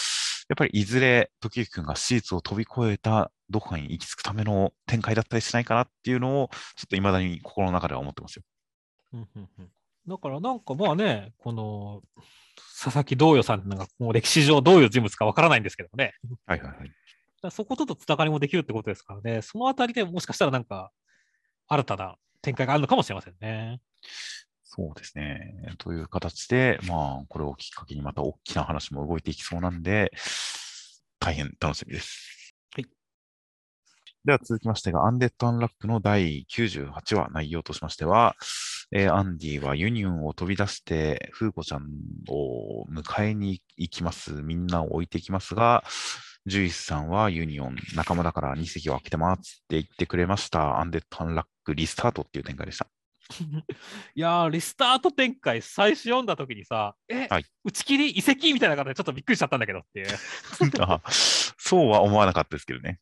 [0.49, 8.43] やっぱりいずれ時行くんが史実を飛び越えたどこかに行き着くための展開だったりしないかなっていうのを、ちょっと未だに心の中では思ってますよ。
[9.13, 9.71] うんうんうん
[10.09, 12.01] だからなんかまあね、この
[12.81, 16.15] 佐々木道与さんなんかもう歴史上どういう人物かわからないんですけどもね、
[16.47, 17.51] はいはいはい。
[17.51, 20.93] そこととつながりもできるってことですからね、そのあたりでもしかしたらなんか
[21.67, 23.81] 新たな展開があるのかもしれませんね。
[24.79, 25.55] そうですね。
[25.79, 30.13] という形で、まあ、これをきっかけにまた大きな話も動いていきそうなんで、
[31.19, 32.55] 大変楽しみです。
[32.75, 32.87] はい。
[34.27, 38.37] では続きましてが、アンデッド・アンラックの第98話、内容としましては、
[38.93, 41.87] えーアンディはユニオンを飛び出して、フーコちゃん
[42.29, 44.33] を迎えに行きます。
[44.43, 45.85] みんなを置いていきますが、
[46.45, 50.81] ジュイスさんはユニオン仲間だから2席を空けてますって言ってくれました。
[50.81, 52.87] アンデッド・アンラックリスタートっていう展開でした。
[54.15, 60.07] いやー、リスタート展開、最初読んだときにさ、え、はい打ち切り、移籍みたいな形でちょっとびっくりしちゃったんだけどっていう。
[60.81, 63.01] あそうは思わなかったですけどね。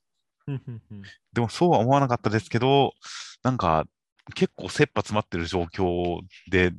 [1.33, 2.95] でもそうは思わなかったですけど、
[3.43, 3.87] なんか
[4.35, 6.21] 結構切羽詰まってる状況
[6.51, 6.73] で、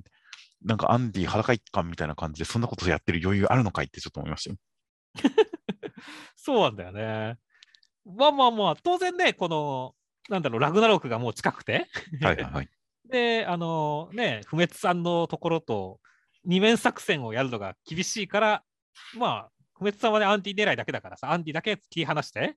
[0.63, 4.57] なんかアンディ裸一貫みたいな感じで、そんなことやってる余裕あるのかいってちょっと思いましたよ。
[6.35, 7.37] そうなんだよね。
[8.05, 9.95] まあまあまあ、当然ね、この、
[10.29, 11.87] なんだろう、ラグナロクがもう近くて、
[12.21, 12.69] はいはいはい。
[13.09, 15.99] で、あのね、不滅さんのところと
[16.43, 18.63] 二面作戦をやるのが厳しいから、
[19.17, 22.55] まあ、不滅さんはね、アンディ狙いだけだからさ、アンディだけ切り離して、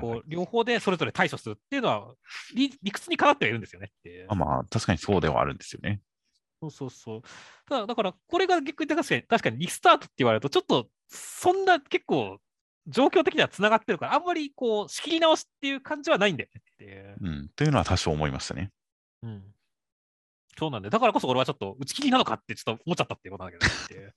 [0.00, 2.14] こう両方でそれぞれ対処するっていうのは
[2.54, 6.00] 理、理屈にかなってはいるんですよねってあまあ、確かにそうではあるんですよね。
[6.60, 7.22] そうそうそう。
[7.66, 12.38] ただ、だから、これが逆に確かに確かにリスタートって言われると、ちょっと、そんな結構、
[12.86, 17.16] 状況的にはつながってるから、あんまりこう仕切り直しっていう感じはないんだよねっていう。
[17.20, 17.48] うん。
[17.56, 18.70] というのは多少思いましたね。
[19.22, 19.42] うん。
[20.60, 24.14] そうなんで、だからこそ俺はちょっと打ち切りなのかってちょっと思っちゃったっていうことなんだけどねっていう。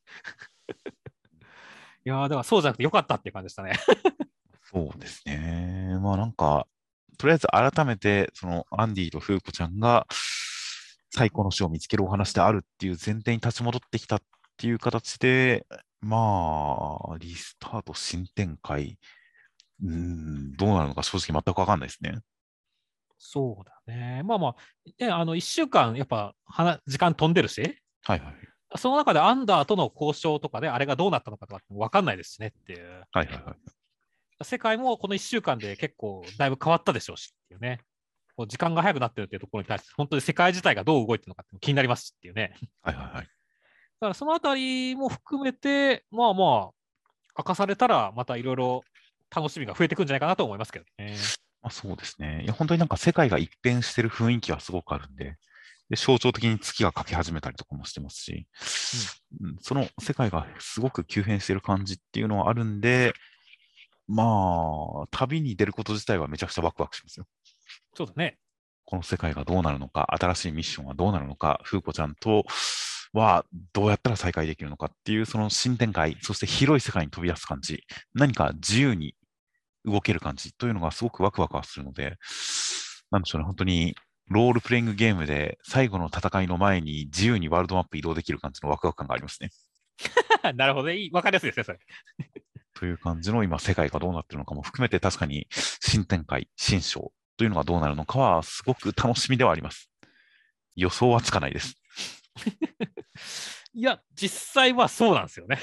[2.05, 3.79] いやー、だからそうじゃなくてよかったっていう感じでしたね。
[4.63, 5.97] そうですね。
[6.01, 6.67] まあなんか、
[7.17, 10.05] とりあえず改めて、そのアンディとフーコちゃんが
[11.11, 14.21] 最高の死を見つけるお話であるっていう前提に立ち戻ってきたっ
[14.57, 15.65] ていう形で、
[16.01, 18.99] まあ、リスタート、新展開、
[19.81, 22.19] うーん、どうなるのか正直全くわかんないですね。
[23.25, 24.21] そうだね。
[24.25, 24.55] まあまあ、
[24.99, 27.61] ね、あの1週間、やっぱ話時間飛んでるし、
[28.03, 28.33] はいはい。
[28.75, 33.05] その中でアンダーとの交渉とかで、あれがどうなったのかとか分かんないですしねっていう。
[33.11, 33.55] はいはいは
[34.41, 34.43] い。
[34.43, 37.79] 世界もこの1週間で結構だいぶ変わったでしょうしっていうね。
[38.35, 42.55] こう時間が早くなってるっていうところに対して、本当に世界自体がどう動いてるのかって気になりますしっていうね。
[42.81, 43.13] はいはいはい。
[43.13, 46.71] だからそのあたりも含めて、まあまあ、
[47.37, 48.83] 明かされたら、またいろいろ
[49.33, 51.15] 楽しみが増えてくんじゃないかなと思いますけどね。
[51.63, 52.41] まあ、そうですね。
[52.43, 55.37] いや、本当になんか世界が一変してる雰囲気はすごくあるんで、
[55.89, 58.47] で象徴的に月が描き始めたりとかもしてますし、
[59.41, 63.13] うんその世界がすごく急変してる感じっていうのはあるんで、
[64.07, 64.23] ま
[65.03, 67.25] あ、旅に出ること自体はめちゃくちゃワクワクしますよ。
[67.95, 68.37] そうだね。
[68.85, 72.43] この世界がどうなるのか、新しいミッションはどうなるのか、風子ちゃんと
[73.13, 77.83] はどうやったら再会できるのかっていうその新展開、そして広い世界に飛び出す感じ、
[78.13, 79.15] 何か自由に
[79.85, 82.17] 動ける感じというのがすごくワクワクはするので、
[83.11, 83.95] なんでしょうね、本当に
[84.29, 89.51] ロールプレイングゲームで最後の戦いの前に自由にワールドマップ移動できる感じのワクワク感がありますね。
[90.55, 90.97] なるほどね。
[90.97, 91.79] いいわかりやすいですね、それ。
[92.73, 99.89] という感じの今世界がどうなってるのかも含めて確かに新展開、新章というのがどうなるのかはすごく楽しみではあります。
[100.75, 101.75] 予想はつかないです。
[103.75, 105.59] いや、実際はそうなんですよね。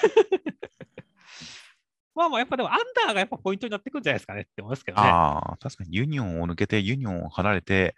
[2.15, 5.09] まあまあ、やっぱでもアンダーがやっぱポイントになってくるんじゃないですかねって思いますけどね。
[5.09, 7.95] ああ、確かにユニオンを抜けてユニオンを離れて、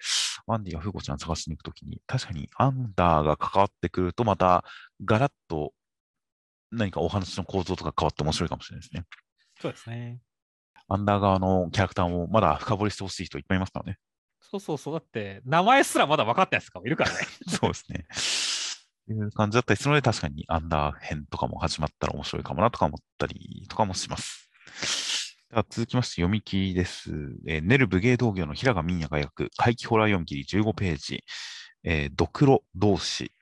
[0.47, 4.64] アンディがフーコちゃん探しに行くときに、確かにアンダーが関わってくると、また
[5.05, 5.72] ガラッと
[6.70, 9.05] 何かお話の構造とか変わって面白いかもしれないですね。
[9.60, 10.20] そうですね。
[10.89, 13.98] アンダー側のキャラクターもまだ深掘りしてほしい人いっぱいいますからね。
[14.40, 14.94] そうそうそう。
[14.94, 17.16] だって、名前すらまだ分かってないやつとかもいるからね。
[17.48, 18.06] そうですね。
[19.11, 24.49] いう感じだったりするので、確かにアンダー編とかも始まったら面白いかもなとか思ったりとかもします。
[25.51, 27.11] では続きまして読み切りです。
[27.47, 31.24] えーネル武芸道業の平賀民也が役、怪奇ホラー読み切り15ページ、
[31.85, 33.33] えードクロ同士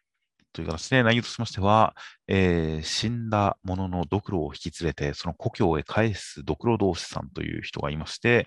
[0.52, 1.94] という形で内容としましては、
[2.26, 8.46] えー死んだ者のドクロを引き連れて、その故郷へ返すドクロ同士さんという人がいまして、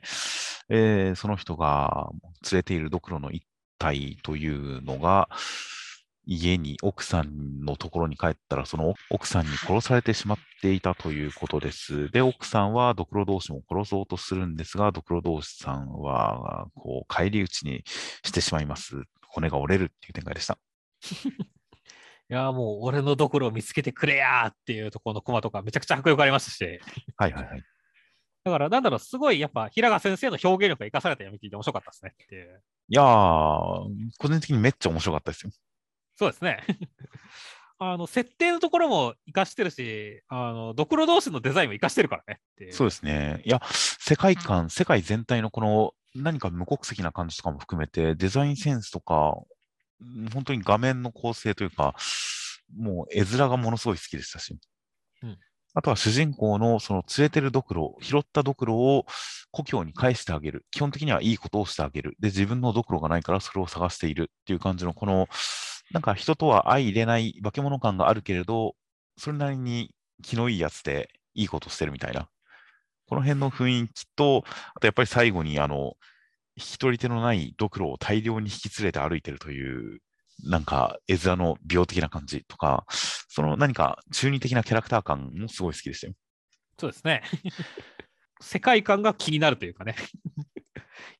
[0.70, 2.10] えーその人が
[2.52, 3.46] 連れているドクロの一
[3.78, 5.30] 体というのが、
[6.26, 12.10] 家に奥さんのところに帰ったら、その奥さんに殺されてしまっていたということです。
[12.12, 17.84] で、奥さんはドクロ同士も殺そうとするんですが、ドクロ同士さんは、こう、返り討ちに
[18.24, 19.04] してしまいます。
[19.28, 20.58] 骨が折れるっていう展開でした。
[22.30, 26.64] いや、もう俺のドクロを見つけてくれやーっていうところのコマとかめちゃくちゃ迫力ありましたし、
[27.18, 27.64] はいはいはい。
[28.46, 32.64] だからなんだろう、すごいやっぱ平賀先生の表現力が生かされた読み切りで面白かったですねっていう。
[32.90, 33.06] いやー、
[34.18, 35.52] 個人的にめっちゃ面白かったですよ。
[36.24, 36.64] そうですね。
[37.80, 42.72] あの設定のところも活かしてるし、あのドクロ同士のデザインも活かしてるからねって。
[42.72, 43.42] そうですね。
[43.44, 49.36] いや、世界観、世界全体のこの何か無国籍な感じとかも含めて、デザインセンスとか、
[50.00, 51.96] うん本当に画面の構成というか、
[52.78, 54.58] もう絵面がものすごい好きでしたし、
[55.24, 55.38] うん
[55.76, 59.06] あとは主人公のその連れてるドクロ、拾ったドクロを
[59.52, 60.66] 故郷に返してあげる。
[60.70, 62.16] 基本的にはいいことをしてあげる。
[62.20, 65.28] で、自分のドクロがないからそれを探しているっていう感じの、この、
[65.92, 68.76] なんか人とは相入れない化け物感があるけれど、
[69.18, 72.30] それなりに気のいいやつでいいことしてるみたいな。
[73.08, 74.44] この辺の雰囲気と、
[74.74, 75.94] あとやっぱり最後にあの、
[76.56, 80.00] 引き取り手のないドクロを大量に引き連れて歩いてるという、
[80.46, 86.14] なんか絵面の病的な感じとか、その何か中二的なキャラクター感もすごい好きでしたよ。
[86.80, 87.24] そうですね。
[88.42, 89.96] 世界観が気になるというかね。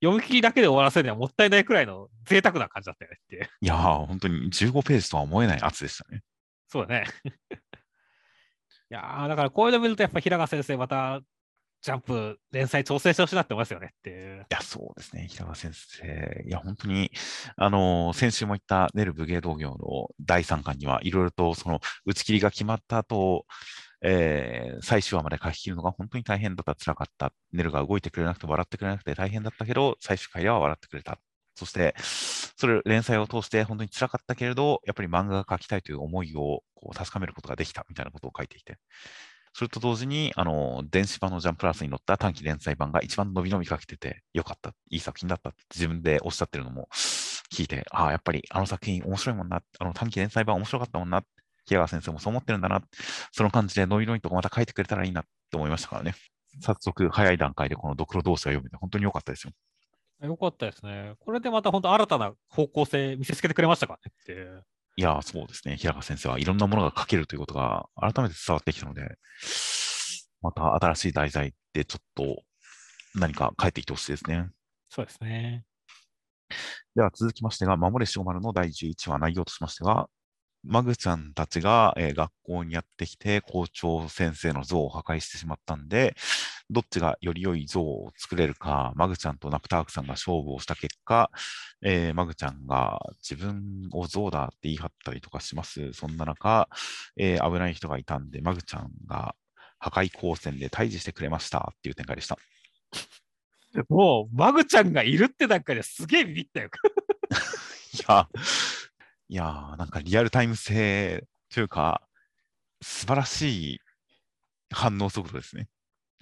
[0.02, 3.50] 読み切りだけで終わらせるにはもったいないくらいの贅沢な感じだったよねっていう。
[3.62, 6.22] いやー、本当に15ページとは思えない圧でしたね。
[6.68, 7.06] そうだね。
[8.90, 11.22] いやーだからこういうの見るとやっぱ平賀先生また
[11.84, 14.42] ジャンプ連載調整してほしいなって思いますよねっていう。
[14.42, 16.44] いや、そうですね、平川先生。
[16.48, 17.12] いや、本当に、
[17.58, 23.46] あのー先週も言ったネル武芸道業の第3巻には、いろいろとその打ち切りが決まった後、
[24.04, 27.34] えー最終話まで書き切るのが本当に大変だった、辛かった。
[27.54, 31.20] ネルが動いてくれなくて、笑ってくれなくて大変だったけど、最終回では笑ってくれた。
[31.56, 31.96] そして、
[32.58, 38.78] それ連載を通して本当に辛かったけれど、やっぱり漫画が描きたいという思いをこう確かめることができたみたいなことを書いていて、
[39.54, 46.90] それと同時に、あの、電子版のジャンプラスに載った短期連載版が一番伸び伸びかけてて、よかった、いい作品だったって自分でおっしゃってるのも
[47.54, 51.24] 聞いて、ああ、やっぱりあの作品面白いもんな、あの短期連載版面白かったもんな、
[51.66, 52.82] 平川先生もそう思ってるんだな、
[53.32, 56.16] その感じで伸び伸びとまた書いてくれたらいいなって思いましたからね。
[56.62, 59.54] 早速、早い段階でこのドクロ同士が読めて、本当に良かったですよ。
[60.22, 61.16] よかったですね。
[61.20, 64.64] これでまた本当新たな方向性見せつけてくれましたからねって
[64.96, 65.76] いやー、そうですね。
[65.76, 69.18] 平川先生はいろんなものが書けるということが改めて伝わってきたので、
[70.42, 72.44] また新しい題材でちょっと
[73.16, 74.50] 何か帰ってきてほしいですね。
[74.90, 75.66] そうですね。
[76.96, 80.10] では続きましてが、守れ塩丸の第11話内容としましては、
[80.64, 86.16] マグちゃんたちが、えー学校にやってきて校長先生の像を破壊してしまったんで、
[86.70, 91.30] どっちがより良い像を作れるか、マグちゃんとナプタークさんが勝負をした結果、
[91.82, 95.94] えーマグちゃんが自分を像だって言い張ったりとかします。
[95.94, 96.70] そんな中、
[97.18, 99.36] えー危ない人がいたんで、マグちゃんが
[99.80, 102.38] 破壊光線で退治してくれましたっていう展開でした。
[103.90, 106.70] もう、マグちゃんがいるって段階ですげえビビったよ。
[107.94, 108.28] いや、
[109.30, 112.02] いやー、なんかリアルタイム性というか、
[112.82, 113.80] 素晴らしい
[114.72, 115.70] 反応速度ですね。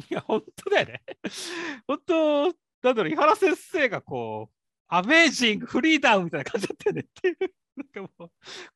[0.09, 1.01] いや、本当だよね。
[1.87, 2.43] 本当、
[2.83, 4.55] なんだろう、井原先生がこう、
[4.87, 7.37] アメージング、フリーダウンみたいな感じだったよねっていう。
[7.77, 8.31] なんかもう、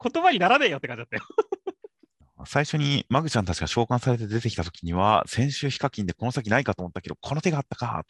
[0.10, 1.24] 言葉にならねえよって感じだったよ。
[2.48, 8.06] 最初にマグちゃんたちが召喚されて出てきたときには、先週ヒカキンでこの先ないかと思ったけど、この手があったか。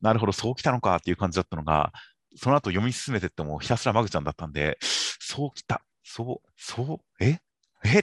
[0.00, 1.92] なるほど、そうきたのかっていう感じだったのが、
[2.36, 4.78] その後読み進めてってもひたすらマグちゃんだったんで、
[5.28, 5.82] そうきた。
[6.04, 7.38] そう、そう、え？
[7.84, 8.00] え？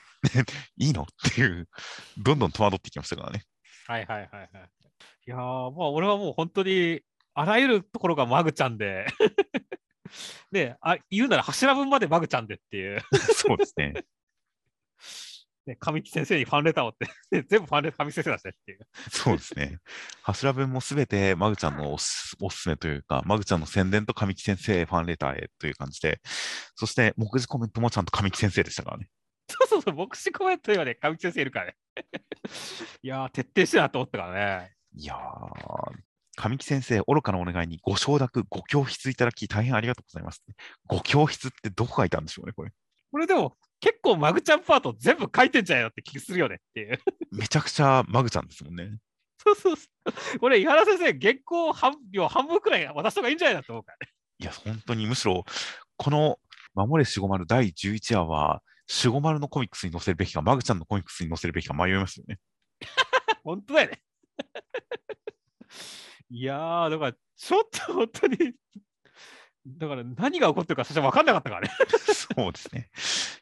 [0.75, 1.03] いいの？
[1.03, 1.69] っていう、
[2.17, 3.45] どんどん戸惑ってきましたからね。
[3.87, 4.49] はいはいはいはい。
[5.25, 5.39] いやー、
[5.71, 7.01] もう俺はもう本当に、
[7.33, 9.05] あらゆるところがマグちゃんで、
[10.51, 13.01] で あ、言うなら柱分までマグちゃんでっていう、
[13.33, 13.93] そうですね。
[15.65, 18.79] ね、神木先生にファンレターをって、 ね全部ファンレター神木先生だしねっていう。
[19.09, 19.79] そうですね。
[20.23, 26.21] 柱文もすべてマグちゃんのおすおすすめというか、マグちゃんの宣伝と神木先生ファンレターへという感じで、
[26.75, 29.09] そして目次コメントもちゃんと神木先生でしたからね。
[29.49, 31.75] そうそうそう、牧師コメントにはね、神木先生いるからね。
[33.01, 34.75] いやー、徹底してるなと思ったからね。
[34.95, 35.93] いやー、
[36.35, 40.43] 神木先生、愚かなお願いにご承諾、ご教筆いただき、大変ありがとうございます。
[40.87, 42.71] ご教筆ってどこ書いたんでしょうね、これ。
[43.11, 46.97] これでも、結構マグちゃんパート全部書いてんじゃないのって気するよねっていう。
[47.33, 48.97] めちゃくちゃマグちゃんですもんね。
[49.37, 49.89] そうそうそ
[50.35, 50.39] う。
[50.39, 54.13] これ、井原先生、原稿半秒半分くらい渡した方がいいんじゃないかと思うからね。
[54.39, 55.43] いや、本当にむしろ、
[55.97, 56.39] この
[56.73, 62.39] 守れしごまる第11話は、しごまるのコミックスに載せるべきか、マグちゃんのコミックスに載せるべきか迷いますよね。
[63.43, 64.01] 本当だよね。
[66.31, 68.53] いやー、だから、ちょっと本当に、
[69.65, 71.69] だから何が起こってるか最初分かんなかったからね。
[72.13, 72.89] そうですね。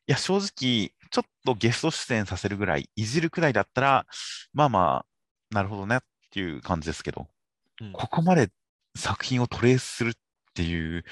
[0.08, 4.06] いや、正直、ちょっとゲスト出演させるぐらい、いじるくらいだったら、
[4.54, 5.06] まあまあ、
[5.54, 6.00] なるほどねっ
[6.32, 7.28] ていう感じですけど、
[7.82, 8.50] うんここまで
[8.96, 10.14] 作品をトレースするっ
[10.54, 11.04] ていう、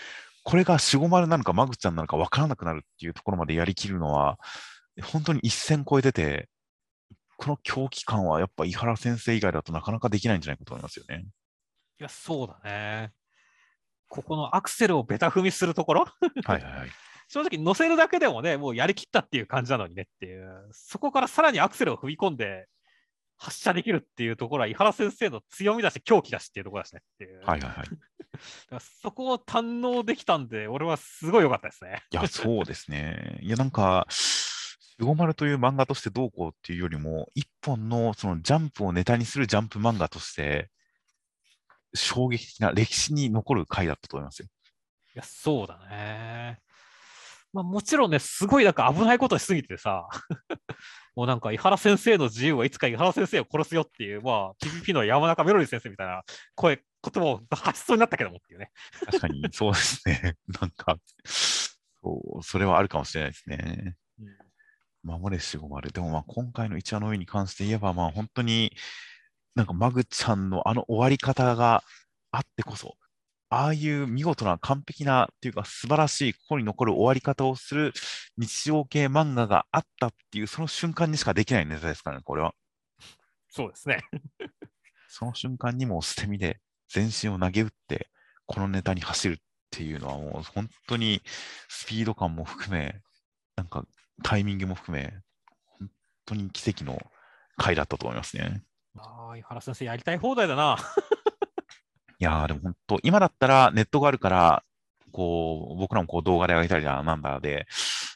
[0.43, 4.37] これが4、5丸なのか、マグちゃんなのか分からなくなるっていうところまでやりきるのは、
[5.03, 6.49] 本当に一線超えてて、
[7.37, 11.25] この狂気感はやっぱ井原先生以外だとなかなかできないんじゃないかと思いますよね。
[11.99, 13.13] いや、そうだね。
[14.09, 16.05] ここのアクセルをベタ踏みするところ？
[16.45, 16.89] はいはいはい。
[17.29, 22.67] 正直乗せるだけでもね、もうやりきったっていう感じなのにねっていう、そこからさらにアクセルを踏み込んで
[23.37, 27.39] 発射できるっていうところは、井原先生の強みだし、狂気だしっていうところだしねっていう。
[27.45, 27.85] はいはいはい。
[27.85, 27.95] だか
[28.71, 32.03] らそこを堪能できたんで、俺はすごい良かったですね。
[32.09, 33.37] いや、そうですね。
[33.41, 40.71] いや、なんか、シゴマルという漫画としてどうこうっていうよりも、一本のそのジャンプをネタにするジャンプ漫画として、
[41.93, 44.47] 衝撃的な歴史に残る回だったと思いますよ。
[45.15, 46.59] いや、そうだね。
[47.51, 50.07] まあもちろんね、すごいなんか危ないことしすぎてさ、
[51.15, 56.23] もうなんか井原先生の自由はいつか井原先生を殺すよっていう、まあ PPP の山中メロディ先生みたいな
[56.55, 58.71] 声、言葉を発しそうになったけどもっていうね。
[59.05, 60.35] 確かに、そうですね。
[60.61, 63.95] なんか、そう、それはあるかもしれないですね。
[65.01, 65.91] 守れしごまる。
[65.91, 68.75] でもまあ今回の一話の上に関して言えば、まあ本当に
[69.55, 71.83] なんかマグちゃんのあの終わり方が
[72.31, 72.95] あってこそ、
[73.49, 77.93] ああいう見事な完璧なっていうか素晴らしい心に残る終わり方をする
[78.37, 82.53] 日常系漫画があったっていうその瞬間にしかできないネタですからね、これは。
[83.49, 84.03] そうですね。
[85.07, 88.09] その瞬間にもう捨て身で全身を投げ打って、
[88.45, 89.37] このネタに走るっ
[89.71, 91.21] ていうのはもう本当に
[91.67, 93.01] スピード感も含め、
[93.55, 93.83] なんか
[94.23, 95.11] タイミングも含め、
[95.79, 95.89] 本
[96.25, 96.99] 当に奇跡の
[97.57, 98.61] 回だったと思いますね。
[98.97, 100.77] ああ、井原先生やりたい放題だな。
[102.19, 104.63] いやー、でも本当、今だったらネットがあるから、
[105.11, 107.67] こう、僕らもこう動画で上げたりだなんだで、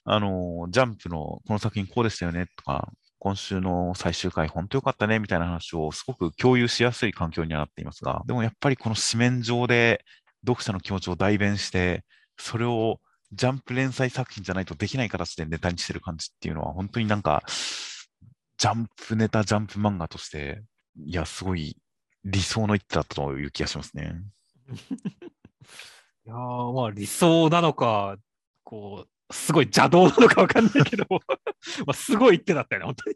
[0.05, 10.03] あのージャンプのこの作品こうでしたよねとか、今週の最終回、本当良かったね、みたいな話をすごく共有しやすい環境にはなっていますが、でもやっぱりこの紙面上で
[10.45, 12.03] 読者の気持ちを代弁して、
[12.37, 12.99] それを
[13.31, 17.43] ジャンプ連載作品じゃないとできない形でネタにしてる感じっていうのは、本当になんか、
[18.63, 20.63] ジャンプネタ、ジャンプ漫画として、
[20.95, 21.75] いや、すごい
[22.23, 24.13] 理想の一手だったという気がしますね。
[26.25, 28.15] いやまあ理想なのか、
[28.63, 31.05] こう、すごい邪道なのかわかんないけど、
[31.85, 33.15] まあすごい一手だったよね、本当に。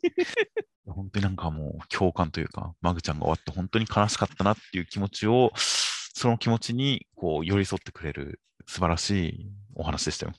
[0.94, 10.34] 本当になんかもう共感というか、マグちゃんが終わって本当に悲しかったなっていう気持ちを、その気持ちにこう寄り添ってくれる素晴らしいお話でしたよ。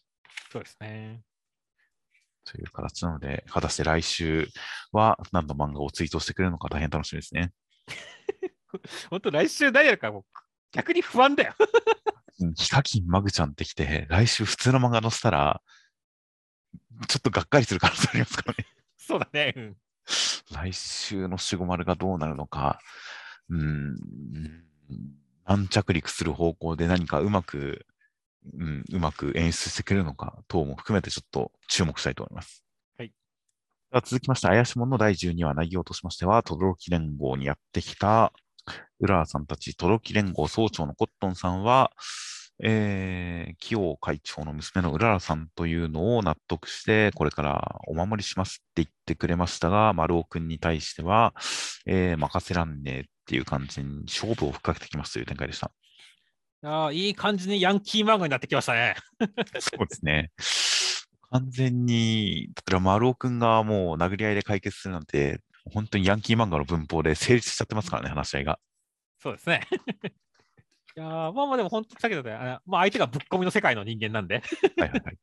[0.53, 1.23] そうですね。
[2.51, 4.49] という形なので、果たして来週
[4.93, 7.53] は何の漫画をツイートしてくれるのか大変楽しみですね。
[9.11, 10.25] 本当、来週何やるかもう
[10.73, 11.55] 逆に不安だよ。
[12.57, 15.61] ヒカキンマグちゃんってきて、来週普通の漫画載せたら、
[17.09, 18.67] ちょっとがっかりする可能性ありますからね。
[18.97, 19.55] そうだね。
[19.57, 19.77] うん、
[20.53, 22.79] 来週の守護丸がどうなるのか、
[23.51, 23.97] うん、
[25.45, 27.87] 軟着陸する方向で何かうまく
[28.55, 32.65] うん、うまく演出してくれるのか等も含めてちょっと注目したいと思います。
[32.99, 33.09] はい。
[33.09, 33.15] で
[33.93, 38.33] は続きまして、怪しもの第12話内容としましては、轟連合にやってきた、
[39.01, 41.93] うららさんたち、轟連合総長のコットンさんは、
[42.61, 51.35] えー、清王会長の娘のうららさんというのを納得して、これからお守りしますって言ってくれましたが、丸尾くんに対しては、
[51.87, 55.71] えー、任せらんねえっていう感じに勝負をふっかけてきますという展開でした。
[56.63, 58.97] あいい感じにヤンキー漫画になってきましたね。
[59.61, 60.31] そうですね。
[61.31, 65.41] 完全に、例えば丸尾くんがもう殴り合いで解決するなんて、
[65.71, 68.59] 本当にヤンキー漫画の文法で成立しちゃってますからね、話し合いが。
[69.21, 69.67] そうですね。
[70.97, 74.43] いやまあまあでも本当だけどね、あまあ、相手がぶっ込みの世界の人間なんで
[74.77, 75.19] はいはい、はい、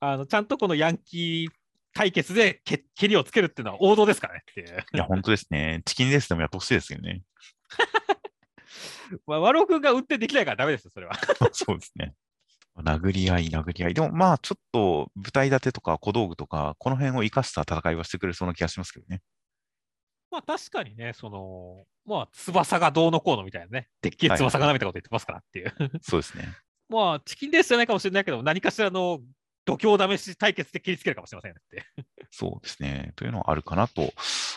[0.00, 1.54] あのちゃんとこのヤンキー
[1.94, 4.84] 対決でけ蹴りをつけるっていうのは王道ですからねっていう。
[4.92, 5.80] いや、本当ですね。
[5.86, 7.22] チキンレースでもやってほしいですよね。
[9.26, 11.14] まあ、和郎君が運転できないからダメですよ、それは。
[11.52, 12.14] そうですね。
[12.82, 13.94] 殴り合い、殴り合い。
[13.94, 19.22] でもまあ、ちょっと舞台立てとか小道具とか、この辺を生かした戦いはしてくれそうな気がしますけどね。
[20.30, 25.74] まあ確かにね、その、まあ翼がどうのこうのみたいなね、でっけえ翼がなみたこと言ってますからっていう。
[25.78, 26.48] はい、そうですね。
[26.88, 29.20] まあ、チキンレースじゃないかもしれないけど、何かしらの
[29.66, 31.84] 度胸試し対決で切りつけるかもしれませんねって。
[32.30, 33.12] そうですね。
[33.16, 34.12] というのはあるかなと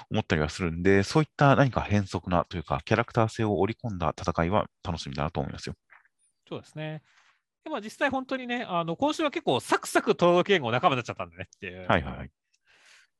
[0.10, 5.76] 思ったりはするんで、そういった何か変則なというか、キャラクター性を織り込んだ戦いは楽しみだなと思いますよ。
[6.48, 7.02] そうですね。
[7.64, 11.88] でも実際本当にね、あの今週は結構サクサク届けんご仲間になっちゃったんでねっていう。
[11.88, 12.32] はいはい。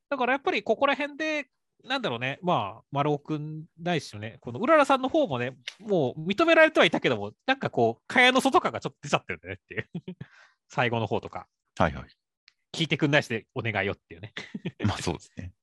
[0.10, 1.48] だからやっぱりここら辺で、
[1.84, 9.90] なんだろうね、まあ、丸尾君ないしね、このうららさんの方もね、もう認められてはいたけども、なんかこう、蚊帳の外感がちょっと出ちゃってるんだねっていう
[10.68, 11.48] 最後の方とか。
[11.80, 12.04] はいはい。
[12.74, 14.34] 聞いてくんないしでお願いよっていうね。
[14.86, 15.54] まあそうですね。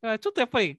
[0.00, 0.78] だからちょっとやっぱり、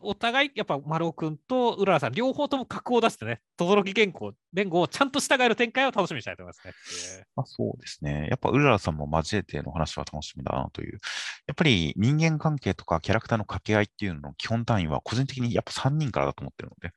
[0.00, 7.26] お互い、やっぱ丸尾君とうららさん、両方とも格を出してね、轟原稿、弁護をちゃんと従える展開を楽しみにしたいと思いますね。
[7.36, 8.28] まあ、そうですね。
[8.30, 11.00] やっぱうららさんも交えての話は楽しみだなという。
[11.46, 16.92] やっぱり人間関係とかキャラクターの掛け合いっていうのの基本単位は個人的にやっぱ3人からだと思ってるので、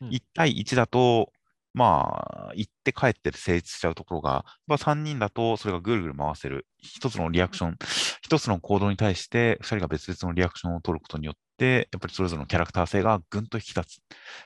[0.00, 1.32] うん、1対1だと
[1.72, 6.66] まあ、行って帰って成立しちゃうところが、まあ、3人だとそれがぐるぐる回せる。
[6.78, 7.76] 一つのリアクション、
[8.22, 14.00] 一つの行動に対して2人が別々のリアクションを取ることによって、やっぱりそれぞれのキャラクター性がぐんと引き立つ。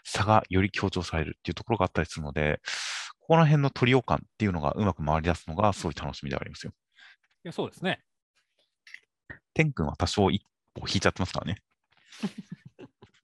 [0.04, 2.60] 差がより強調されるっていうところがあったりするので、
[3.20, 6.72] ここら辺のトリオ感っていうのがうまく回り出すのがすごい楽しみでありますよ。
[7.44, 8.02] いや、そうですね。
[9.54, 10.44] 天君は多少一
[10.74, 11.62] 歩引いちゃってますからね。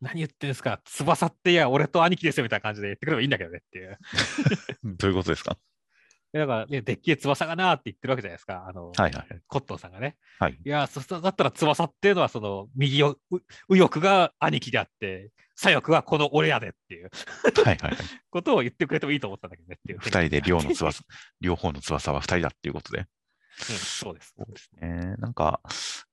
[0.01, 3.99] 何言ってんすか、翼っていや、俺と兄貴ですよみたいな感じで言ってくればいいんだけどねっていう。
[4.97, 5.59] どういうことですか？
[6.33, 10.17] だから、ね、でっけえ翼がなって言ってるわけじゃないですか、あの、はいはい、コットンさんがね。
[10.39, 13.19] はい、いや、そだったら翼っていうのは、その、右を、
[13.69, 17.11] 右翼が兄貴であって、左翼はこの俺やでっていう
[17.45, 17.97] はいはい、はい、
[18.31, 19.99] ことを言ってくれてもいいと思ったんだけどねっていう。
[19.99, 21.03] 二人で両の翼、
[21.41, 23.05] 両方の翼は二人だっていうことで。
[23.69, 24.35] うん、そうです。
[24.37, 25.17] そうですね。
[25.19, 25.61] なんか、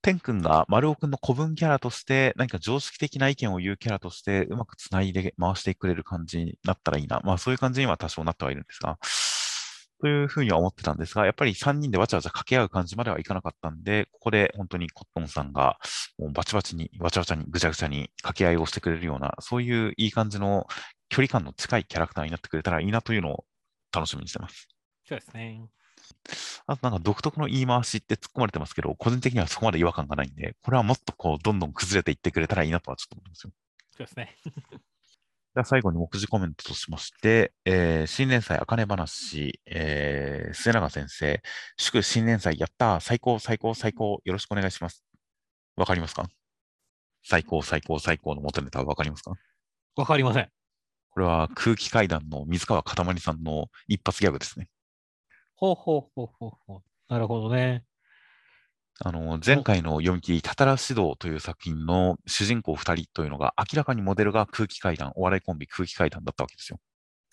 [0.01, 7.21] 天君が丸尾君の古文キャラとして、何か常識的な意見を言うキャラとして、うまくつないで回してくれる感じになったらいいな。
[7.23, 8.97] まあそういう感じには多少なってはいるんですが、
[9.99, 15.79] というふうには思ってたんですが、やっぱり3人でわちゃわちゃ掛け合う感じまではいかなかったんで、ここで本当にコットンさんが
[16.19, 20.67] もうバチバチに、わちゃわちゃに、ぐちゃぐちゃに掛け合いをしてくれるような、そういういい感じの
[21.09, 23.45] 距離感の近いキャラクターになってくれたらいいなというのを
[23.91, 24.67] 楽しみにしてます。
[25.03, 25.63] そうですね。
[26.65, 33.51] あとなんか独特の言い回しって突っ込まれてますけど、個人的にはそこまで違和感がないんで、これはもっとこう、どんどん崩れていってくれたらいいなとはちょっと思いますよ。
[33.91, 34.37] そうですね。
[35.55, 41.41] では最後に目次コメントとしまして、えー、新連載、あかね話、えー、末永先生、
[41.77, 45.03] 祝新連載、やった最高、最高、最高、よろしくお願いします。
[45.75, 46.29] わかりますか？
[47.23, 49.33] 最高、最高、最高の元ネタはわかりますか？
[49.95, 50.49] わかりません。
[51.09, 54.69] これは空気階段の水川かたまりさんの一発ギャグですね。
[55.57, 56.81] ほうほうほうほうほう。
[57.09, 57.83] なるほどね。
[58.99, 66.79] あの、前回の読み切り、たたら指導という作品の主人公2人というのが、明らかにモデルが空気階段、お笑いコンビ空気階段だったわけですよ。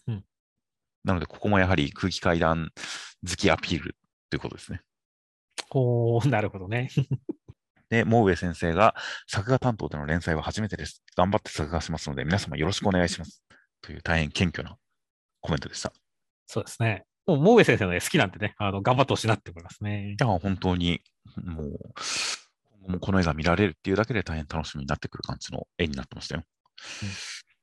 [0.09, 0.25] うん
[1.05, 2.71] なので、ここもやはり空気階段
[3.29, 3.95] 好きアピール
[4.31, 4.81] ということですね。
[5.69, 6.89] ほう、なるほどね。
[7.91, 8.95] で、モウエ先生が、
[9.27, 11.03] 作画担当での連載は初めてです。
[11.15, 13.43] 頑張って作画しますので、皆様よろしくお願いします。
[13.83, 14.79] という大変謙虚な
[15.43, 15.93] コメントでした。
[16.47, 17.05] そうですね。
[17.27, 20.17] もう、モーエ先生の絵好きなんでね、あの頑張ってほしいなって思いますねい。
[20.19, 21.01] や、本当に、
[21.37, 21.79] もう、
[22.81, 26.43] 今後もこの絵が見られるっていうだけで大変楽しみになってくる感じの絵になってましたよ。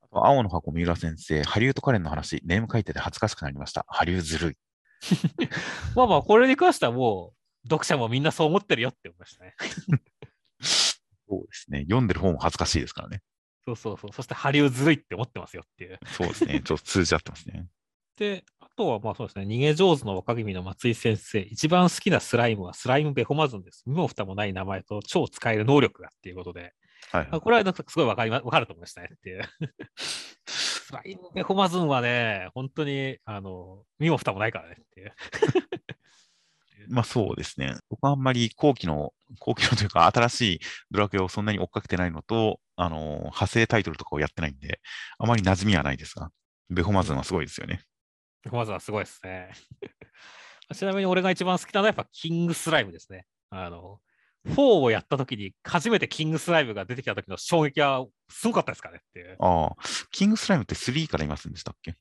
[0.01, 3.85] あと青の箱三浦先生、ハリウッドカレンの話、ネーム書いてて恥ずかしくなりました。
[3.87, 4.55] ハリウずるい。
[5.95, 7.33] まあまあ、これに関してはも
[7.63, 9.55] う、読者もみんなそう思ってるよって思いましたね。
[10.61, 11.81] そうですね。
[11.83, 13.21] 読んでる方も恥ずかしいですからね。
[13.63, 14.13] そうそうそう。
[14.13, 15.99] そして、ハリウずるいって思ってますよっていう。
[16.07, 16.61] そうですね。
[16.61, 17.67] ちょっと通じ合ってますね。
[18.17, 18.43] で、
[18.81, 23.83] とはまあそうですね、逃げ上手の若君の松井先生、一番好きなスライムはスライムベホマズンです。
[23.85, 26.73] 身も蓋もない名前と超使える能力がっていうことで、
[27.11, 29.43] はい、あこれはなんかすごいわかりま、わかると思いましたねっていう。
[30.47, 35.13] スライムベホマズンはね、本当に、あの、身も蓋もないからねっていう。
[36.89, 37.75] まあそうですね。
[37.89, 40.59] 僕はあんまり後期の、後期のというか新しい
[40.89, 44.81] ドラクエをそんなに追っかけてないのと、あの、派生タイトルとかをやってないんで、
[45.19, 46.31] あまり馴染みはないですが、
[46.71, 47.83] ベホマズンはすごいですよね。
[48.43, 49.51] ベホマズンはすごいですね。
[50.73, 53.25] ちなみに俺が一番好きなのはやっぱキングスライムですね。
[53.49, 53.99] あの、
[54.47, 59.35] 4をやった時に初めてキングスライムが出てきた時の衝撃はすごかったですかねっていう。
[59.39, 59.75] ああ、
[60.11, 61.95] キングスライムって3からいませんでしたっけ？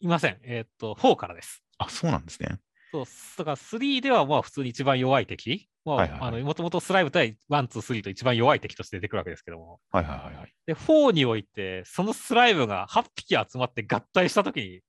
[0.00, 0.38] いません。
[0.42, 1.64] えーっと、4からです。
[1.78, 2.58] あ、そうなんですね。
[2.92, 3.04] そう、
[3.38, 5.68] だから3ではまあ普通に一番弱い敵。
[5.84, 9.80] まあ、はいはいはいあの、もともとスライム対1、2、3と一番弱い敵として出てくるわけですけども。
[9.90, 10.54] はいはいはいはい。
[10.66, 14.80] で、4において、そのスライムが8匹集まって合体した時に、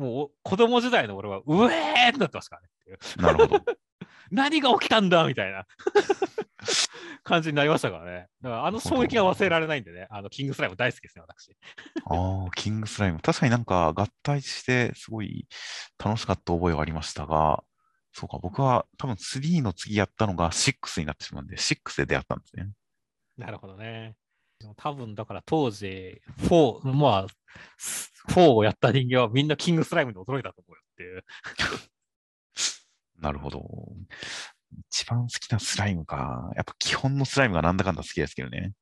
[0.00, 3.22] もう子供時代の俺は、うえーってなってましたからねっていう。
[3.22, 3.64] なるほど。
[4.32, 5.66] 何が起きたんだみたいな
[7.24, 8.28] 感じになりましたからね。
[8.40, 11.54] だからあの衝撃が忘れられないんでね、あのキングスライム大好きですね、私。
[12.06, 13.20] ああ、キングスライム。
[13.20, 15.46] 確かになんか合体してすごい
[16.02, 17.62] 楽しかった覚えはありましたが、
[18.12, 22.70] そうか、僕は多分3の次やったのが6になってしまうんで、6で出会ったんですね。
[23.36, 24.14] なるほどね。
[24.76, 27.26] 多分だから当時、4、まあ、
[28.28, 31.24] 4をやった人間はみんなキングスライムに驚いたと思うよっていう。
[33.18, 33.62] なるほど。
[34.90, 36.50] 一番好きなスライムか。
[36.56, 38.72] やっぱ基本のスライムがなんだかんだ好きですけどね。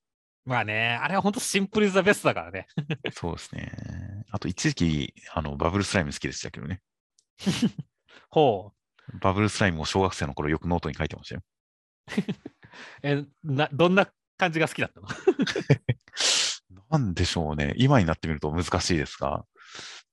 [0.45, 2.67] まあね、あれは本当 simple is the best だからね。
[3.13, 4.25] そうですね。
[4.31, 6.81] あと一時期、あの、バブルスライム好きでしたけどね。
[8.31, 8.73] ほ
[9.21, 11.43] バブルスライムを小学生の頃よくノートに書いてましたよ。
[11.43, 11.45] う。
[13.03, 15.09] え、な、どんな感じが好きだったの
[16.91, 17.75] なんでしょうね。
[17.77, 19.45] 今になってみると難しいですが、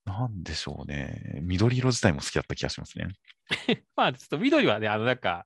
[0.06, 1.40] なんでしょうね。
[1.42, 3.08] 緑色自体も好きだった気がしますね。
[3.96, 5.46] まあ、ちょっと緑はね、あの、なんか、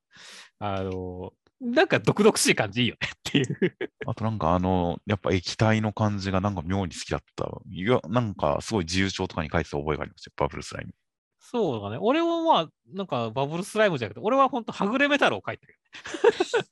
[0.59, 3.77] あの、なんか毒々しい感じいいよねっていう。
[4.07, 7.49] あとなんかあの、やっぱ液体の感じがなんか妙に好きだった。
[7.69, 10.33] いや、なんかすごい自由帳とかに書いてた覚えがありますよ。
[10.37, 10.93] バブルスライム。
[11.39, 11.97] そうだね。
[11.99, 15.75] 俺はまあ、なんかバブルスライムじゃなくて、俺は本当はぐれメタルを書いてる。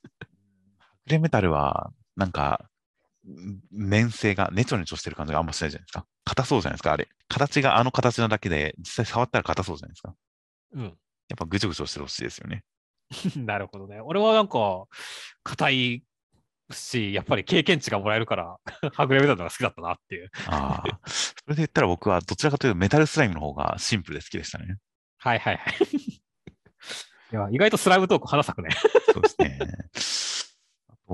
[1.06, 2.68] グレメタルは、なんか、
[3.26, 6.06] ん粘性が、ネチョネチョしてる感じがあんましないじゃないですか。
[6.24, 7.08] 硬そうじゃないですか、あれ。
[7.28, 10.14] 形があの形なだけで、実際触ったら硬そうじゃないですか。
[10.74, 10.82] うん。
[10.82, 10.92] やっ
[11.36, 12.64] ぱぐちょぐちょしてほしいですよね。
[13.36, 14.00] なるほどね。
[14.00, 14.58] 俺はなんか、
[15.44, 16.04] 硬い
[16.72, 18.56] し、やっぱり経験値がもらえるから、
[18.94, 20.30] はぐれメタルのが好きだったなっていう。
[20.46, 21.00] ああ。
[21.06, 24.76] それで言ったら僕はどちらかというとメタルスライムの方がシンプルで好きでしたね。
[25.18, 25.76] はいはいはい。
[27.30, 28.70] いや、意外とスライムトーク花咲くね。
[29.12, 29.58] そうですね。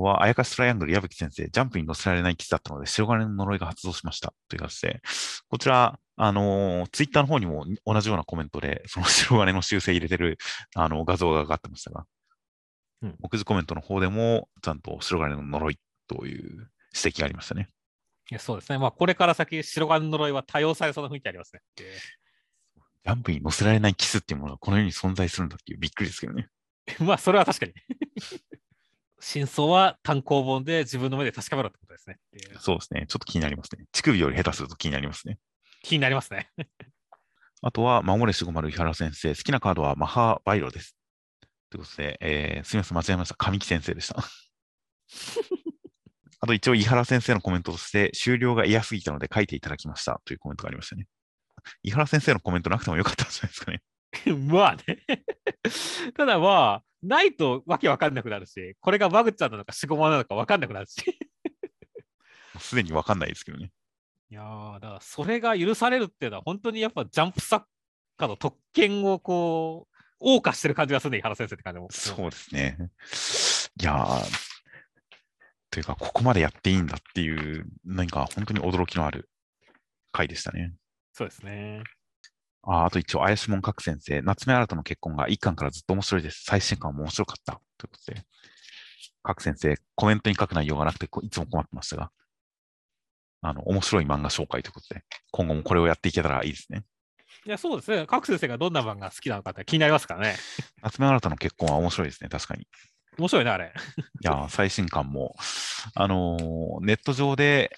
[0.01, 4.33] は、あやかしトライアングル矢吹先生、ジャンプに乗せられないキスだったので、白金の呪いが発動しました。
[4.49, 5.01] という形で、
[5.49, 10.37] こちら、あのーツイッターの方にも同じようなコメントで、その白金の修正入れてる、
[10.75, 12.05] あの、画像が上がってましたが、
[13.01, 17.69] うん目次コメントの方でも、ちゃんと白金の呪いという指摘がありましたね。
[18.31, 18.79] いやそうですね。
[18.79, 21.61] まあ、これから先、白金の呪いは多用されそうな雰囲気ありますね。
[21.77, 26.47] ジャンプに乗せられないキスっていうものがこの世に存在するんだっていうびっくりですけどね。
[26.99, 27.73] まあ、それは確かに。
[29.27, 32.19] 真相は単行本で自分の目で確かめろってことですね。
[32.59, 33.05] そうですね。
[33.07, 33.85] ちょっと気になりますね。
[33.91, 35.39] 乳首より下手すると気になりますね。
[35.81, 36.51] 気になりますね。
[37.63, 39.29] あとは、守れしごまる井原先生。
[39.29, 40.95] 好きなカードはマハバイロです。
[41.71, 43.35] ということで、えーすみません、間違えました。
[43.35, 44.17] 神木先生でした。
[46.41, 51.07] あと一応、井原先生のコメントとして、終了が嫌すぎたので書いていただきましたというコメントがありましたね。
[51.81, 53.81] 井原先生のコメントなくてもよかったんじゃないですかね。
[54.37, 54.99] まあね。
[56.15, 60.95] ただまあ、ないとわけわかんなくなるし、これがマグちゃんなのかシゴマなのかわかんなくなるし。
[62.59, 63.71] すでにわかんないですけどね。
[64.29, 67.67] いやーだからそれが許されるっていうのは、本当にやっぱジャンプ作
[68.17, 69.87] 家の特権をこ
[70.19, 71.87] う、謳歌してる感じがするね、井原先生って感じも。
[71.91, 72.77] そうですね。
[73.81, 74.55] いやー、
[75.69, 79.29] というか、ここまでやっていいんだっていう、何か本当に驚きのある
[80.11, 80.73] 回でしたね。
[81.13, 81.83] そうですね。
[82.67, 86.43] ああと一応、怪しもん各先生、夏目新の結婚が一巻からずっと面白いです。
[86.45, 87.53] 最新巻も面白かった。
[87.77, 88.23] ということで、
[89.23, 92.11] 各先生、コメントに書く内容がなくて、こいつも困ってましたが、
[93.41, 96.83] あの、面白い漫画紹介ということで、今後もこれをやっていけたらいいですね。
[97.45, 98.05] いや、そうですね。
[98.07, 100.35] 各先生がどんな漫画好きなのかって気になりますからね。
[100.81, 102.63] 夏目新の結婚は面白いですね、確かに。
[102.63, 102.67] い
[103.19, 103.73] 面白いね、あれ。
[104.21, 105.35] やー、最新刊も、
[105.93, 107.71] あのーネット上で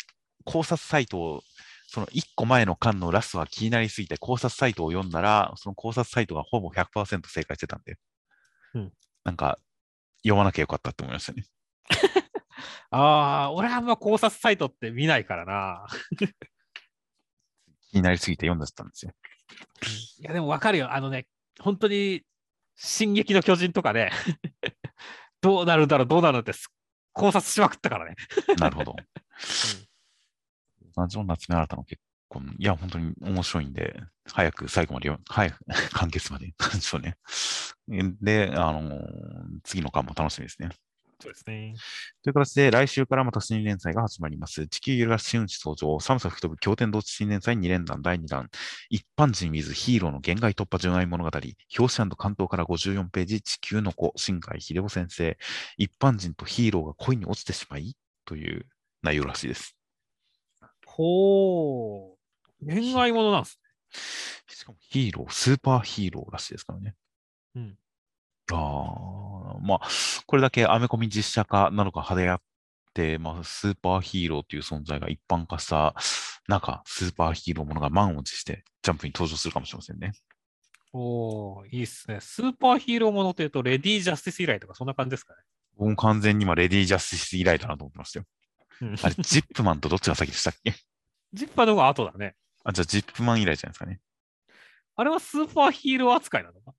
[0.46, 1.42] 考察サイトを、
[1.88, 7.98] その1個前の巻のラストが気になりすぎて考察サイトを読んだら、その考察サイトがほぼ100%正解してたんで、
[8.76, 8.92] うん
[9.24, 9.60] なんか、
[10.24, 11.46] 読まなきゃよかったって思いましたね。
[12.92, 15.86] ああ、俺はあんま考察サイトって見ないからな。
[17.92, 19.12] 気になりすぎて読んでたんですよ。
[20.20, 20.94] いや、でもわかるよ。
[20.94, 21.28] あのね、
[21.60, 22.24] 本当に、
[22.76, 24.12] 進撃の巨人とかね、
[25.42, 26.70] どうなるんだろう、どうなるんだってす
[27.12, 28.16] 考察しまくったからね。
[28.58, 28.96] なるほど。
[30.98, 35.60] 同じような夏目新の結婚、いや、本当に面白いんで、早く最後まで早く
[35.94, 37.18] 完結まで、なんでしょうね。
[38.22, 38.98] で、あのー
[39.64, 40.70] 次の巻も楽しみですね。
[41.20, 41.74] そうですね。
[42.24, 44.68] という形で、来週からまた新連載が始まります。
[44.68, 48.50] 地球揺るがし新地登場、寒さ吹き飛ぶ経典同地新連載2連弾第2弾、
[48.90, 51.32] 一般人 with ヒーローの限界突破純愛物語、
[51.80, 55.38] 表紙関東から54ページ、地球の子、新海秀夫先生、
[55.78, 57.96] 一般人とヒーローが恋に落ちてしまい
[58.26, 58.68] という
[59.02, 59.77] 内容らしいです。
[60.98, 62.16] ほ
[62.62, 62.66] う。
[62.66, 63.60] 恋愛ものなんです
[64.50, 66.96] しかもヒーロー、スーパーヒーローらしいですからね。
[67.56, 67.78] うん
[68.50, 69.82] ああ、まあ、
[70.26, 72.42] これだけアメコミ実写化なのか派手やっ
[72.94, 75.94] て、まあ、スーパーヒーローという存在が一般化した
[76.48, 80.14] 中、スーパーヒーローものが満を持してジャンプに登場するかもしれませんね。
[80.94, 82.20] おーいいっすね。
[82.22, 85.40] スーパーヒーローものというと、レディー・ジャスティス以来とか、そんな感じですかね。
[85.78, 88.26] 僕も完全に今、レディー・ジャスティス以来だなと思ってましたよ。
[88.82, 90.74] うんあれ、ジップマンとどっちが先でしたっけ？
[91.34, 92.36] ジッパーの方が後だね。
[92.64, 94.00] あ、じゃあ、ジップマン以来じゃないですかね。
[94.96, 96.74] あれはスーパーヒーロー扱いなのか？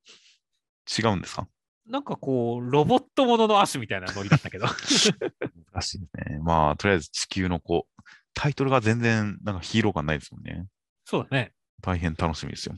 [0.98, 1.48] 違うんですか？
[1.86, 4.66] なんかこう、ロボットものの足みたいなノリだったけど。
[5.72, 6.38] 難しいですね。
[6.42, 7.86] まあ、とりあえず地球の子。
[8.34, 10.66] タイトルが全然、なんかヒーロー感ないですもんね。
[11.04, 11.52] そうだね。
[11.80, 12.76] 大変楽しみですよ。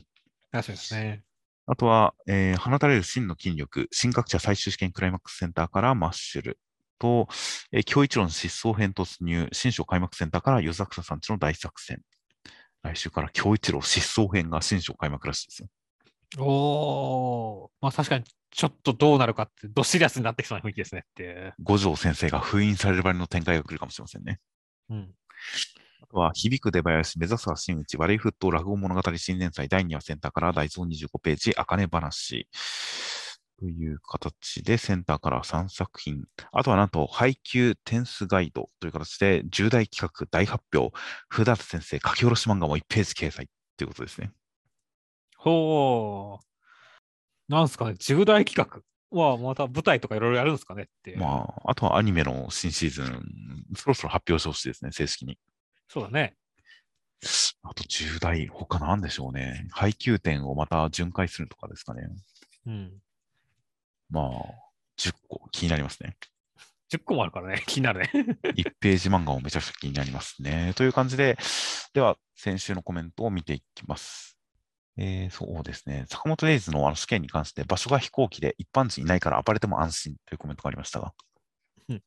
[0.51, 1.23] 確かにですね。
[1.67, 6.59] あとは、えー放たれる真の筋力、新学者最終試験クライマックスセンターからマッシュル
[7.01, 7.27] と、
[7.71, 12.01] えー、京一郎の失踪編突入、新章開幕センターから夜桜さんちの大作戦。
[12.83, 15.67] 来週から京一郎失踪編が新章開幕らしいですよ。
[16.37, 17.69] おー。
[17.81, 21.53] まあ確かに、ちょっとどうなるかって、どシリアスになってきそうな雰囲気ですねって。
[21.63, 24.39] 五条先生が封印される場合の展開が来るかもしれませんね。
[24.89, 25.11] うん。
[26.03, 32.47] あとは、響く出囃子、目指すは真打ち、悪い沸騰落語物語新連載第2話センターから大蔵25ページ、あかね話。
[33.61, 36.23] という形で、センターから3作品。
[36.51, 40.91] あとはなんと、配給点数ガイドという形で、重大企画大発表、
[41.29, 43.47] 古田先生書き下ろし漫画も1ページ掲載
[43.77, 44.31] ということですね。
[45.37, 46.51] ほー。
[47.49, 48.81] なんすかね、重大企画
[49.15, 51.15] はまた舞台とかいろいろやるんですかねって。
[51.17, 53.23] まあ、あとはアニメの新シーズン、
[53.75, 55.37] そろそろ発表してほしいですね、正式に。
[55.87, 56.35] そうだね。
[57.61, 59.67] あと重大、他なんでしょうね。
[59.69, 62.09] 配給点をまた巡回するとかですかね。
[62.65, 62.91] うん。
[64.11, 64.27] まあ、
[64.97, 66.15] 10個気になりますね。
[66.91, 68.11] 10個もあるからね、 気になるね。
[68.43, 70.73] 1ページ漫画もめちゃくちゃ気になりますね。
[70.75, 71.37] という感じで、
[71.93, 74.37] では、先週のコメントを見ていきます。
[74.97, 76.05] えー、そうですね。
[76.09, 81.13] 坂本レイズのあの試験に関して、場所が飛行機で一般人いないから暴れても安心というコメントがありましたが、
[81.87, 82.03] うん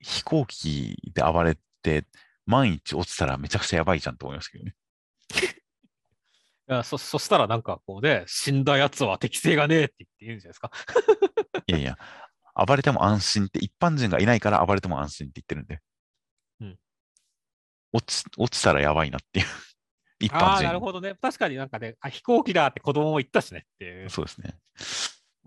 [0.00, 2.06] 飛行機で暴れて、
[2.46, 4.74] 万一落ちたらめちゃくちゃやばいじゃんと思いましたけどね。
[6.70, 10.70] いやそそしたらなんかこうね、死んだやつは適性がねえって言って言うんじゃないですか。
[11.66, 11.98] いやいや、
[12.54, 15.80] 暴れても安心って、一般人がいないから暴れても安心って言ってるんで。
[16.60, 16.78] うん
[17.92, 19.46] 落ち、落ちたらやばいなっていう。
[20.20, 20.64] 一般ああ、人。
[20.64, 21.14] なるほどね。
[21.14, 24.10] 確かになんかね、あ飛行機だって子供も言ったしねっていう。
[24.10, 24.58] そうですね。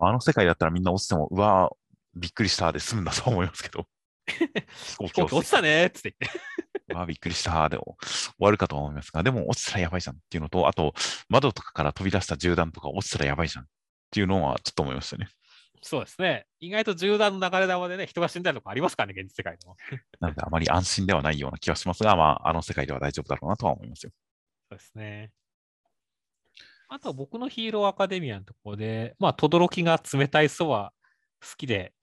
[0.00, 1.76] あの世界だったらみんな落ちても、うわー
[2.16, 3.86] びっくりしたで済むんだと思いますけど。
[4.26, 6.40] 飛行機落ちたねーっつって言って。
[6.92, 7.96] うわーびっくりしたで終
[8.38, 10.94] わるかと思いますが、でも落ちたらやばいじゃんっていうのと、あと、
[11.28, 13.68] 窓とかから飛び出した銃弾とか落ちたらやばいじゃんっ
[14.10, 15.28] ていうのはちょっと思いましたね。
[15.84, 16.46] そうですね。
[16.60, 19.76] 意外と銃弾の流れ弾でね、人が死んだりとかありますからね、現実世界でも。
[20.20, 24.12] なのであまり安心ではないような気がしますが、まあ、あの世界では大丈夫だろうなとは思いますよ。
[24.70, 25.32] そうですね。
[26.88, 30.92] あとは僕のヒーローアカデミアのところで、まあ、轟が冷たいそは
[31.40, 31.94] 好きで、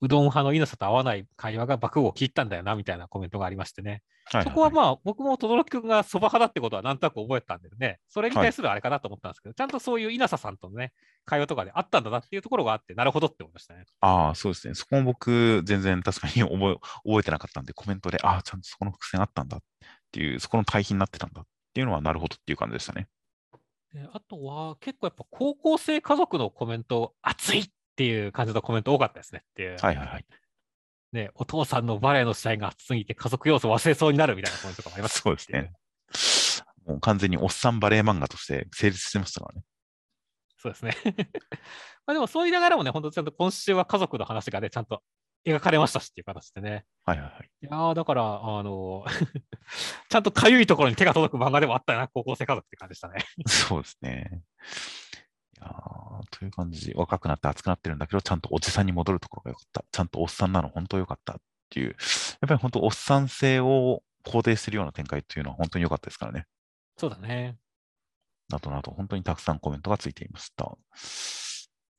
[0.00, 3.90] うどん派の稲佐と合わない会話が爆豪を切ったんだよなみたいなコメントがありましてね。
[3.90, 10.92] はいそこはまあ、僕も轟君がそば派だってことはなんとなく覚えたんでね、それに対するあれかなと思ったんですけど、ちゃんとそういう稲佐さんとのね、
[11.24, 13.84] 会話とかであったんだなっていうところがあって、なるほどって思いましたね。
[14.00, 14.74] ああ、そうですね。
[14.74, 19.60] そこも僕、全然確かに覚え覚えてなかったんで、コメントで、ああ、ちゃんとそこの伏線あったんだっ
[20.12, 23.08] ていう、そこの対比になってたんだっていうのは、なるほどっていう感じでしたね。
[23.94, 29.76] であとは、結構やっぱ高校生家族のコメント、熱いっていう感じのコメント多かったですねっていう。
[29.80, 30.24] はいはいはい。
[31.12, 35.72] ね、お父さんのバレエの試合が熱すぎて家族要素忘れそうになるみたいなコメントとかもありますそうですね。
[36.86, 39.62] もう完全におっさんバレエ漫画として成立してましたからね。
[40.58, 40.92] そうですね。
[42.06, 45.02] まあでもそう言いながらもね、本当ちゃんと今週は家族の話がね、ちゃんと
[45.46, 46.84] 描かれましたしっていう形でね。
[47.04, 47.50] はいはいはい。
[47.62, 49.04] いやーだから、あの
[50.08, 53.24] ちゃんとかゆいところに手が届く漫画でもあったよな、高校生家族って感じでしたね。
[53.46, 54.42] そうですね。
[55.58, 59.84] いやーという感じ、若くなって熱くなってるんだけど、ちゃんとおじさんに戻るところが良かった。
[59.90, 61.36] ちゃんとおっさんなの本当良かったっ
[61.70, 61.96] ていう、やっ
[62.48, 66.46] ぱり本当おっさん性を肯定してるような展開っていうのは本当に良かったですからね。
[66.96, 67.56] そうだね。
[68.48, 70.76] などなど、本当にたくさんコメントがついていました。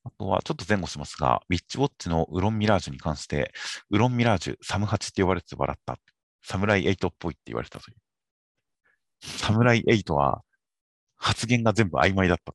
[0.04, 3.52] あとは、ちょっと前後しますが、ウィッチウォッチのウロンミラージュに関して、
[3.90, 5.98] ウロンミラージュ、サムハチって呼ばれて笑った。
[6.42, 7.98] サムライエイトっぽいって言われたという。
[9.22, 10.42] サムライエイトは
[11.18, 12.54] 発言が全部曖昧だった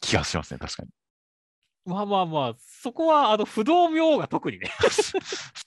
[0.00, 0.88] 気がしますね、確かに。
[1.86, 4.70] まあまあまあ、そこは、あの、不動明王が特にね、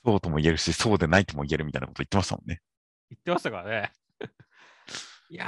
[0.05, 2.61] そうとも言えるし、そうでないとも言えるみたいなこと言ってましたもんね。
[3.09, 3.91] 言ってましたからね。
[5.29, 5.47] いやー、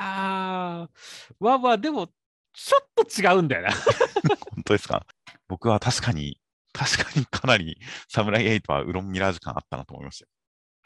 [1.39, 2.07] まあまあ、でも、
[2.53, 3.71] ちょっと違うんだよな。
[3.71, 5.05] 本当ですか？
[5.47, 6.39] 僕は確かに、
[6.71, 10.29] 確かにかなりサムライエイトはウロンミラージュ感あったなと思いましたよ。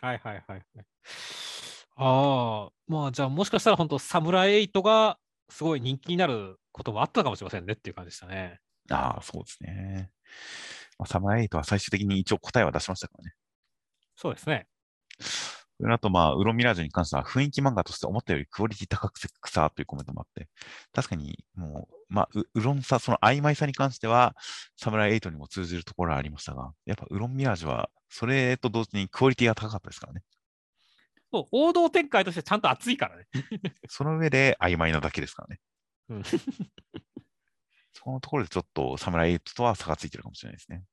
[0.02, 0.86] はいはいはいはい。
[1.96, 5.20] ああ、まあじゃあもしかしたら本当、サムライエイトが
[5.50, 8.60] すごい人気になることもあったかもしれませんねっていう感じでしたね。
[8.90, 10.12] ああ、そうですね。
[10.98, 13.34] まあ、サムライエイトは最終的に一応答えは出しましたからね。
[14.16, 14.68] そうですね。
[15.80, 20.50] それあと、まあ、ウロンミラージュに関しては雰囲気漫画として思ったよりクオリティ高くくさというコメントもあって、
[20.94, 24.36] 確かにもう、まあ、うウロンさ、その曖昧さに関しては、
[24.76, 30.24] サムライエイトにも通じるところはありましたが、やっぱウロンミラージュは、それと同時にクオリティが高かったですからね。
[31.32, 33.28] そう王道展開としてちゃんと熱いからね。
[33.88, 35.60] その上で曖昧なだけですからね。
[36.10, 36.23] うん
[37.91, 40.84] そこのところでちょっとサムライエイトとは差がついてるかもしれないですね。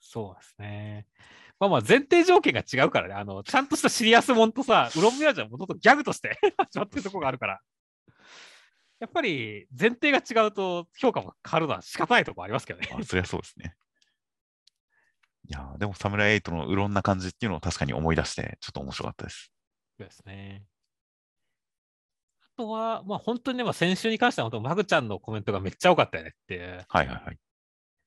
[0.00, 1.06] そうですね。
[1.58, 3.14] まあまあ前提条件が違うからね。
[3.14, 7.60] あの、ちゃんとしたシリアスもんとさ、ウロンミラージュはもともとギャグとして 始まってるところがあるから。
[8.98, 12.88] やっぱり前提が違うと評価も変わるのは仕方ないところありますけどね。
[12.98, 13.76] あそりゃそうですね。
[15.48, 19.52] いやーでもサムライエイトのうろんな感じっていうのを確かに思い出して、ちょっと面白かったです。
[19.98, 20.64] そうですね。
[22.58, 26.84] あとは、まあ本当にね、まあ、先週に関しては本当、マグちゃんのコメントがめっちゃ多かったよねって。
[26.88, 27.38] はいはいはい。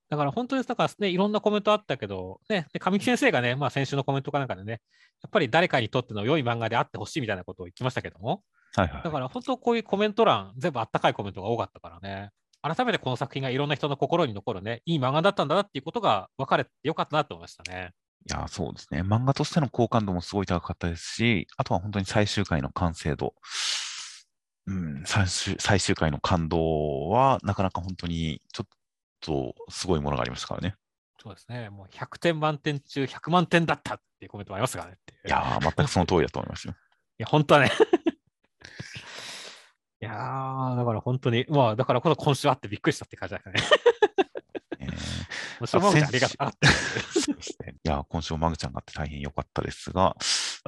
[0.10, 4.82] だから本当に、だからね、いろんなコメントあったけど、ね、で神木先生がね、まあ先週のコメントかなんかでね、
[5.22, 8.42] やっぱり誰かにとっての良い漫画であってほしいみたいなことを言ってましたけども、
[8.76, 12.32] はいはいだから本当こういうコメント欄、全部あったかいコメントが多かったからね、
[12.62, 17.92] 改めてこの作品がいろんな人の心に残るね、いい漫画だったんだなっていうことが分かれてよかったなと思いましたね。
[18.28, 19.02] いやー、そうですね。
[19.02, 23.34] 漫画としての好感度もすごい高かったですし、あとは本当に最終回の完成度。
[24.70, 28.68] うん、最終最終回の感動は、なかなか本当にちょっ
[29.20, 30.76] とすごいものがありましたからね。
[31.22, 35.28] そうですね、もう100点満点中100万点だったっていうコメントもありますからねいう。
[35.28, 36.76] いやー、全くその通りだと思いますよ。
[37.20, 37.72] いや、本当はね。
[40.02, 43.54] いやー、だから本当に、まあ、だからこそ今週あってびっくりしたって感じだね。
[44.80, 44.90] えー
[45.60, 46.28] もうしょうがないありが。
[46.28, 46.32] い
[47.84, 50.16] やー、今週もマグちゃんがあって大変良かったですが、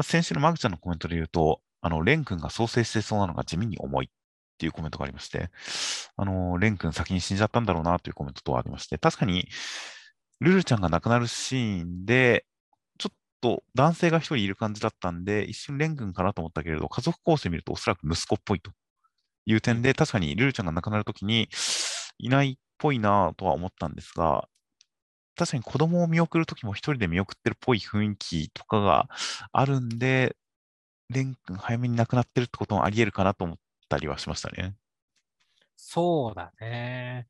[0.01, 4.09] 先週のマグちゃんのコメントで言うと、あの、レン君が創生してそうなのが地味に重いっ
[4.57, 5.49] ていうコメントがありまして、
[6.17, 9.47] あの、レン君先に死んじゃったんだろうなというコメントとありまして、確かに、
[10.39, 12.45] ルルちゃんが亡くなるシーンで、
[12.99, 18.71] ちょっと男性が一人いる感じだったんで、一瞬レン君かなと思ったけれど、家族構成見るとおそらく息子っぽいと
[19.45, 21.49] いう点で、確かにルルちゃんが亡くなるときに
[22.19, 24.47] いないっぽいなとは思ったんですが、
[25.35, 29.07] 確かに子供を見送るときも一人で見送ってるっぽい雰囲気とかが
[29.51, 30.35] あるんで、
[31.11, 33.57] レン君早めに亡くなってるってこともあり得るかなと思っ
[33.89, 34.75] たりはしましたね。
[35.75, 37.27] そうだね。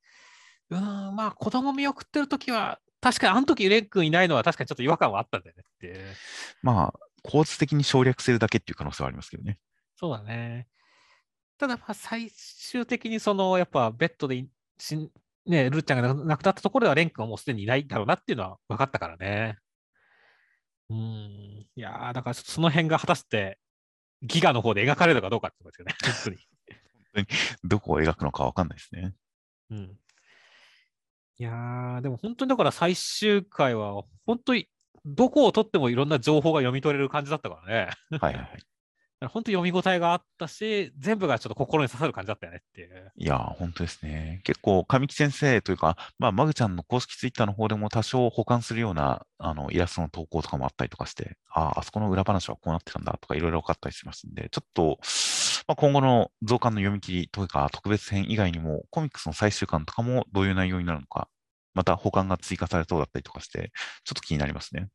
[0.70, 6.16] うーん、まあ、子供見送ってるときは、確かにあの時レン君いないのは確かにちょっと違和感はあったんだよねっていう。
[6.62, 9.58] まあ、構図的に省略するだけっていう可能性はありますけどね。
[9.96, 10.68] そうだね。
[11.58, 14.50] ただ、まあ、最終的にその、やっぱベッドでい
[14.80, 15.10] しん、
[15.46, 19.58] ね、ルーちゃんが亡くなったところではレン君はもうすでにいないだろうなっていうのは分かったからね。
[20.90, 21.00] うーん。
[21.00, 23.58] いやーだからその辺が果たして
[24.24, 26.38] ギガの方で描かれるのかどうかってことですよね。
[27.14, 27.26] 本
[27.64, 29.14] どこを描くのかわかんないですね。
[29.70, 29.82] 当に。
[29.82, 29.98] うん。
[31.38, 34.70] いやーでも本当にだから最終回は、本当に
[35.06, 37.90] どこを取ってもいろんな情報が読み取れる感じだったからね。
[38.20, 38.64] はいはいはい。
[39.28, 43.12] 本当読み応えがあったし、全部がちょっと心に刺さる感じだったよねっていう。
[43.16, 44.42] いやー、本当ですね。
[44.44, 54.98] 結構、神木先生というか、まあ、マグちゃんの公式ツイッターの方でも多少保管するような、あの、イラストの投稿とかもあったりとかして、ああ、あそこの裏話はこうなってたんだとか、いろいろ分かったりしますんで、ちょっと、
[55.68, 61.30] まあ、今後の増刊の読み切りというか、特別編以外にも、コミックスの最終巻とかもどういう内容になるのか、
[61.74, 63.72] また保管が追加されそうだったりとかして、
[64.04, 64.90] ちょっと気になりますね。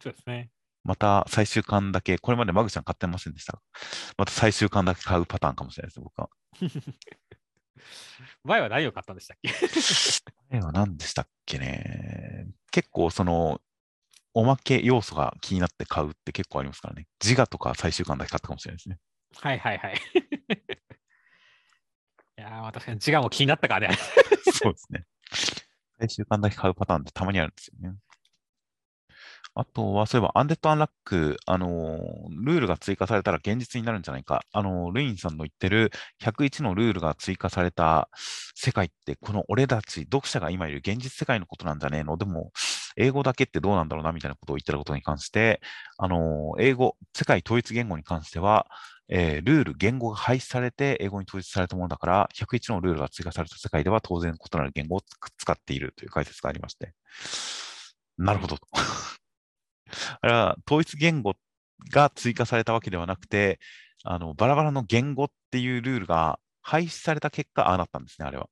[0.00, 0.50] そうですね。
[0.84, 3.60] また最終巻だけ、これまでマグちゃん買ってませんでしたが、
[4.16, 6.28] また最終巻だけ買うパターンかもしれないです、僕は。
[8.44, 9.50] 前は何を買ったんでしたっけ？
[10.50, 12.46] 前は何でしたっけね？
[12.70, 13.60] 結構その、
[14.34, 17.06] おまけ要素が気になって買うって結構ありますからね。
[17.22, 18.98] 自我とか最終巻だけ買ったかもしれないですね。
[19.36, 19.94] はいはいはい。
[22.38, 23.96] いやー、まあ確かに自我も気になったからね。
[24.52, 25.04] そうですね。
[25.98, 27.94] 最終巻だけ買うパターンってたまにあるんですよね。
[29.54, 31.98] あとは、そういえば、アンデッド・アンラック、あの
[32.42, 34.42] ルールが追加されたら現実になるんじゃないか。
[34.52, 38.08] あのルインさんの言ってる101のルールが追加された
[38.54, 42.16] 世界って、この俺たち、読者が今いる現実世界のことなんじゃねえの？
[42.16, 42.50] でも、
[42.96, 45.60] 英語だけってどうなんだろうな、みたいなことを言ってたことに関して、
[45.98, 48.66] あの英語、世界統一言語に関しては、
[49.08, 55.02] えールール、言語が廃止されて英語に統一されたものだから、101のルールが追加された世界では当然異なる言語を
[55.36, 56.94] 使っているという解説がありまして。
[58.16, 58.56] なるほど。
[60.20, 61.34] あれは統一言語
[61.90, 63.58] が追加されたわけではなくて、
[64.04, 68.48] あのバラバラの言語っていうルールが廃止された結果、ああなったんですね、あれは。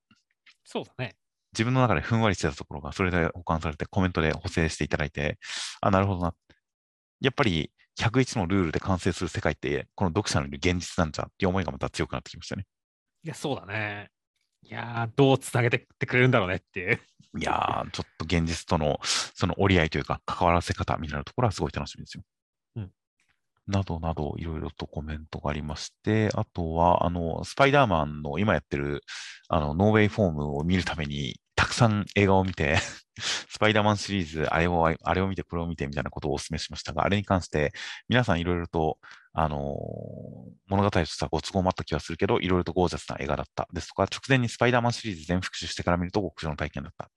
[0.65, 1.17] そうだね。
[1.53, 5.39] 自分の中でふんわりしてたところが、それで保管されてコメントで補正していただいて、
[5.81, 6.35] あ、なるほどな。
[7.21, 12.67] やっぱり101のルールで完成する世界って、この読者のいる現実なんじゃっていう思いがまた強くなってきましたね。
[13.25, 14.11] いや、そうだね。
[14.63, 17.01] いやー、どうつなげてってくれるんだろうねっていう。
[17.39, 22.23] いやー、ちょっと現実とのその折り合いというか、関わらせ方みたいなところはすごい楽しみですよ。
[22.77, 22.91] うん
[23.67, 29.03] などなど、いろいろとコメントがありまして、あとは、あの、スパイダーマンの今やってる、
[29.49, 32.79] あの、ノーウェイフォームを見るために、たくさん映画を見て、
[33.21, 37.75] スパイダーマンシリーズ、あれを、あれを見て、これを見てみたいなことをお勧めしましたが、あれに関して、
[38.09, 38.99] 皆さんいろいろと、
[39.35, 39.77] あの
[40.67, 47.11] 物語としてはご都合もあった気がするけど、いろいろとゴージャスな映画だったですとか、直前にスパイダーマンシリーズ全復習してから見ると極上の体験だった。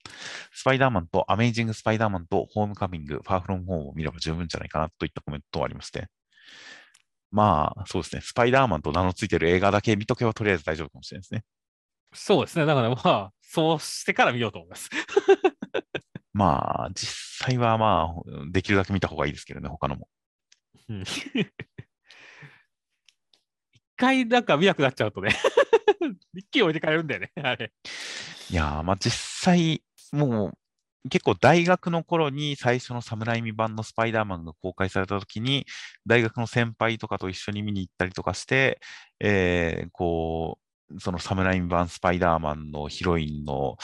[0.52, 6.08] スパイダーマンとアメイジング・スパイダーマンとホームカミング、ファーフロムホームを見れば十分じゃないかなといったコメントがありまして。
[7.32, 8.22] まあ、そうですね。
[8.22, 11.44] スパイダーマンと名の付いてる映画だけ見とけばとりあえず大丈夫かもしれないですね。
[12.14, 12.66] そうですね。
[12.66, 14.90] だからまあ、そうしてから見ようと思います。
[16.34, 20.08] まあ、実際はまあ、できるだけ見た方がいいですけどね、他のも。
[20.90, 21.04] うん
[23.72, 25.36] 一回なんか見なくなっちゃうとね、
[26.34, 27.72] 一気に置いてかれるんだよね、あれ。
[28.50, 30.58] いやー、まあ実際、もう
[31.10, 35.66] 結構大学の頃に最初のサムライミ版のスパイダーマンが公開された時に、
[36.06, 38.80] 大学の先輩とかと一緒に見に行ったりとかして、
[39.20, 40.63] えーこう、
[41.00, 43.78] そのサムライミ版スパイダーマンのヒロインの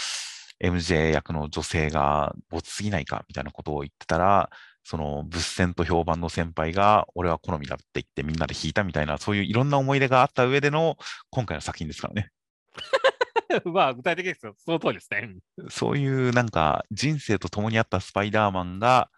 [0.64, 4.50] MJ 役の女性が没すぎないかみたいなことを言ってたら、
[4.84, 10.98] その物戦と評判の先輩が、俺は好みだって言ってみんなで弾いたみたいな、そういういろんな思い出があった上での
[11.30, 12.32] 今回の作品ですからね。
[13.66, 14.54] まあ、具体的ですよ。
[14.58, 15.36] その通りですね。
[15.70, 19.10] そういうなんか人生と共にあったスパイダーマンが、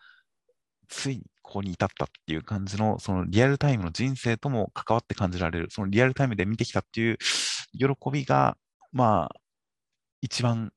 [0.87, 7.17] ついにここに至ったっていう感じの、そのリアルタイムの人生とも関わって感じられる、そのリアルタイムで見てきたっていう
[7.73, 8.57] 喜びが、
[8.91, 9.35] まあ、
[10.21, 10.71] 一番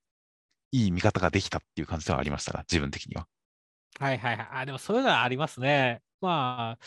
[0.73, 3.27] いい見方ができたっていう感じではありましたが、自分的には。
[3.99, 4.49] はいはいはい。
[4.53, 6.01] あ、でもそういうのはありますね。
[6.21, 6.85] まあ、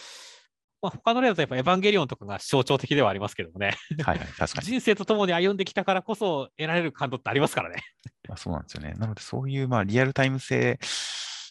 [0.81, 3.75] まあ、他の例だとやっぱエヴァンゲリオンとかが象徴的ではありますけどもね。
[4.03, 4.67] はいはい、確かに。
[4.67, 7.83] 人生と共に歩んできたからこそ得られる感動ってありますからね。
[8.27, 8.93] まあ、そうなんですよね。
[8.97, 10.79] なので、そういうまあリアルタイム性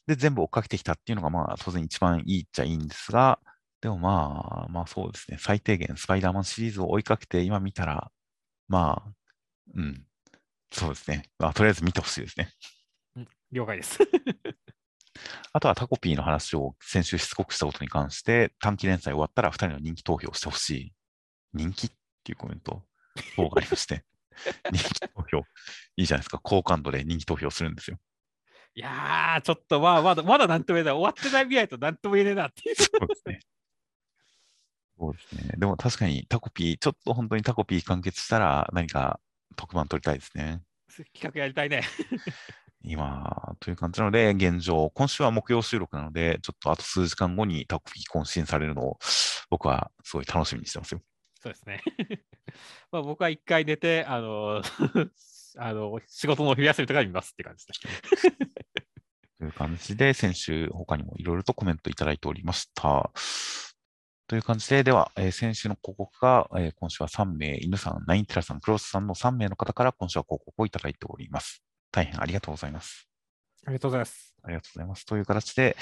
[0.07, 3.39] で全部追っかけてきたっていうのが、まあ当然一番いいっちゃいいんですが、
[3.81, 5.39] でもまあ、まあそうですね。
[5.41, 8.11] 最低限スパイダーマンシリーズを追いかけて今見たら、
[8.69, 9.13] まあ、
[9.75, 10.07] うん、
[10.73, 11.25] そうですね。
[11.39, 12.51] まあ、とりあえず見てほしいですね。
[13.53, 13.99] 了解です。
[15.53, 20.93] あとはタコピーの話を先週しつこくしたことに関して、短期連載終わったら2人の人気投票をしてほしい。
[21.55, 21.91] 人気っ
[22.25, 22.83] ていうコメント、
[23.37, 24.05] 等がありまして。
[24.71, 25.39] 人気投票、
[25.97, 26.39] いいじゃないですか。
[26.39, 27.99] 好感度で人気投票するんですよ。
[28.75, 30.95] いやー、ちょっとまあ、まだ、まだなんとも言えない。
[30.95, 32.77] 終わってない未来となんとも言えねえなっていう。
[32.77, 33.41] そうですね。
[34.99, 35.55] そうですね。
[35.59, 39.21] でも確かにタコピー、ちょっと本当にタコピー完結したら何か
[39.57, 40.63] 特番取りたいですね。
[41.13, 41.83] 企画やりたいね。
[42.83, 48.99] 今、という感じなので、現状、今週は木曜収録なので、ちょっとあと数時間後にタコピー更新されるのを、
[49.51, 51.01] 僕はすごい楽しみにしてますよ。
[51.43, 51.83] そうですね。
[52.93, 54.63] まあ僕は一回寝て、あの、
[55.59, 58.33] あの仕事の昼休みとかに見ますって感じですね。
[59.39, 63.11] という感じで、先週他にもいろいろとコメントいただいておりました。
[64.27, 71.63] という感じで、では、えー先週の広告が、えー今週は3名、犬さん、ナインテラさん、クロスさんの3名の方から今週は広告をいただいております。
[71.93, 73.09] 大変ありがとうございます。
[73.67, 74.35] ありがとうございます。
[74.43, 75.07] ありがとうございます。
[75.07, 75.77] という形で、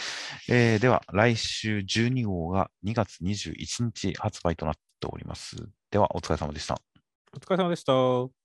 [0.49, 5.57] えーでは、来週12号が2月21日発売となっております。
[5.91, 6.79] では、お疲れ様でした。
[7.33, 8.44] お疲れ様でした。